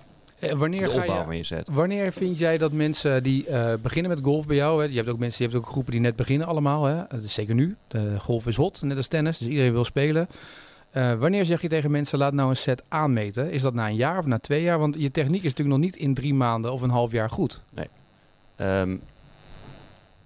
En 0.42 0.59
wanneer, 0.59 0.81
De 0.81 0.90
ga 0.90 1.00
opbouw 1.00 1.33
je, 1.33 1.62
wanneer 1.72 2.12
vind 2.12 2.38
jij 2.38 2.59
dat 2.59 2.72
mensen 2.72 3.22
die 3.22 3.46
eh, 3.46 3.72
beginnen 3.83 4.11
met 4.11 4.20
golf 4.24 4.46
bij 4.46 4.57
jou... 4.57 4.83
Hè, 4.83 4.88
je 4.88 4.96
hebt 4.96 5.09
ook 5.09 5.18
mensen, 5.18 5.44
je 5.44 5.50
hebt 5.50 5.64
ook 5.64 5.70
groepen 5.70 5.92
die 5.92 6.00
net 6.00 6.16
beginnen 6.16 6.46
allemaal. 6.46 6.85
Hè, 6.85 7.02
dat 7.09 7.22
is 7.22 7.35
zeker 7.35 7.55
nu. 7.55 7.76
De 7.88 8.20
golf 8.20 8.46
is 8.46 8.57
hot, 8.57 8.83
net 8.83 8.96
als 8.96 9.09
tennis. 9.09 9.38
Dus 9.38 9.48
iedereen 9.48 9.72
wil 9.72 9.85
spelen. 9.85 10.28
Eh, 10.90 11.12
wanneer 11.14 11.44
zeg 11.44 11.62
je 11.62 11.68
tegen 11.68 11.90
mensen, 11.90 12.18
laat 12.18 12.33
nou 12.33 12.50
een 12.50 12.57
set 12.57 12.83
aanmeten? 12.88 13.50
Is 13.50 13.62
dat 13.62 13.74
na 13.74 13.88
een 13.88 13.96
jaar 13.96 14.18
of 14.18 14.26
na 14.26 14.38
twee 14.38 14.62
jaar? 14.62 14.78
Want 14.78 14.96
je 14.98 15.11
techniek 15.11 15.42
is 15.42 15.55
natuurlijk 15.55 15.78
nog 15.78 15.87
niet 15.87 15.96
in 15.96 16.14
drie 16.14 16.35
maanden 16.35 16.72
of 16.72 16.83
een 16.83 16.90
half 16.90 17.12
jaar 17.12 17.31
goed. 17.31 17.62
Ehm, 18.57 18.96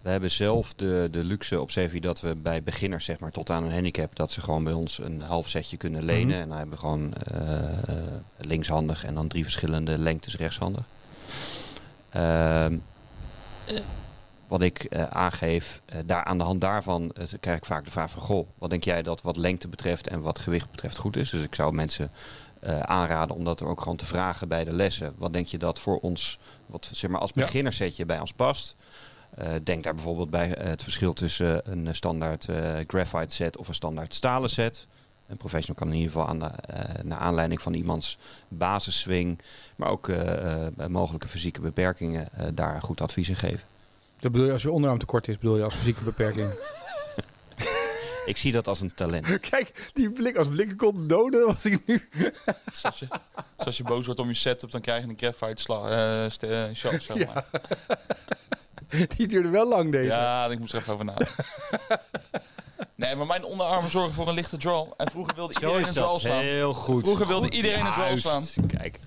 We 0.06 0.12
hebben 0.12 0.30
zelf 0.30 0.74
de, 0.74 1.08
de 1.10 1.24
luxe 1.24 1.60
op 1.60 1.70
Sevi 1.70 2.00
dat 2.00 2.20
we 2.20 2.34
bij 2.34 2.62
beginners, 2.62 3.04
zeg 3.04 3.18
maar, 3.18 3.30
tot 3.30 3.50
aan 3.50 3.64
een 3.64 3.72
handicap, 3.72 4.16
dat 4.16 4.32
ze 4.32 4.40
gewoon 4.40 4.64
bij 4.64 4.72
ons 4.72 4.98
een 4.98 5.20
half 5.20 5.48
setje 5.48 5.76
kunnen 5.76 6.04
lenen. 6.04 6.26
Mhm. 6.26 6.40
En 6.40 6.48
dan 6.48 6.56
hebben 6.56 6.74
we 6.74 6.80
gewoon 6.80 7.14
eh, 7.14 8.16
linkshandig 8.36 9.04
en 9.04 9.14
dan 9.14 9.28
drie 9.28 9.42
verschillende 9.42 9.98
lengtes 9.98 10.36
rechtshandig. 10.36 10.84
Ehm, 12.10 12.76
eh, 13.64 13.80
wat 14.46 14.62
ik 14.62 14.84
eh, 14.84 15.02
aangeef, 15.02 15.82
eh, 15.84 16.00
daar, 16.06 16.24
aan 16.24 16.38
de 16.38 16.44
hand 16.44 16.60
daarvan 16.60 17.12
krijg 17.40 17.58
ik 17.58 17.64
vaak 17.64 17.84
de 17.84 17.90
vraag 17.90 18.10
van... 18.10 18.22
Goh, 18.22 18.48
wat 18.58 18.70
denk 18.70 18.84
jij 18.84 19.02
dat 19.02 19.22
wat 19.22 19.36
lengte 19.36 19.68
betreft 19.68 20.08
en 20.08 20.20
wat 20.20 20.38
gewicht 20.38 20.70
betreft 20.70 20.96
goed 20.96 21.16
is? 21.16 21.30
Dus 21.30 21.42
ik 21.42 21.54
zou 21.54 21.74
mensen 21.74 22.10
aanraden 22.82 23.36
om 23.36 23.44
dat 23.44 23.60
er 23.60 23.66
ook 23.66 23.80
gewoon 23.80 23.96
te 23.96 24.06
vragen 24.06 24.48
bij 24.48 24.64
de 24.64 24.72
lessen. 24.72 25.14
Wat 25.16 25.32
denk 25.32 25.46
je 25.46 25.58
dat 25.58 25.78
voor 25.78 25.98
ons, 25.98 26.38
wat 26.66 26.90
zeg 26.92 27.10
maar 27.10 27.20
als 27.20 27.32
beginnersetje 27.32 28.06
bij 28.06 28.20
ons 28.20 28.32
past? 28.32 28.76
Eh, 29.36 29.52
denk 29.62 29.82
daar 29.82 29.94
bijvoorbeeld 29.94 30.30
bij 30.30 30.54
eh, 30.54 30.66
het 30.68 30.82
verschil 30.82 31.12
tussen 31.12 31.70
een 31.72 31.94
standaard 31.94 32.48
eh, 32.48 32.74
graphite 32.86 33.34
set 33.34 33.56
of 33.56 33.68
een 33.68 33.74
standaard 33.74 34.14
stalen 34.14 34.50
set. 34.50 34.86
Een 35.28 35.36
professional 35.36 35.76
kan 35.76 35.88
in 35.88 35.94
ieder 35.94 36.12
geval 36.12 36.28
aan 36.28 36.38
de, 36.38 36.44
eh, 36.46 37.04
naar 37.04 37.18
aanleiding 37.18 37.62
van 37.62 37.74
iemands 37.74 38.18
basisswing, 38.48 39.40
maar 39.76 39.88
ook 39.88 40.10
mogelijke 40.88 41.28
fysieke 41.28 41.60
beperkingen, 41.60 42.32
eh, 42.32 42.46
daar 42.54 42.82
goed 42.82 43.00
advies 43.00 43.28
in 43.28 43.36
geven. 43.36 43.60
Dat 44.20 44.32
bedoel 44.32 44.46
je 44.46 44.52
als 44.52 44.62
je 44.62 44.70
onderarm 44.70 44.98
tekort 44.98 45.28
is, 45.28 45.38
bedoel 45.38 45.56
je 45.56 45.62
als 45.64 45.74
fysieke 45.74 46.04
beperking. 46.04 46.50
Ik 48.26 48.36
zie 48.36 48.52
dat 48.52 48.68
als 48.68 48.80
een 48.80 48.94
talent. 48.94 49.40
Kijk, 49.50 49.90
die 49.94 50.10
blik 50.12 50.36
als 50.36 50.48
blikken 50.48 50.76
kon 50.76 51.08
doden, 51.08 51.46
was 51.46 51.64
ik 51.64 51.86
nu. 51.86 52.08
Dus 52.70 52.82
als, 52.84 52.98
je, 52.98 53.06
als 53.56 53.76
je 53.76 53.82
boos 53.82 54.04
wordt 54.06 54.20
om 54.20 54.28
je 54.28 54.34
setup, 54.34 54.70
dan 54.70 54.80
krijg 54.80 55.02
je 55.04 55.08
een 55.08 55.18
graphite 55.18 55.62
slag, 55.62 55.90
eh 55.90 56.30
st- 56.30 56.42
eh, 56.42 56.64
shot, 56.74 57.02
zeg 57.02 57.26
maar. 57.26 57.44
Die 59.16 59.26
duurde 59.26 59.48
wel 59.48 59.68
lang 59.68 59.92
deze. 59.92 60.06
Ja, 60.06 60.46
ik 60.46 60.58
moest 60.58 60.72
er 60.72 60.78
even 60.80 60.92
over 60.92 61.04
nadenken. 61.04 61.44
Nee, 62.94 63.14
maar 63.16 63.26
mijn 63.26 63.44
onderarmen 63.44 63.90
zorgen 63.90 64.12
voor 64.14 64.28
een 64.28 64.34
lichte 64.34 64.56
draw. 64.56 64.92
En 64.96 65.10
vroeger 65.10 65.34
wilde 65.34 65.54
iedereen 65.54 65.86
een 65.86 65.92
draw 65.92 66.18
slaan. 66.18 66.40
Heel 66.40 66.74
goed. 66.74 67.02
Vroeger 67.04 67.26
wilde 67.26 67.50
iedereen 67.50 67.86
een 67.86 67.92
draw 67.92 68.16
slaan. 68.18 68.42
Kijk, 68.78 69.00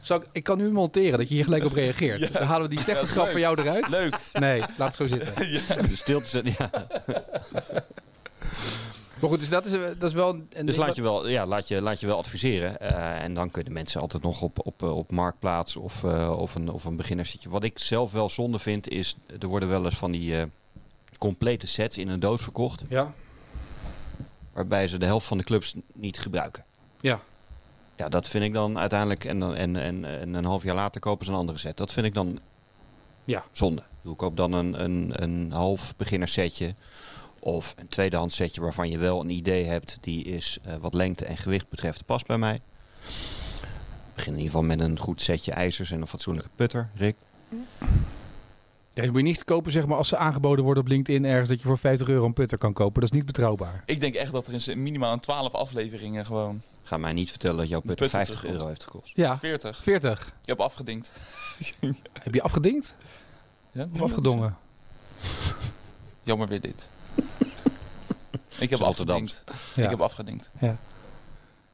Zal 0.00 0.16
ik, 0.16 0.26
ik 0.32 0.42
kan 0.42 0.58
nu 0.58 0.70
monteren 0.70 1.18
dat 1.18 1.28
je 1.28 1.34
hier 1.34 1.44
gelijk 1.44 1.64
op 1.64 1.72
reageert. 1.72 2.18
Ja. 2.22 2.28
Dan 2.28 2.42
halen 2.42 2.62
we 2.62 2.68
die 2.68 2.78
Ja, 2.78 2.84
slechte 2.84 3.06
grap 3.06 3.30
van 3.30 3.40
jou 3.40 3.60
eruit. 3.62 3.88
Leuk. 3.88 4.18
Nee, 4.32 4.60
laat 4.76 4.88
het 4.88 4.94
zo 4.96 5.06
zitten. 5.06 5.34
de 5.88 5.96
stilte 5.96 6.28
zet. 6.28 6.56
Ja. 6.56 6.70
Maar 9.22 9.30
goed, 9.30 9.40
dus 9.40 9.48
dat 9.48 9.66
is, 9.66 9.72
dat 9.98 10.08
is 10.08 10.12
wel... 10.14 10.40
een- 10.50 10.66
Dus 10.66 10.76
laat 10.76 10.96
je, 10.96 11.02
wel, 11.02 11.28
ja, 11.28 11.46
laat, 11.46 11.68
je, 11.68 11.80
laat 11.80 12.00
je 12.00 12.06
wel 12.06 12.18
adviseren. 12.18 12.80
Eh, 12.80 13.22
en 13.22 13.34
dan 13.34 13.50
kunnen 13.50 13.72
mensen 13.72 14.00
altijd 14.00 14.22
nog 14.22 14.42
op, 14.42 14.66
op, 14.66 14.82
eh, 14.82 14.96
op 14.96 15.10
marktplaats 15.10 15.76
of, 15.76 16.04
eh, 16.04 16.38
of, 16.38 16.54
een, 16.54 16.70
of 16.70 16.84
een 16.84 16.96
beginnersetje. 16.96 17.48
Wat 17.48 17.64
ik 17.64 17.78
zelf 17.78 18.12
wel 18.12 18.28
zonde 18.30 18.58
vind, 18.58 18.88
is 18.88 19.16
er 19.40 19.46
worden 19.46 19.68
wel 19.68 19.84
eens 19.84 19.96
van 19.96 20.10
die 20.10 20.34
complete 21.18 21.66
sets 21.66 21.98
in 21.98 22.08
een 22.08 22.20
doos 22.20 22.42
verkocht. 22.42 22.84
Ja, 22.88 23.12
Waarbij 24.52 24.86
ze 24.86 24.98
de 24.98 25.06
helft 25.06 25.26
van 25.26 25.38
de 25.38 25.44
clubs 25.44 25.74
niet 25.94 26.18
gebruiken. 26.18 26.64
ja. 27.00 27.20
Ja, 27.96 28.08
dat 28.08 28.28
vind 28.28 28.44
ik 28.44 28.52
dan 28.52 28.78
uiteindelijk. 28.78 29.24
En, 29.24 29.38
dan- 29.38 29.54
en, 29.54 29.76
en, 29.76 30.04
en 30.20 30.34
een 30.34 30.44
half 30.44 30.62
jaar 30.62 30.74
later 30.74 31.00
kopen 31.00 31.24
ze 31.26 31.32
een 31.32 31.38
andere 31.38 31.58
set. 31.58 31.76
Dat 31.76 31.92
vind 31.92 32.06
ik 32.06 32.14
dan 32.14 32.38
Ja. 33.24 33.44
zonde. 33.52 33.82
Ik 34.04 34.16
koop 34.16 34.36
dan 34.36 34.52
een, 34.52 34.84
een, 34.84 35.12
een 35.22 35.50
half 35.52 35.94
beginnersetje. 35.96 36.74
Of 37.44 37.74
een 37.76 37.88
tweedehands 37.88 38.36
setje 38.36 38.60
waarvan 38.60 38.90
je 38.90 38.98
wel 38.98 39.20
een 39.20 39.30
idee 39.30 39.64
hebt. 39.64 39.98
Die 40.00 40.24
is 40.24 40.58
eh, 40.64 40.74
wat 40.80 40.94
lengte 40.94 41.24
en 41.24 41.36
gewicht 41.36 41.68
betreft 41.68 42.04
past 42.06 42.26
bij 42.26 42.38
mij. 42.38 42.60
Begin 44.14 44.32
in 44.32 44.38
ieder 44.38 44.52
geval 44.52 44.62
met 44.66 44.80
een 44.80 44.98
goed 44.98 45.22
setje 45.22 45.52
ijzers 45.52 45.90
en 45.90 46.00
een 46.00 46.06
fatsoenlijke 46.06 46.50
putter. 46.56 46.88
Rick. 46.94 47.16
Ja, 48.94 49.02
je 49.02 49.08
moet 49.10 49.16
je 49.16 49.22
niet 49.22 49.44
kopen 49.44 49.72
zeg 49.72 49.86
maar, 49.86 49.96
als 49.96 50.08
ze 50.08 50.16
aangeboden 50.16 50.64
worden 50.64 50.82
op 50.82 50.88
LinkedIn 50.88 51.24
ergens 51.24 51.48
dat 51.48 51.60
je 51.62 51.66
voor 51.68 51.78
50 51.78 52.08
euro 52.08 52.24
een 52.26 52.32
putter 52.32 52.58
kan 52.58 52.72
kopen. 52.72 53.00
Dat 53.00 53.10
is 53.10 53.16
niet 53.16 53.26
betrouwbaar. 53.26 53.82
Ik 53.86 54.00
denk 54.00 54.14
echt 54.14 54.32
dat 54.32 54.46
er 54.46 54.68
in 54.68 54.82
minimaal 54.82 55.12
een 55.12 55.20
12 55.20 55.52
afleveringen 55.54 56.26
gewoon 56.26 56.62
Ga 56.82 56.96
mij 56.96 57.12
niet 57.12 57.30
vertellen 57.30 57.56
dat 57.56 57.68
jouw 57.68 57.80
putter 57.80 57.96
putter 57.96 58.16
50 58.18 58.34
terugkomt. 58.36 58.60
euro 58.60 58.68
heeft 58.68 58.84
gekost. 58.84 59.12
Ja, 59.14 59.38
40. 59.38 59.82
40. 59.82 60.26
Ik 60.26 60.48
heb 60.48 60.60
afgedinkt. 60.60 61.12
Heb 62.12 62.34
je 62.34 62.42
afgedinkt 62.42 62.94
Ja, 63.72 63.86
of 63.94 64.02
afgedongen? 64.02 64.56
Jammer 66.22 66.48
weer 66.48 66.60
dit. 66.60 66.88
Ik 68.62 68.70
heb 68.70 68.80
afgedinkt. 68.80 69.44
Ja. 69.74 69.84
Ik 69.84 69.90
heb 69.90 70.00
afgedinkt. 70.00 70.50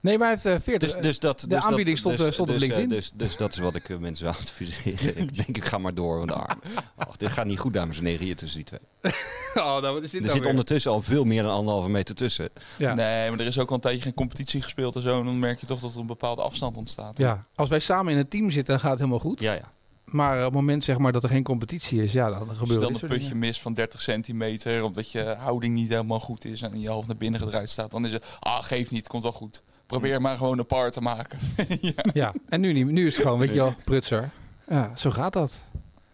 Nee, 0.00 0.18
maar 0.18 0.26
hij 0.26 0.38
heeft 0.42 0.56
eh, 0.56 0.62
40. 0.62 0.92
Dus, 0.92 1.02
dus 1.02 1.18
dat, 1.18 1.40
De 1.40 1.46
dus 1.46 1.64
aanbieding 1.64 1.98
stond, 1.98 2.20
eh, 2.20 2.30
stond 2.30 2.48
op 2.48 2.54
dus, 2.58 2.62
eh, 2.62 2.68
LinkedIn. 2.68 2.88
Dus, 2.88 3.10
dus 3.14 3.36
dat 3.36 3.52
is 3.52 3.58
wat 3.58 3.74
ik 3.74 3.88
eh, 3.88 3.96
mensen 3.96 4.26
zou 4.26 4.36
adviseren. 4.40 5.16
ik 5.22 5.36
denk, 5.36 5.56
ik 5.56 5.64
ga 5.64 5.78
maar 5.78 5.94
door 5.94 6.18
met 6.18 6.28
de 6.28 6.34
arm. 6.34 6.60
Oh, 6.96 7.12
dit 7.16 7.30
gaat 7.30 7.46
niet 7.46 7.58
goed, 7.58 7.72
dames 7.72 7.98
en 7.98 8.04
heren, 8.04 8.24
hier 8.24 8.36
tussen 8.36 8.64
die 8.64 8.66
twee. 8.66 8.80
oh, 9.64 9.80
nou, 9.80 9.94
wat 9.94 10.02
is 10.02 10.10
dit 10.10 10.12
Er 10.12 10.20
nou 10.20 10.30
zit 10.30 10.40
weer? 10.40 10.50
ondertussen 10.50 10.90
al 10.90 11.02
veel 11.02 11.24
meer 11.24 11.42
dan 11.42 11.52
anderhalve 11.52 11.88
meter 11.88 12.14
tussen. 12.14 12.48
Ja. 12.76 12.94
Nee, 12.94 13.30
maar 13.30 13.40
er 13.40 13.46
is 13.46 13.58
ook 13.58 13.68
al 13.68 13.74
een 13.74 13.80
tijdje 13.80 14.02
geen 14.02 14.14
competitie 14.14 14.62
gespeeld 14.62 14.96
en 14.96 15.02
zo. 15.02 15.18
En 15.18 15.24
dan 15.24 15.38
merk 15.38 15.60
je 15.60 15.66
toch 15.66 15.80
dat 15.80 15.94
er 15.94 16.00
een 16.00 16.06
bepaalde 16.06 16.42
afstand 16.42 16.76
ontstaat. 16.76 17.18
ja, 17.18 17.46
als 17.54 17.68
wij 17.68 17.78
samen 17.78 18.12
in 18.12 18.18
een 18.18 18.28
team 18.28 18.50
zitten, 18.50 18.72
dan 18.72 18.80
gaat 18.80 18.90
het 18.90 18.98
helemaal 18.98 19.20
goed. 19.20 19.40
Ja, 19.40 19.52
ja. 19.52 19.72
Maar 20.10 20.38
op 20.38 20.44
het 20.44 20.52
moment 20.52 20.84
zeg 20.84 20.98
maar, 20.98 21.12
dat 21.12 21.22
er 21.22 21.28
geen 21.28 21.42
competitie 21.42 22.02
is, 22.02 22.12
ja, 22.12 22.28
dan 22.28 22.38
Als 22.38 22.48
je 22.48 22.54
gebeurt 22.54 22.80
dan 22.80 22.92
dit 22.92 23.02
een 23.02 23.08
putje 23.08 23.34
mist 23.34 23.60
van 23.60 23.74
30 23.74 24.02
centimeter, 24.02 24.82
omdat 24.84 25.10
je 25.10 25.36
houding 25.38 25.74
niet 25.74 25.88
helemaal 25.88 26.20
goed 26.20 26.44
is 26.44 26.62
en 26.62 26.80
je 26.80 26.88
half 26.88 27.06
naar 27.06 27.16
binnen 27.16 27.40
gedraaid 27.40 27.70
staat, 27.70 27.90
dan 27.90 28.06
is 28.06 28.12
het, 28.12 28.24
ah, 28.40 28.62
geef 28.62 28.90
niet, 28.90 29.08
komt 29.08 29.22
wel 29.22 29.32
goed. 29.32 29.62
Probeer 29.86 30.20
maar 30.20 30.36
gewoon 30.36 30.58
een 30.58 30.66
par 30.66 30.90
te 30.90 31.00
maken. 31.00 31.38
Ja, 32.12 32.32
en 32.48 32.60
nu, 32.60 32.72
niet, 32.72 32.86
nu 32.86 33.06
is 33.06 33.14
het 33.14 33.22
gewoon, 33.24 33.38
weet 33.38 33.48
je 33.48 33.54
wel, 33.54 33.74
prutser. 33.84 34.30
Ja, 34.68 34.96
zo 34.96 35.10
gaat 35.10 35.32
dat. 35.32 35.62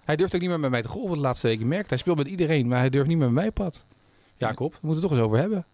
Hij 0.05 0.17
durft 0.17 0.35
ook 0.35 0.41
niet 0.41 0.51
meer 0.51 0.61
met 0.61 0.71
mij 0.71 0.83
te 0.83 0.89
golven 0.89 1.17
de 1.17 1.23
laatste 1.23 1.47
weken. 1.47 1.69
Merkt, 1.69 1.89
hij 1.89 1.99
speelt 1.99 2.17
met 2.17 2.27
iedereen, 2.27 2.69
maar 2.69 2.79
hij 2.79 2.91
durft 2.91 3.09
niet 3.09 3.17
meer 3.19 3.27
met 3.27 3.35
mij 3.35 3.49
op 3.49 3.55
pad. 3.55 3.85
Jacob, 4.37 4.73
we 4.73 4.79
moeten 4.81 5.03
het 5.03 5.11
toch 5.11 5.19
eens 5.19 5.27
over 5.27 5.39
hebben. 5.39 5.67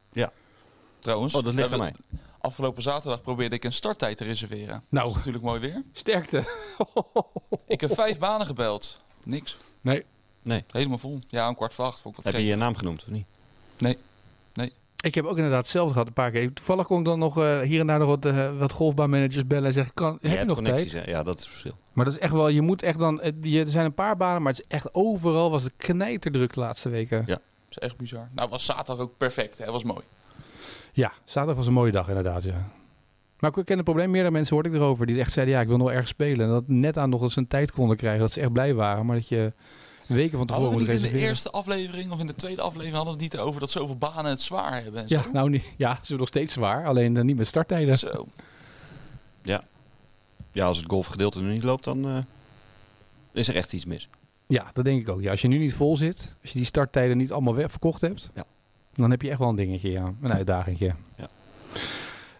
Trouwens, 0.99 1.35
Oh, 1.35 1.45
dat 1.45 1.55
ligt 1.55 1.73
aan 1.73 1.79
mij. 1.79 1.95
Afgelopen 2.41 2.83
zaterdag 2.83 3.23
probeerde 3.23 3.55
ik 3.55 3.65
een 3.65 3.73
starttijd 3.73 4.17
te 4.17 4.25
reserveren. 4.25 4.69
Dat 4.75 4.83
Nou, 4.89 5.09
is 5.09 5.15
natuurlijk 5.15 5.45
mooi 5.45 5.61
weer. 5.61 5.83
sterkte. 5.93 6.45
Ik 7.67 7.81
heb 7.81 7.95
vijf 7.95 8.19
banen 8.19 8.47
gebeld. 8.47 9.01
Niks. 9.25 9.57
Nee. 9.81 10.05
Nee. 10.43 10.65
Helemaal 10.71 10.99
vol. 10.99 11.19
Ja, 11.29 11.49
een 11.49 11.55
kwart 11.55 11.75
voor 11.75 11.85
acht. 11.85 12.01
Vond 12.01 12.19
ik 12.19 12.25
wat 12.25 12.33
Heb 12.33 12.43
je 12.43 12.49
je 12.49 12.57
naam 12.57 12.77
genoemd 12.77 13.03
of 13.03 13.09
niet? 13.09 13.27
Ik 15.03 15.15
heb 15.15 15.25
ook 15.25 15.37
inderdaad 15.37 15.63
hetzelfde 15.63 15.93
gehad 15.93 16.07
een 16.07 16.13
paar 16.13 16.31
keer. 16.31 16.53
Toevallig 16.53 16.87
kon 16.87 16.99
ik 16.99 17.05
dan 17.05 17.19
nog 17.19 17.39
eh, 17.39 17.61
hier 17.61 17.81
en 17.81 17.87
daar 17.87 17.99
nog 17.99 18.09
wat, 18.23 18.35
wat 18.59 18.73
golfbaanmanagers 18.73 19.47
bellen 19.47 19.65
en 19.67 19.73
zeggen, 19.73 19.95
kan, 19.95 20.19
heb 20.21 20.39
je 20.39 20.45
nog 20.45 20.63
tijd? 20.63 20.93
hè? 20.93 21.03
Ja, 21.11 21.23
dat 21.23 21.35
is 21.39 21.41
het 21.41 21.51
verschil. 21.51 21.77
Maar 21.93 22.05
dat 22.05 22.15
is 22.15 22.21
echt 22.21 22.33
wel, 22.33 22.49
je 22.49 22.61
moet 22.61 22.83
echt 22.83 22.99
dan, 22.99 23.21
eh, 23.21 23.33
je, 23.41 23.61
er 23.61 23.71
zijn 23.71 23.85
een 23.85 23.95
paar 23.95 24.17
banen, 24.17 24.43
maar 24.43 24.53
het 24.53 24.61
is 24.61 24.67
echt 24.69 24.95
overal 24.95 25.51
was 25.51 25.63
het 25.63 25.73
knijterdruk 25.77 26.53
de 26.55 26.61
laatste 26.61 26.89
weken. 26.89 27.19
Ja. 27.27 27.35
Dat 27.35 27.43
is 27.69 27.79
echt 27.79 27.97
bizar. 27.97 28.29
Nou, 28.33 28.49
was 28.49 28.65
zaterdag 28.65 28.99
ook 28.99 29.17
perfect. 29.17 29.59
Hè? 29.59 29.71
was 29.71 29.83
mooi. 29.85 30.01
Ja, 30.93 31.13
zaterdag 31.25 31.57
was 31.57 31.67
een 31.67 31.73
mooie 31.73 31.93
dag 31.93 32.09
inderdaad, 32.09 32.43
ja. 32.43 32.69
Maar 33.39 33.57
ik 33.59 33.65
ken 33.65 33.77
het 33.77 33.85
probleem, 33.85 34.11
meerdere 34.11 34.33
mensen 34.33 34.55
hoorde 34.55 34.69
ik 34.69 34.75
erover, 34.75 35.07
die 35.07 35.19
echt 35.21 35.33
zeiden, 35.33 35.55
ja, 35.55 35.61
ik 35.61 35.69
wil 35.69 35.77
nog 35.77 35.91
ergens 35.91 36.09
spelen. 36.09 36.47
En 36.47 36.53
dat 36.53 36.69
net 36.69 36.99
aan 36.99 37.11
nog 37.11 37.21
dat 37.21 37.31
ze 37.33 37.39
een 37.39 37.49
tijd 37.49 37.73
konden 37.73 37.97
krijgen, 37.97 38.21
dat 38.21 38.31
ze 38.33 38.41
echt 38.41 38.53
blij 38.53 38.75
waren. 38.75 39.07
Maar 39.07 39.17
dat 39.17 39.29
je 39.29 39.53
weken 40.07 40.39
van 40.39 40.47
tevoren 40.47 40.69
Hadden 40.71 40.71
we 40.71 40.77
moet 40.77 40.79
niet 40.79 40.89
in 40.89 40.95
de 40.95 41.01
reserveren. 41.03 41.29
eerste 41.29 41.51
aflevering 41.51 42.11
of 42.13 42.21
in 42.21 42.27
de 42.27 42.35
tweede 42.35 42.63
aflevering 42.63 42.95
hadden 42.97 43.15
we 43.17 43.23
het 43.23 43.33
niet 43.33 43.43
over 43.43 43.61
dat 43.61 43.71
zoveel 43.71 43.97
banen 43.97 44.25
het 44.31 44.41
zwaar 44.41 44.83
hebben 44.83 45.01
en 45.01 45.07
Ja, 45.09 45.23
zo? 45.23 45.31
nou 45.33 45.51
niet. 45.51 45.65
Ja, 45.77 45.91
ze 45.93 45.99
hebben 46.01 46.19
nog 46.19 46.29
steeds 46.29 46.53
zwaar, 46.53 46.87
alleen 46.87 47.17
eh, 47.17 47.23
niet 47.23 47.37
met 47.37 47.47
starttijden. 47.47 47.99
Zo. 47.99 48.27
Ja, 50.53 50.65
als 50.67 50.77
het 50.79 50.87
golfgedeelte 50.89 51.41
nu 51.41 51.53
niet 51.53 51.63
loopt, 51.63 51.85
dan 51.85 52.07
eh, 52.09 52.17
is 53.33 53.49
er 53.49 53.57
echt 53.57 53.73
iets 53.73 53.85
mis. 53.85 54.09
Ja, 54.47 54.71
dat 54.73 54.85
denk 54.85 55.01
ik 55.01 55.09
ook. 55.09 55.23
Ja, 55.23 55.31
als 55.31 55.43
je 55.43 55.49
nu 55.49 55.59
niet 55.59 55.75
vol 55.75 55.97
zit, 55.97 56.35
als 56.43 56.51
je 56.53 56.59
die 56.59 56.67
starttijden 56.67 57.17
niet 57.17 57.33
allemaal 57.33 57.55
weg 57.55 57.71
verkocht 57.71 58.01
hebt, 58.01 58.31
Ja. 58.35 58.45
Dan 58.95 59.11
heb 59.11 59.23
je 59.23 59.31
echt 59.31 59.39
wel 59.39 59.49
een 59.49 59.57
dingetje, 59.57 59.91
ja. 59.91 60.13
Een 60.23 60.33
uitdagingje. 60.33 60.95
Ja. 61.17 61.29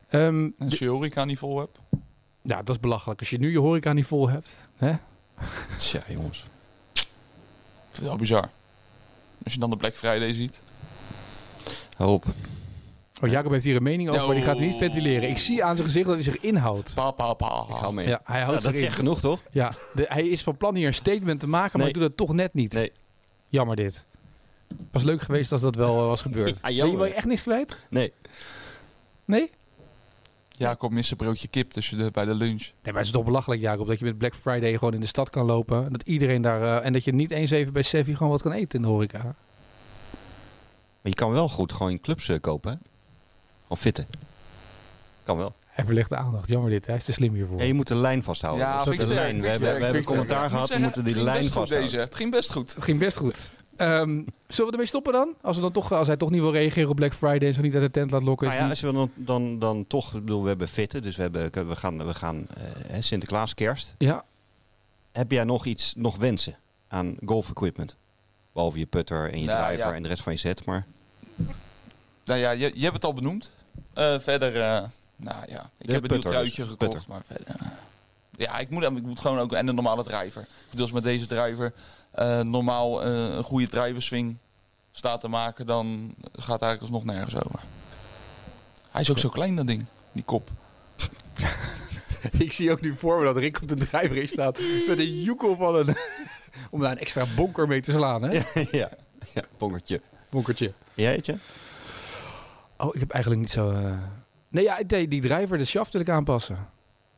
Ehm, 0.09 0.51
als 0.59 0.79
je 0.79 0.85
je 0.85 0.91
horeca 0.91 1.25
niet 1.25 1.39
vol 1.39 1.59
hebt. 1.59 1.79
ja, 2.43 2.57
dat 2.63 2.69
is 2.75 2.81
belachelijk. 2.81 3.21
Als 3.21 3.31
je 3.31 3.39
nu 3.39 3.51
je 3.51 3.59
horeca 3.59 3.93
niet 3.93 4.07
vol 4.07 4.29
hebt, 4.29 4.57
hè? 4.77 4.93
Tja, 5.77 6.03
jongens. 6.09 6.45
Dat 6.93 7.07
is 7.93 7.99
wel 7.99 8.17
bizar. 8.17 8.49
Als 9.45 9.53
je 9.53 9.59
dan 9.61 9.71
de 9.71 9.77
Black 9.77 9.95
Friday 9.95 10.33
ziet. 10.33 10.63
Hoop. 11.97 12.25
Oh, 13.23 13.31
Jacob 13.31 13.53
heeft 13.53 13.65
hier 13.65 13.77
een 13.77 13.83
mening 13.83 14.09
over, 14.09 14.27
maar 14.27 14.35
die 14.35 14.45
gaat 14.45 14.59
niet 14.59 14.73
Oh. 14.73 14.79
ventileren. 14.79 15.29
Ik 15.29 15.39
zie 15.39 15.65
aan 15.65 15.75
zijn 15.77 15.87
gezicht 15.89 16.07
dat 16.07 16.15
hij 16.15 16.25
zich 16.25 16.39
inhoudt. 16.41 16.95
Pa, 16.95 17.11
pa, 17.11 17.35
pa. 17.35 17.65
Ik 17.69 17.75
hou 17.75 17.93
mee. 17.93 18.07
Ja, 18.09 18.21
hij 18.25 18.39
Ja, 18.39 18.45
houdt 18.45 18.63
dat 18.63 18.73
zich 18.73 18.83
zegt 18.83 18.95
genoeg, 18.97 19.21
toch? 19.21 19.43
Ja, 19.51 19.73
de- 19.95 20.07
hij 20.09 20.27
is 20.29 20.43
van 20.43 20.57
plan 20.57 20.75
hier 20.75 20.87
een 20.87 20.95
statement 20.95 21.41
te 21.41 21.47
maken, 21.47 21.79
maar 21.79 21.87
Nee. 21.87 21.91
hij 21.91 22.01
doet 22.01 22.09
het 22.09 22.17
toch 22.17 22.33
net 22.33 22.55
niet. 22.55 22.73
Nee. 22.73 22.93
Jammer 23.49 23.77
dit. 23.77 24.05
Was 24.91 25.03
leuk 25.03 25.23
geweest 25.23 25.53
als 25.53 25.63
dat 25.63 25.75
wel 25.75 26.01
eh, 26.01 26.07
was 26.07 26.23
gebeurd. 26.23 26.55
Ah, 26.55 26.63
ben, 26.63 26.71
je, 26.71 26.77
jammer. 26.77 26.99
ben 26.99 27.09
je 27.09 27.15
echt 27.15 27.27
niks 27.27 27.43
kwijt? 27.43 27.79
Nee. 27.89 28.13
Nee? 29.25 29.51
Jacob 30.49 30.91
mist 30.91 31.11
een 31.11 31.17
broodje 31.17 31.49
kip 31.49 31.71
tussen 31.71 31.99
de, 31.99 32.11
bij 32.11 32.25
de 32.25 32.35
lunch. 32.35 32.61
Nee, 32.61 32.73
maar 32.83 32.95
het 32.95 33.05
is 33.05 33.11
toch 33.11 33.25
belachelijk, 33.25 33.61
Jacob, 33.61 33.87
dat 33.87 33.99
je 33.99 34.05
met 34.05 34.19
Black 34.19 34.35
Friday 34.35 34.73
gewoon 34.73 34.95
in 34.95 35.01
de 35.01 35.07
stad 35.07 35.31
kan 35.31 35.47
lopen. 35.47 35.93
Dat 35.93 36.03
iedereen 36.03 36.43
daar... 36.43 36.63
eh, 36.63 36.87
en 36.87 36.93
dat 36.93 37.05
je 37.05 37.13
niet 37.13 37.31
eens 37.31 37.51
even 37.51 37.73
bij 37.73 37.83
Sevi 37.83 38.15
gewoon 38.17 38.33
wat 38.33 38.43
kan 38.43 38.53
eten 38.53 38.79
in 38.79 38.83
de 38.85 38.89
horeca. 38.91 39.23
Maar 39.23 39.35
je 41.03 41.15
kan 41.15 41.31
wel 41.31 41.49
goed 41.49 41.73
gewoon 41.73 41.91
in 41.91 42.01
clubs 42.01 42.29
eh, 42.29 42.41
kopen, 42.41 42.73
hè? 42.73 42.79
Gewoon 43.63 43.79
fitten. 43.79 44.07
Kan 45.23 45.37
wel. 45.37 45.55
Hij 45.67 45.85
verlegt 45.85 46.09
de 46.09 46.17
aandacht. 46.17 46.49
Jammer 46.49 46.71
dit, 46.71 46.87
hij 46.87 46.97
is 46.97 47.05
te 47.05 47.13
slim 47.13 47.35
hiervoor. 47.35 47.59
Ja, 47.59 47.65
je 47.65 47.75
moet 47.75 47.89
de 47.89 47.95
lijn 47.95 48.23
vasthouden. 48.23 48.67
Ja, 48.67 48.81
ik 48.81 48.87
de 48.87 48.93
sterk, 48.95 49.09
lijn. 49.09 49.43
vind 49.43 49.59
We 49.59 49.67
hebben, 49.67 49.93
we 49.93 49.99
ik 49.99 50.05
commentaar 50.05 50.51
gehad, 50.51 50.69
we 50.69 50.75
moet 50.75 50.83
moeten 50.83 51.05
die 51.05 51.23
lijn 51.23 51.45
vasthouden. 51.45 51.81
Deze. 51.81 51.99
Het 51.99 52.15
ging 52.15 52.31
best 52.31 52.53
goed. 52.53 52.75
Het 52.75 52.85
ging 52.85 52.99
best 52.99 53.17
goed. 53.17 53.51
Ehm, 53.81 54.09
zullen 54.49 54.67
we 54.67 54.71
ermee 54.73 54.87
stoppen 54.87 55.13
dan? 55.13 55.35
Als, 55.43 55.57
we 55.57 55.63
dan 55.63 55.73
toch, 55.73 55.93
als 55.93 56.07
hij 56.07 56.17
toch 56.17 56.31
niet 56.31 56.41
wil 56.41 56.53
reageren 56.53 56.89
op 56.91 56.97
Black 56.97 57.15
Friday 57.15 57.49
en 57.49 57.55
zich 57.55 57.63
niet 57.63 57.75
uit 57.75 57.83
de 57.83 57.91
tent 57.91 58.11
laat 58.11 58.23
lokken. 58.23 58.47
is 58.47 58.53
Nou 58.55 58.67
ja, 58.69 58.75
die- 58.75 58.85
als 58.85 58.93
we 58.95 58.99
dan, 58.99 59.25
dan, 59.27 59.59
dan 59.59 59.87
toch, 59.87 60.15
ik 60.15 60.25
bedoel, 60.25 60.43
we 60.43 60.49
hebben 60.49 60.69
fitten, 60.69 61.03
dus 61.03 61.17
we, 61.17 61.23
hebben, 61.23 61.69
we 61.69 61.77
gaan, 61.77 62.07
we 62.07 62.15
gaan 62.15 62.47
eh, 62.55 62.63
hè, 62.87 63.03
Sinterklaas, 63.03 63.55
kerst. 63.55 63.95
ja. 63.99 64.25
Heb 65.13 65.31
jij 65.31 65.45
nog 65.45 65.65
iets, 65.67 65.95
nog 65.97 66.17
wensen 66.17 66.57
aan 66.89 67.17
golf 67.25 67.49
equipment? 67.51 67.97
Behalve 68.53 68.79
je 68.79 68.87
putter 68.87 69.33
en 69.33 69.41
je 69.41 69.47
Nou, 69.47 69.67
driver 69.67 69.89
ja. 69.89 69.95
en 69.95 70.03
de 70.03 70.09
rest 70.09 70.23
van 70.23 70.33
je 70.33 70.39
set, 70.39 70.65
maar 70.67 70.87
Nou 72.25 72.41
ja, 72.41 72.51
je, 72.51 72.71
je 72.75 72.81
hebt 72.83 72.95
het 72.95 73.05
al 73.05 73.15
benoemd. 73.15 73.53
Eh, 73.95 74.19
verder, 74.19 74.61
eh, 74.61 74.83
nou 75.17 75.45
ja, 75.49 75.71
ik 75.79 75.87
De 75.87 75.93
heb 75.93 75.95
een 75.95 75.95
nieuw 75.95 76.01
putter 76.01 76.31
truitje 76.31 76.63
dus. 76.63 76.71
gekocht. 76.71 76.91
Putter. 76.93 77.09
Maar 77.09 77.23
verder, 77.27 77.55
ja, 78.37 78.59
ik 78.59 78.71
moet, 78.71 78.83
ik 78.83 79.03
moet 79.03 79.21
gewoon 79.21 79.39
ook 79.39 79.53
en 79.53 79.69
een 79.69 79.75
normale 79.75 80.03
driver. 80.05 80.43
Ik 80.43 80.49
bedoel, 80.71 80.83
als 80.85 80.95
met 80.95 81.03
deze 81.03 81.27
driver 81.27 81.73
normaal 82.43 83.05
eh, 83.05 83.25
een 83.37 83.43
goede 83.43 83.69
driver 83.69 84.03
swing 84.03 84.37
staat 84.93 85.21
te 85.21 85.29
maken, 85.29 85.67
dan 85.67 86.15
gaat 86.21 86.61
het 86.61 86.63
eigenlijk 86.63 86.81
alsnog 86.81 87.05
nergens 87.05 87.35
over. 87.45 87.61
Hij 88.91 89.01
is 89.01 89.11
ook 89.11 89.19
zo 89.19 89.29
klein, 89.29 89.57
dat 89.57 89.67
ding, 89.67 89.85
die 90.13 90.25
kop. 90.25 90.51
Ik 92.39 92.53
zie 92.53 92.71
ook 92.71 92.81
nu 92.81 92.95
voor 92.99 93.19
me 93.19 93.25
dat 93.25 93.37
Rick 93.37 93.63
op 93.63 93.69
de 93.69 93.75
driver 93.77 94.17
in 94.17 94.29
staat 94.29 94.59
met 94.89 94.99
een 94.99 95.23
joekel 95.23 95.57
van 95.57 95.75
een... 95.77 95.97
om 96.71 96.81
daar 96.81 96.91
een 96.91 96.99
extra 96.99 97.25
bonker 97.37 97.69
mee 97.69 97.81
te 97.81 97.93
slaan, 97.93 98.23
hè? 98.23 98.33
ja, 98.79 98.89
ja, 99.35 99.43
pongertje. 99.57 100.01
Bonkertje. 100.31 100.73
Jij 100.95 101.15
het 101.15 101.27
je? 101.27 101.37
Oh, 102.77 102.95
ik 102.95 103.01
heb 103.01 103.11
eigenlijk 103.11 103.43
niet 103.43 103.51
zo... 103.53 103.71
eh, 103.71 103.93
Nee, 104.49 104.65
ja, 104.65 104.79
die, 104.87 105.09
die 105.09 105.21
driver, 105.21 105.59
de 105.59 105.65
shaft 105.65 105.93
wil 105.93 106.03
ik 106.03 106.09
aanpassen. 106.09 106.69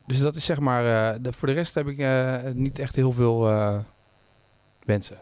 Dus 0.07 0.19
dat 0.19 0.35
is 0.35 0.45
zeg 0.45 0.59
maar... 0.59 1.13
eh, 1.13 1.19
de, 1.21 1.33
voor 1.33 1.47
de 1.47 1.53
rest 1.53 1.75
heb 1.75 1.87
ik 1.87 1.97
eh, 1.97 2.37
niet 2.53 2.79
echt 2.79 2.95
heel 2.95 3.11
veel 3.11 3.49
eh, 3.49 3.77
wensen. 4.85 5.17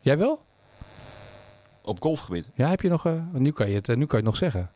Jij 0.00 0.18
wel? 0.18 0.40
Op 1.82 2.02
golfgebied. 2.02 2.46
Ja, 2.54 2.68
heb 2.68 2.80
je 2.80 2.88
nog... 2.88 3.02
want 3.02 3.38
nu 3.38 3.50
kan 3.52 3.68
je 3.68 3.74
het, 3.74 3.88
eh, 3.88 3.96
nu 3.96 4.06
kan 4.06 4.18
je 4.18 4.24
het 4.24 4.32
nog 4.32 4.36
zeggen. 4.36 4.70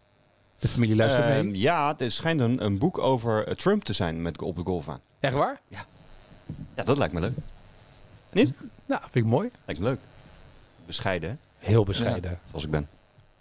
De 0.59 0.68
familie 0.68 0.97
luistert 0.97 1.24
Ehm, 1.26 1.47
mee. 1.47 1.61
ja, 1.61 1.95
er 1.99 2.11
schijnt 2.11 2.40
een, 2.40 2.64
een 2.64 2.78
boek 2.78 2.99
over 2.99 3.47
eh, 3.47 3.55
Trump 3.55 3.82
te 3.84 3.92
zijn 3.92 4.22
met, 4.22 4.42
op 4.42 4.57
de 4.57 4.62
golfbaan. 4.64 5.01
Echt 5.20 5.34
waar? 5.34 5.61
Ja, 5.68 5.84
dat 6.84 6.99
lijkt 6.99 7.14
me 7.14 7.20
leuk. 7.20 7.34
Nou, 8.86 9.01
vind 9.11 9.14
ik 9.24 9.30
mooi. 9.30 9.51
Lijkt 9.64 9.80
me 9.80 9.86
leuk. 9.88 9.99
Bescheiden, 10.86 11.30
hè, 11.59 11.66
Heel 11.68 11.84
bescheiden. 11.84 12.38
zoals 12.49 12.64
ik 12.64 12.70
ben. 12.70 12.88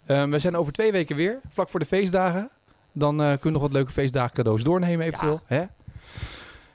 Ehm, 0.06 0.30
we 0.30 0.38
zijn 0.38 0.56
over 0.56 0.72
twee 0.72 0.92
weken 0.92 1.16
weer, 1.16 1.40
vlak 1.52 1.68
voor 1.68 1.80
de 1.80 1.86
feestdagen. 1.86 2.50
Dan 2.92 3.16
kunnen 3.16 3.40
we 3.42 3.50
nog 3.50 3.60
wat 3.62 3.72
leuke 3.72 3.90
feestdagen 3.92 4.34
cadeaus 4.34 4.62
doornemen 4.62 5.06
eventueel. 5.06 5.40
Hè? 5.46 5.64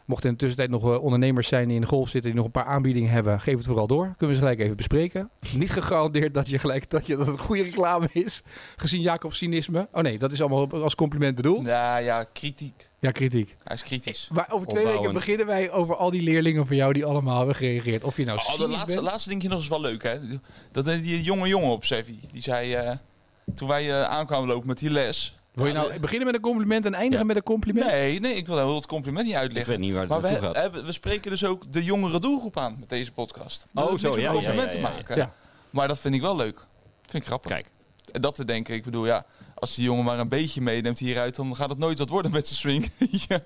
Mochten 0.10 0.30
in 0.30 0.36
de 0.36 0.40
tussentijd 0.46 0.70
nog 0.70 0.92
eh, 0.94 1.04
ondernemers 1.04 1.48
zijn 1.48 1.66
die 1.68 1.76
in 1.76 1.82
de 1.82 1.88
golf 1.88 2.10
zitten... 2.10 2.30
die 2.32 2.40
nog 2.40 2.46
een 2.46 2.52
paar 2.62 2.66
aanbiedingen 2.66 3.10
hebben, 3.12 3.40
geef 3.40 3.58
het 3.58 3.66
vooral 3.66 3.88
door. 3.88 4.04
Kunnen 4.04 4.28
we 4.28 4.34
ze 4.34 4.40
gelijk 4.40 4.60
even 4.60 4.76
bespreken. 4.76 5.30
Niet 5.56 5.72
gegarandeerd 5.72 6.34
dat, 6.34 6.48
je 6.50 6.60
gelijk, 6.60 6.90
dat, 6.90 7.08
je, 7.08 7.18
dat 7.18 7.28
het 7.28 7.40
goede 7.40 7.64
reclame 7.64 8.10
is, 8.12 8.42
gezien 8.76 9.02
Jacob's 9.02 9.38
cynisme. 9.38 9.88
Oh 9.92 10.02
nee, 10.02 10.18
dat 10.18 10.32
is 10.32 10.42
allemaal 10.42 10.84
als 10.84 10.96
compliment 10.96 11.36
bedoeld. 11.36 11.66
Ja, 11.66 11.98
ja, 11.98 12.24
kritiek. 12.24 12.90
Ja, 13.00 13.12
kritiek. 13.12 13.56
Hij 13.64 13.76
is 13.76 13.84
kritisch. 13.84 14.30
Maar 14.34 14.48
over 14.52 14.68
twee 14.68 14.86
weken 14.86 15.14
beginnen 15.14 15.46
wij 15.46 15.72
over 15.72 15.96
al 15.96 16.10
die 16.12 16.22
leerlingen 16.22 16.68
van 16.68 16.76
jou... 16.76 16.94
die 16.94 17.06
allemaal 17.06 17.38
hebben 17.38 17.56
gereageerd. 17.56 18.04
Of 18.04 18.18
je 18.18 18.26
nou 18.26 18.38
Oh, 18.38 18.46
de 18.46 18.52
cynisch 18.52 18.70
laatste, 18.72 18.94
bent. 18.94 19.08
laatste 19.08 19.30
dingetje 19.30 19.50
nog 19.50 19.60
eens 19.60 19.68
wel 19.70 19.82
leuk, 19.82 20.04
hè? 20.04 20.20
Dat 20.72 20.86
die 20.86 21.22
jonge 21.24 21.48
jongen 21.48 21.70
op 21.70 21.86
Sevi, 21.86 22.20
die 22.32 22.42
zei... 22.42 22.74
eh, 22.74 22.92
toen 23.56 23.68
wij 23.68 23.90
eh, 23.90 24.04
aankwamen 24.04 24.48
lopen 24.48 24.68
met 24.68 24.78
die 24.80 24.90
les... 24.90 25.34
Wil 25.54 25.66
je 25.68 25.74
nou 25.74 26.00
beginnen 26.00 26.26
met 26.26 26.36
een 26.36 26.42
compliment 26.42 26.86
en 26.86 26.94
eindigen 26.94 27.20
Ja. 27.20 27.26
met 27.26 27.36
een 27.36 27.44
compliment? 27.44 27.92
Nee, 27.92 28.20
nee, 28.20 28.34
ik 28.34 28.48
wil 28.48 28.58
heel 28.58 28.76
het 28.76 28.86
compliment 28.86 29.26
niet 29.26 29.36
Ik 29.36 29.40
uitleggen. 29.42 29.72
weet 29.72 29.80
niet 29.82 29.92
waar 29.94 30.02
het 30.02 30.10
Maar 30.10 30.22
we, 30.22 30.28
gaat. 30.28 30.56
hebben, 30.56 30.86
we 30.86 30.92
spreken 30.92 31.32
dus 31.32 31.46
ook 31.46 31.72
de 31.74 31.84
jongere 31.84 32.20
doelgroep 32.20 32.58
aan 32.58 32.76
met 32.80 32.90
deze 32.90 33.12
podcast. 33.12 33.66
Dat 33.72 33.90
Oh, 33.92 33.98
zo, 33.98 34.16
ja, 34.16 34.22
ja, 34.22 34.32
complimenten 34.32 34.80
ja, 34.80 34.86
ja, 34.88 34.92
ja. 34.92 34.98
maken. 34.98 35.16
Ja. 35.18 35.34
Maar 35.70 35.88
dat 35.88 36.00
vind 36.00 36.16
ik 36.16 36.22
wel 36.22 36.36
leuk. 36.36 36.66
Vind 37.08 37.24
ik 37.24 37.26
grappig. 37.28 37.52
Kijk. 37.52 37.72
En 38.12 38.22
dat 38.22 38.36
te 38.36 38.46
denken, 38.46 38.74
ik 38.76 38.84
bedoel, 38.84 39.06
ja, 39.06 39.26
als 39.56 39.76
die 39.76 39.84
jongen 39.86 40.04
maar 40.04 40.20
een 40.20 40.30
beetje 40.30 40.62
meeneemt 40.62 41.00
hieruit, 41.00 41.36
dan 41.36 41.56
gaat 41.56 41.70
het 41.70 41.78
nooit 41.78 42.00
wat 42.00 42.10
worden 42.10 42.32
met 42.32 42.48
zijn 42.48 42.60
swing. 42.60 42.92
ja. 43.28 43.42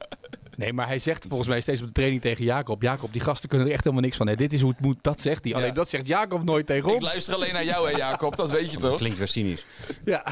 Nee, 0.57 0.73
maar 0.73 0.87
hij 0.87 0.99
zegt 0.99 1.25
volgens 1.27 1.49
mij 1.49 1.61
steeds 1.61 1.81
op 1.81 1.87
de 1.87 1.93
training 1.93 2.21
tegen 2.21 2.45
Jacob. 2.45 2.81
Jacob, 2.81 3.11
die 3.13 3.21
gasten 3.21 3.49
kunnen 3.49 3.67
er 3.67 3.73
echt 3.73 3.83
helemaal 3.83 4.03
niks 4.05 4.17
van. 4.17 4.25
Nee, 4.25 4.35
dit 4.35 4.53
is 4.53 4.61
hoe 4.61 4.69
het 4.71 4.79
moet. 4.79 4.97
Dat 5.03 5.21
zegt 5.21 5.43
hij. 5.43 5.51
Ja. 5.51 5.57
Alleen 5.57 5.73
dat 5.73 5.89
zegt 5.89 6.07
Jacob 6.07 6.43
nooit 6.43 6.65
tegen 6.65 6.89
Ik 6.89 6.95
ons. 6.95 7.03
luister 7.03 7.33
alleen 7.35 7.53
naar 7.53 7.65
jou, 7.65 7.91
hè, 7.91 7.97
Jacob, 7.97 8.35
dat 8.35 8.51
weet 8.51 8.71
je 8.71 8.77
Dat 8.79 8.89
toch? 8.89 8.99
klinkt 8.99 9.17
weer 9.17 9.27
cynisch. 9.27 9.65
Ja. 10.05 10.23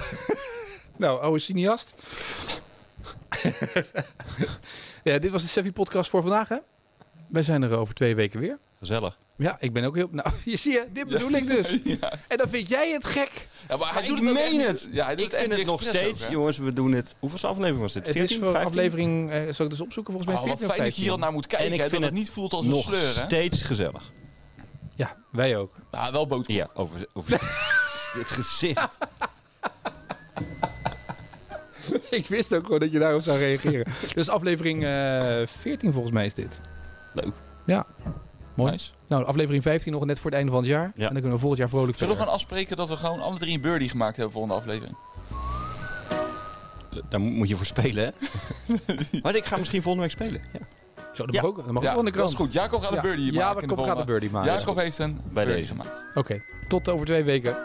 nou, 1.01 1.21
oude 1.21 1.39
cineast. 1.39 1.93
ja, 5.03 5.17
dit 5.19 5.31
was 5.31 5.41
de 5.41 5.47
Sevi 5.47 5.71
podcast 5.71 6.09
voor 6.09 6.21
vandaag, 6.21 6.47
hè? 6.49 6.57
Wij 7.27 7.43
zijn 7.43 7.61
er 7.61 7.71
over 7.77 7.93
twee 7.93 8.15
weken 8.15 8.39
weer. 8.39 8.57
Gezellig. 8.79 9.17
Ja, 9.35 9.57
ik 9.59 9.73
ben 9.73 9.83
ook 9.83 9.95
heel... 9.95 10.07
Nou, 10.11 10.29
je 10.45 10.55
zie 10.55 10.71
je, 10.71 10.85
dit 10.91 11.07
bedoel 11.07 11.31
ik 11.31 11.47
dus. 11.47 11.69
En 12.27 12.37
dan 12.37 12.49
vind 12.49 12.69
jij 12.69 12.91
het 12.91 13.05
gek. 13.05 13.47
Ja, 13.69 13.77
maar 13.77 13.93
hij 13.93 14.01
Ik 14.01 14.07
doet 14.07 14.19
het 14.19 14.33
meen 14.33 14.59
echt 14.59 14.67
het. 14.67 14.85
niet- 14.85 14.95
Ja, 14.95 15.05
hij 15.05 15.15
doet 15.15 15.25
Ik 15.25 15.31
het 15.31 15.39
vind 15.41 15.53
het 15.57 15.65
nog 15.65 15.81
steeds, 15.83 16.25
ook, 16.25 16.31
jongens, 16.31 16.57
we 16.57 16.73
doen 16.73 16.91
het. 16.91 17.15
Hoeveel 17.19 17.49
aflevering 17.49 17.81
was 17.81 17.93
dit? 17.93 18.05
Het 18.05 18.15
14, 18.15 18.35
is 18.37 18.43
voor 18.43 18.51
15? 18.51 18.71
aflevering... 18.79 19.31
eh, 19.31 19.53
zal 19.53 19.65
ik 19.65 19.71
dus 19.71 19.81
opzoeken? 19.81 20.13
Volgens 20.13 20.33
mij 20.33 20.41
Oh, 20.41 20.49
wat 20.49 20.57
14 20.59 20.67
of 20.67 20.73
fijn 20.73 20.85
dat 20.87 20.95
je 20.95 21.01
hier 21.01 21.11
al 21.11 21.17
15. 21.17 21.19
naar 21.19 21.31
moet 21.31 21.43
En 21.43 21.57
kijken, 21.57 21.73
ik 21.75 21.81
hè, 21.81 21.89
vind 21.89 22.01
het 22.03 22.11
het 22.11 22.19
niet 22.19 22.29
voelt 22.29 22.53
als 22.53 22.65
een 22.65 22.71
Nog 22.71 22.83
sleur, 22.83 23.15
hè? 23.15 23.25
steeds 23.25 23.63
gezellig. 23.63 24.11
Ja, 24.95 25.15
wij 25.31 25.57
ook. 25.57 25.73
Ja, 25.91 26.11
wel 26.11 26.27
boterham. 26.27 26.55
Ja, 26.75 26.81
over, 26.81 27.05
over 27.13 27.29
dit 28.13 28.27
gezicht. 28.31 28.97
ik 32.09 32.27
wist 32.27 32.55
ook 32.55 32.63
gewoon 32.65 32.79
dat 32.79 32.91
je 32.91 32.99
daarop 32.99 33.21
zou 33.21 33.37
reageren. 33.37 33.85
dus 34.15 34.29
aflevering 34.29 34.83
eh 34.83 35.47
14 35.61 35.91
volgens 35.93 36.13
mij 36.13 36.25
is 36.25 36.33
dit. 36.33 36.59
Leuk. 37.13 37.33
Ja. 37.65 37.85
Mooi. 38.53 38.71
Nice. 38.71 38.91
Nou, 39.07 39.25
aflevering 39.25 39.63
15 39.63 39.91
nog 39.91 40.05
net 40.05 40.17
voor 40.19 40.25
het 40.29 40.35
einde 40.39 40.51
van 40.51 40.61
het 40.61 40.69
jaar. 40.69 40.83
En 40.83 40.91
dan 40.95 41.11
kunnen 41.13 41.31
we 41.31 41.37
volgend 41.37 41.59
jaar 41.59 41.69
vrolijk 41.69 41.97
Zullen 41.97 42.13
we 42.13 42.19
gewoon 42.19 42.35
afspreken 42.35 42.77
dat 42.77 42.87
we 42.89 42.95
gewoon 42.97 43.21
alle 43.21 43.37
drie 43.37 43.53
een 43.55 43.61
birdie 43.61 43.89
gemaakt 43.89 44.15
hebben 44.15 44.33
volgende 44.33 44.57
aflevering? 44.57 44.95
Daar 47.09 47.19
moet 47.19 47.47
je 47.49 47.55
voor 47.55 47.65
spelen, 47.65 48.03
hè? 48.03 48.11
maar 49.23 49.35
ik 49.35 49.45
ga 49.45 49.57
misschien 49.57 49.81
volgende 49.81 50.07
week 50.07 50.15
spelen. 50.15 50.41
Ja. 50.53 50.59
Zo, 51.13 51.25
dat 51.25 51.35
Ja. 51.35 51.41
mag 51.41 51.49
ook, 51.49 51.55
dat 51.57 51.71
mag 51.71 51.83
Ja, 51.83 51.91
ook 51.91 51.97
aan 51.97 52.05
de 52.05 52.11
dat 52.11 52.19
krant. 52.19 52.31
is 52.33 52.39
goed. 52.39 52.53
Jacob 52.53 52.81
gaat 52.81 52.89
Ja. 52.91 52.95
een 52.95 53.01
birdie 53.01 53.33
Ja, 53.33 53.45
maken. 53.45 53.61
Jacob 53.61 53.85
gaat 53.85 53.99
een 53.99 54.05
birdie 54.05 54.29
maken. 54.29 54.51
Jacob 54.53 54.77
heeft 54.77 54.97
een 54.99 55.19
Bij 55.23 55.45
birdie 55.45 55.53
deze. 55.61 55.67
gemaakt. 55.67 56.03
Oké, 56.15 56.43
tot 56.67 56.89
over 56.89 57.05
twee 57.05 57.23
weken. 57.23 57.55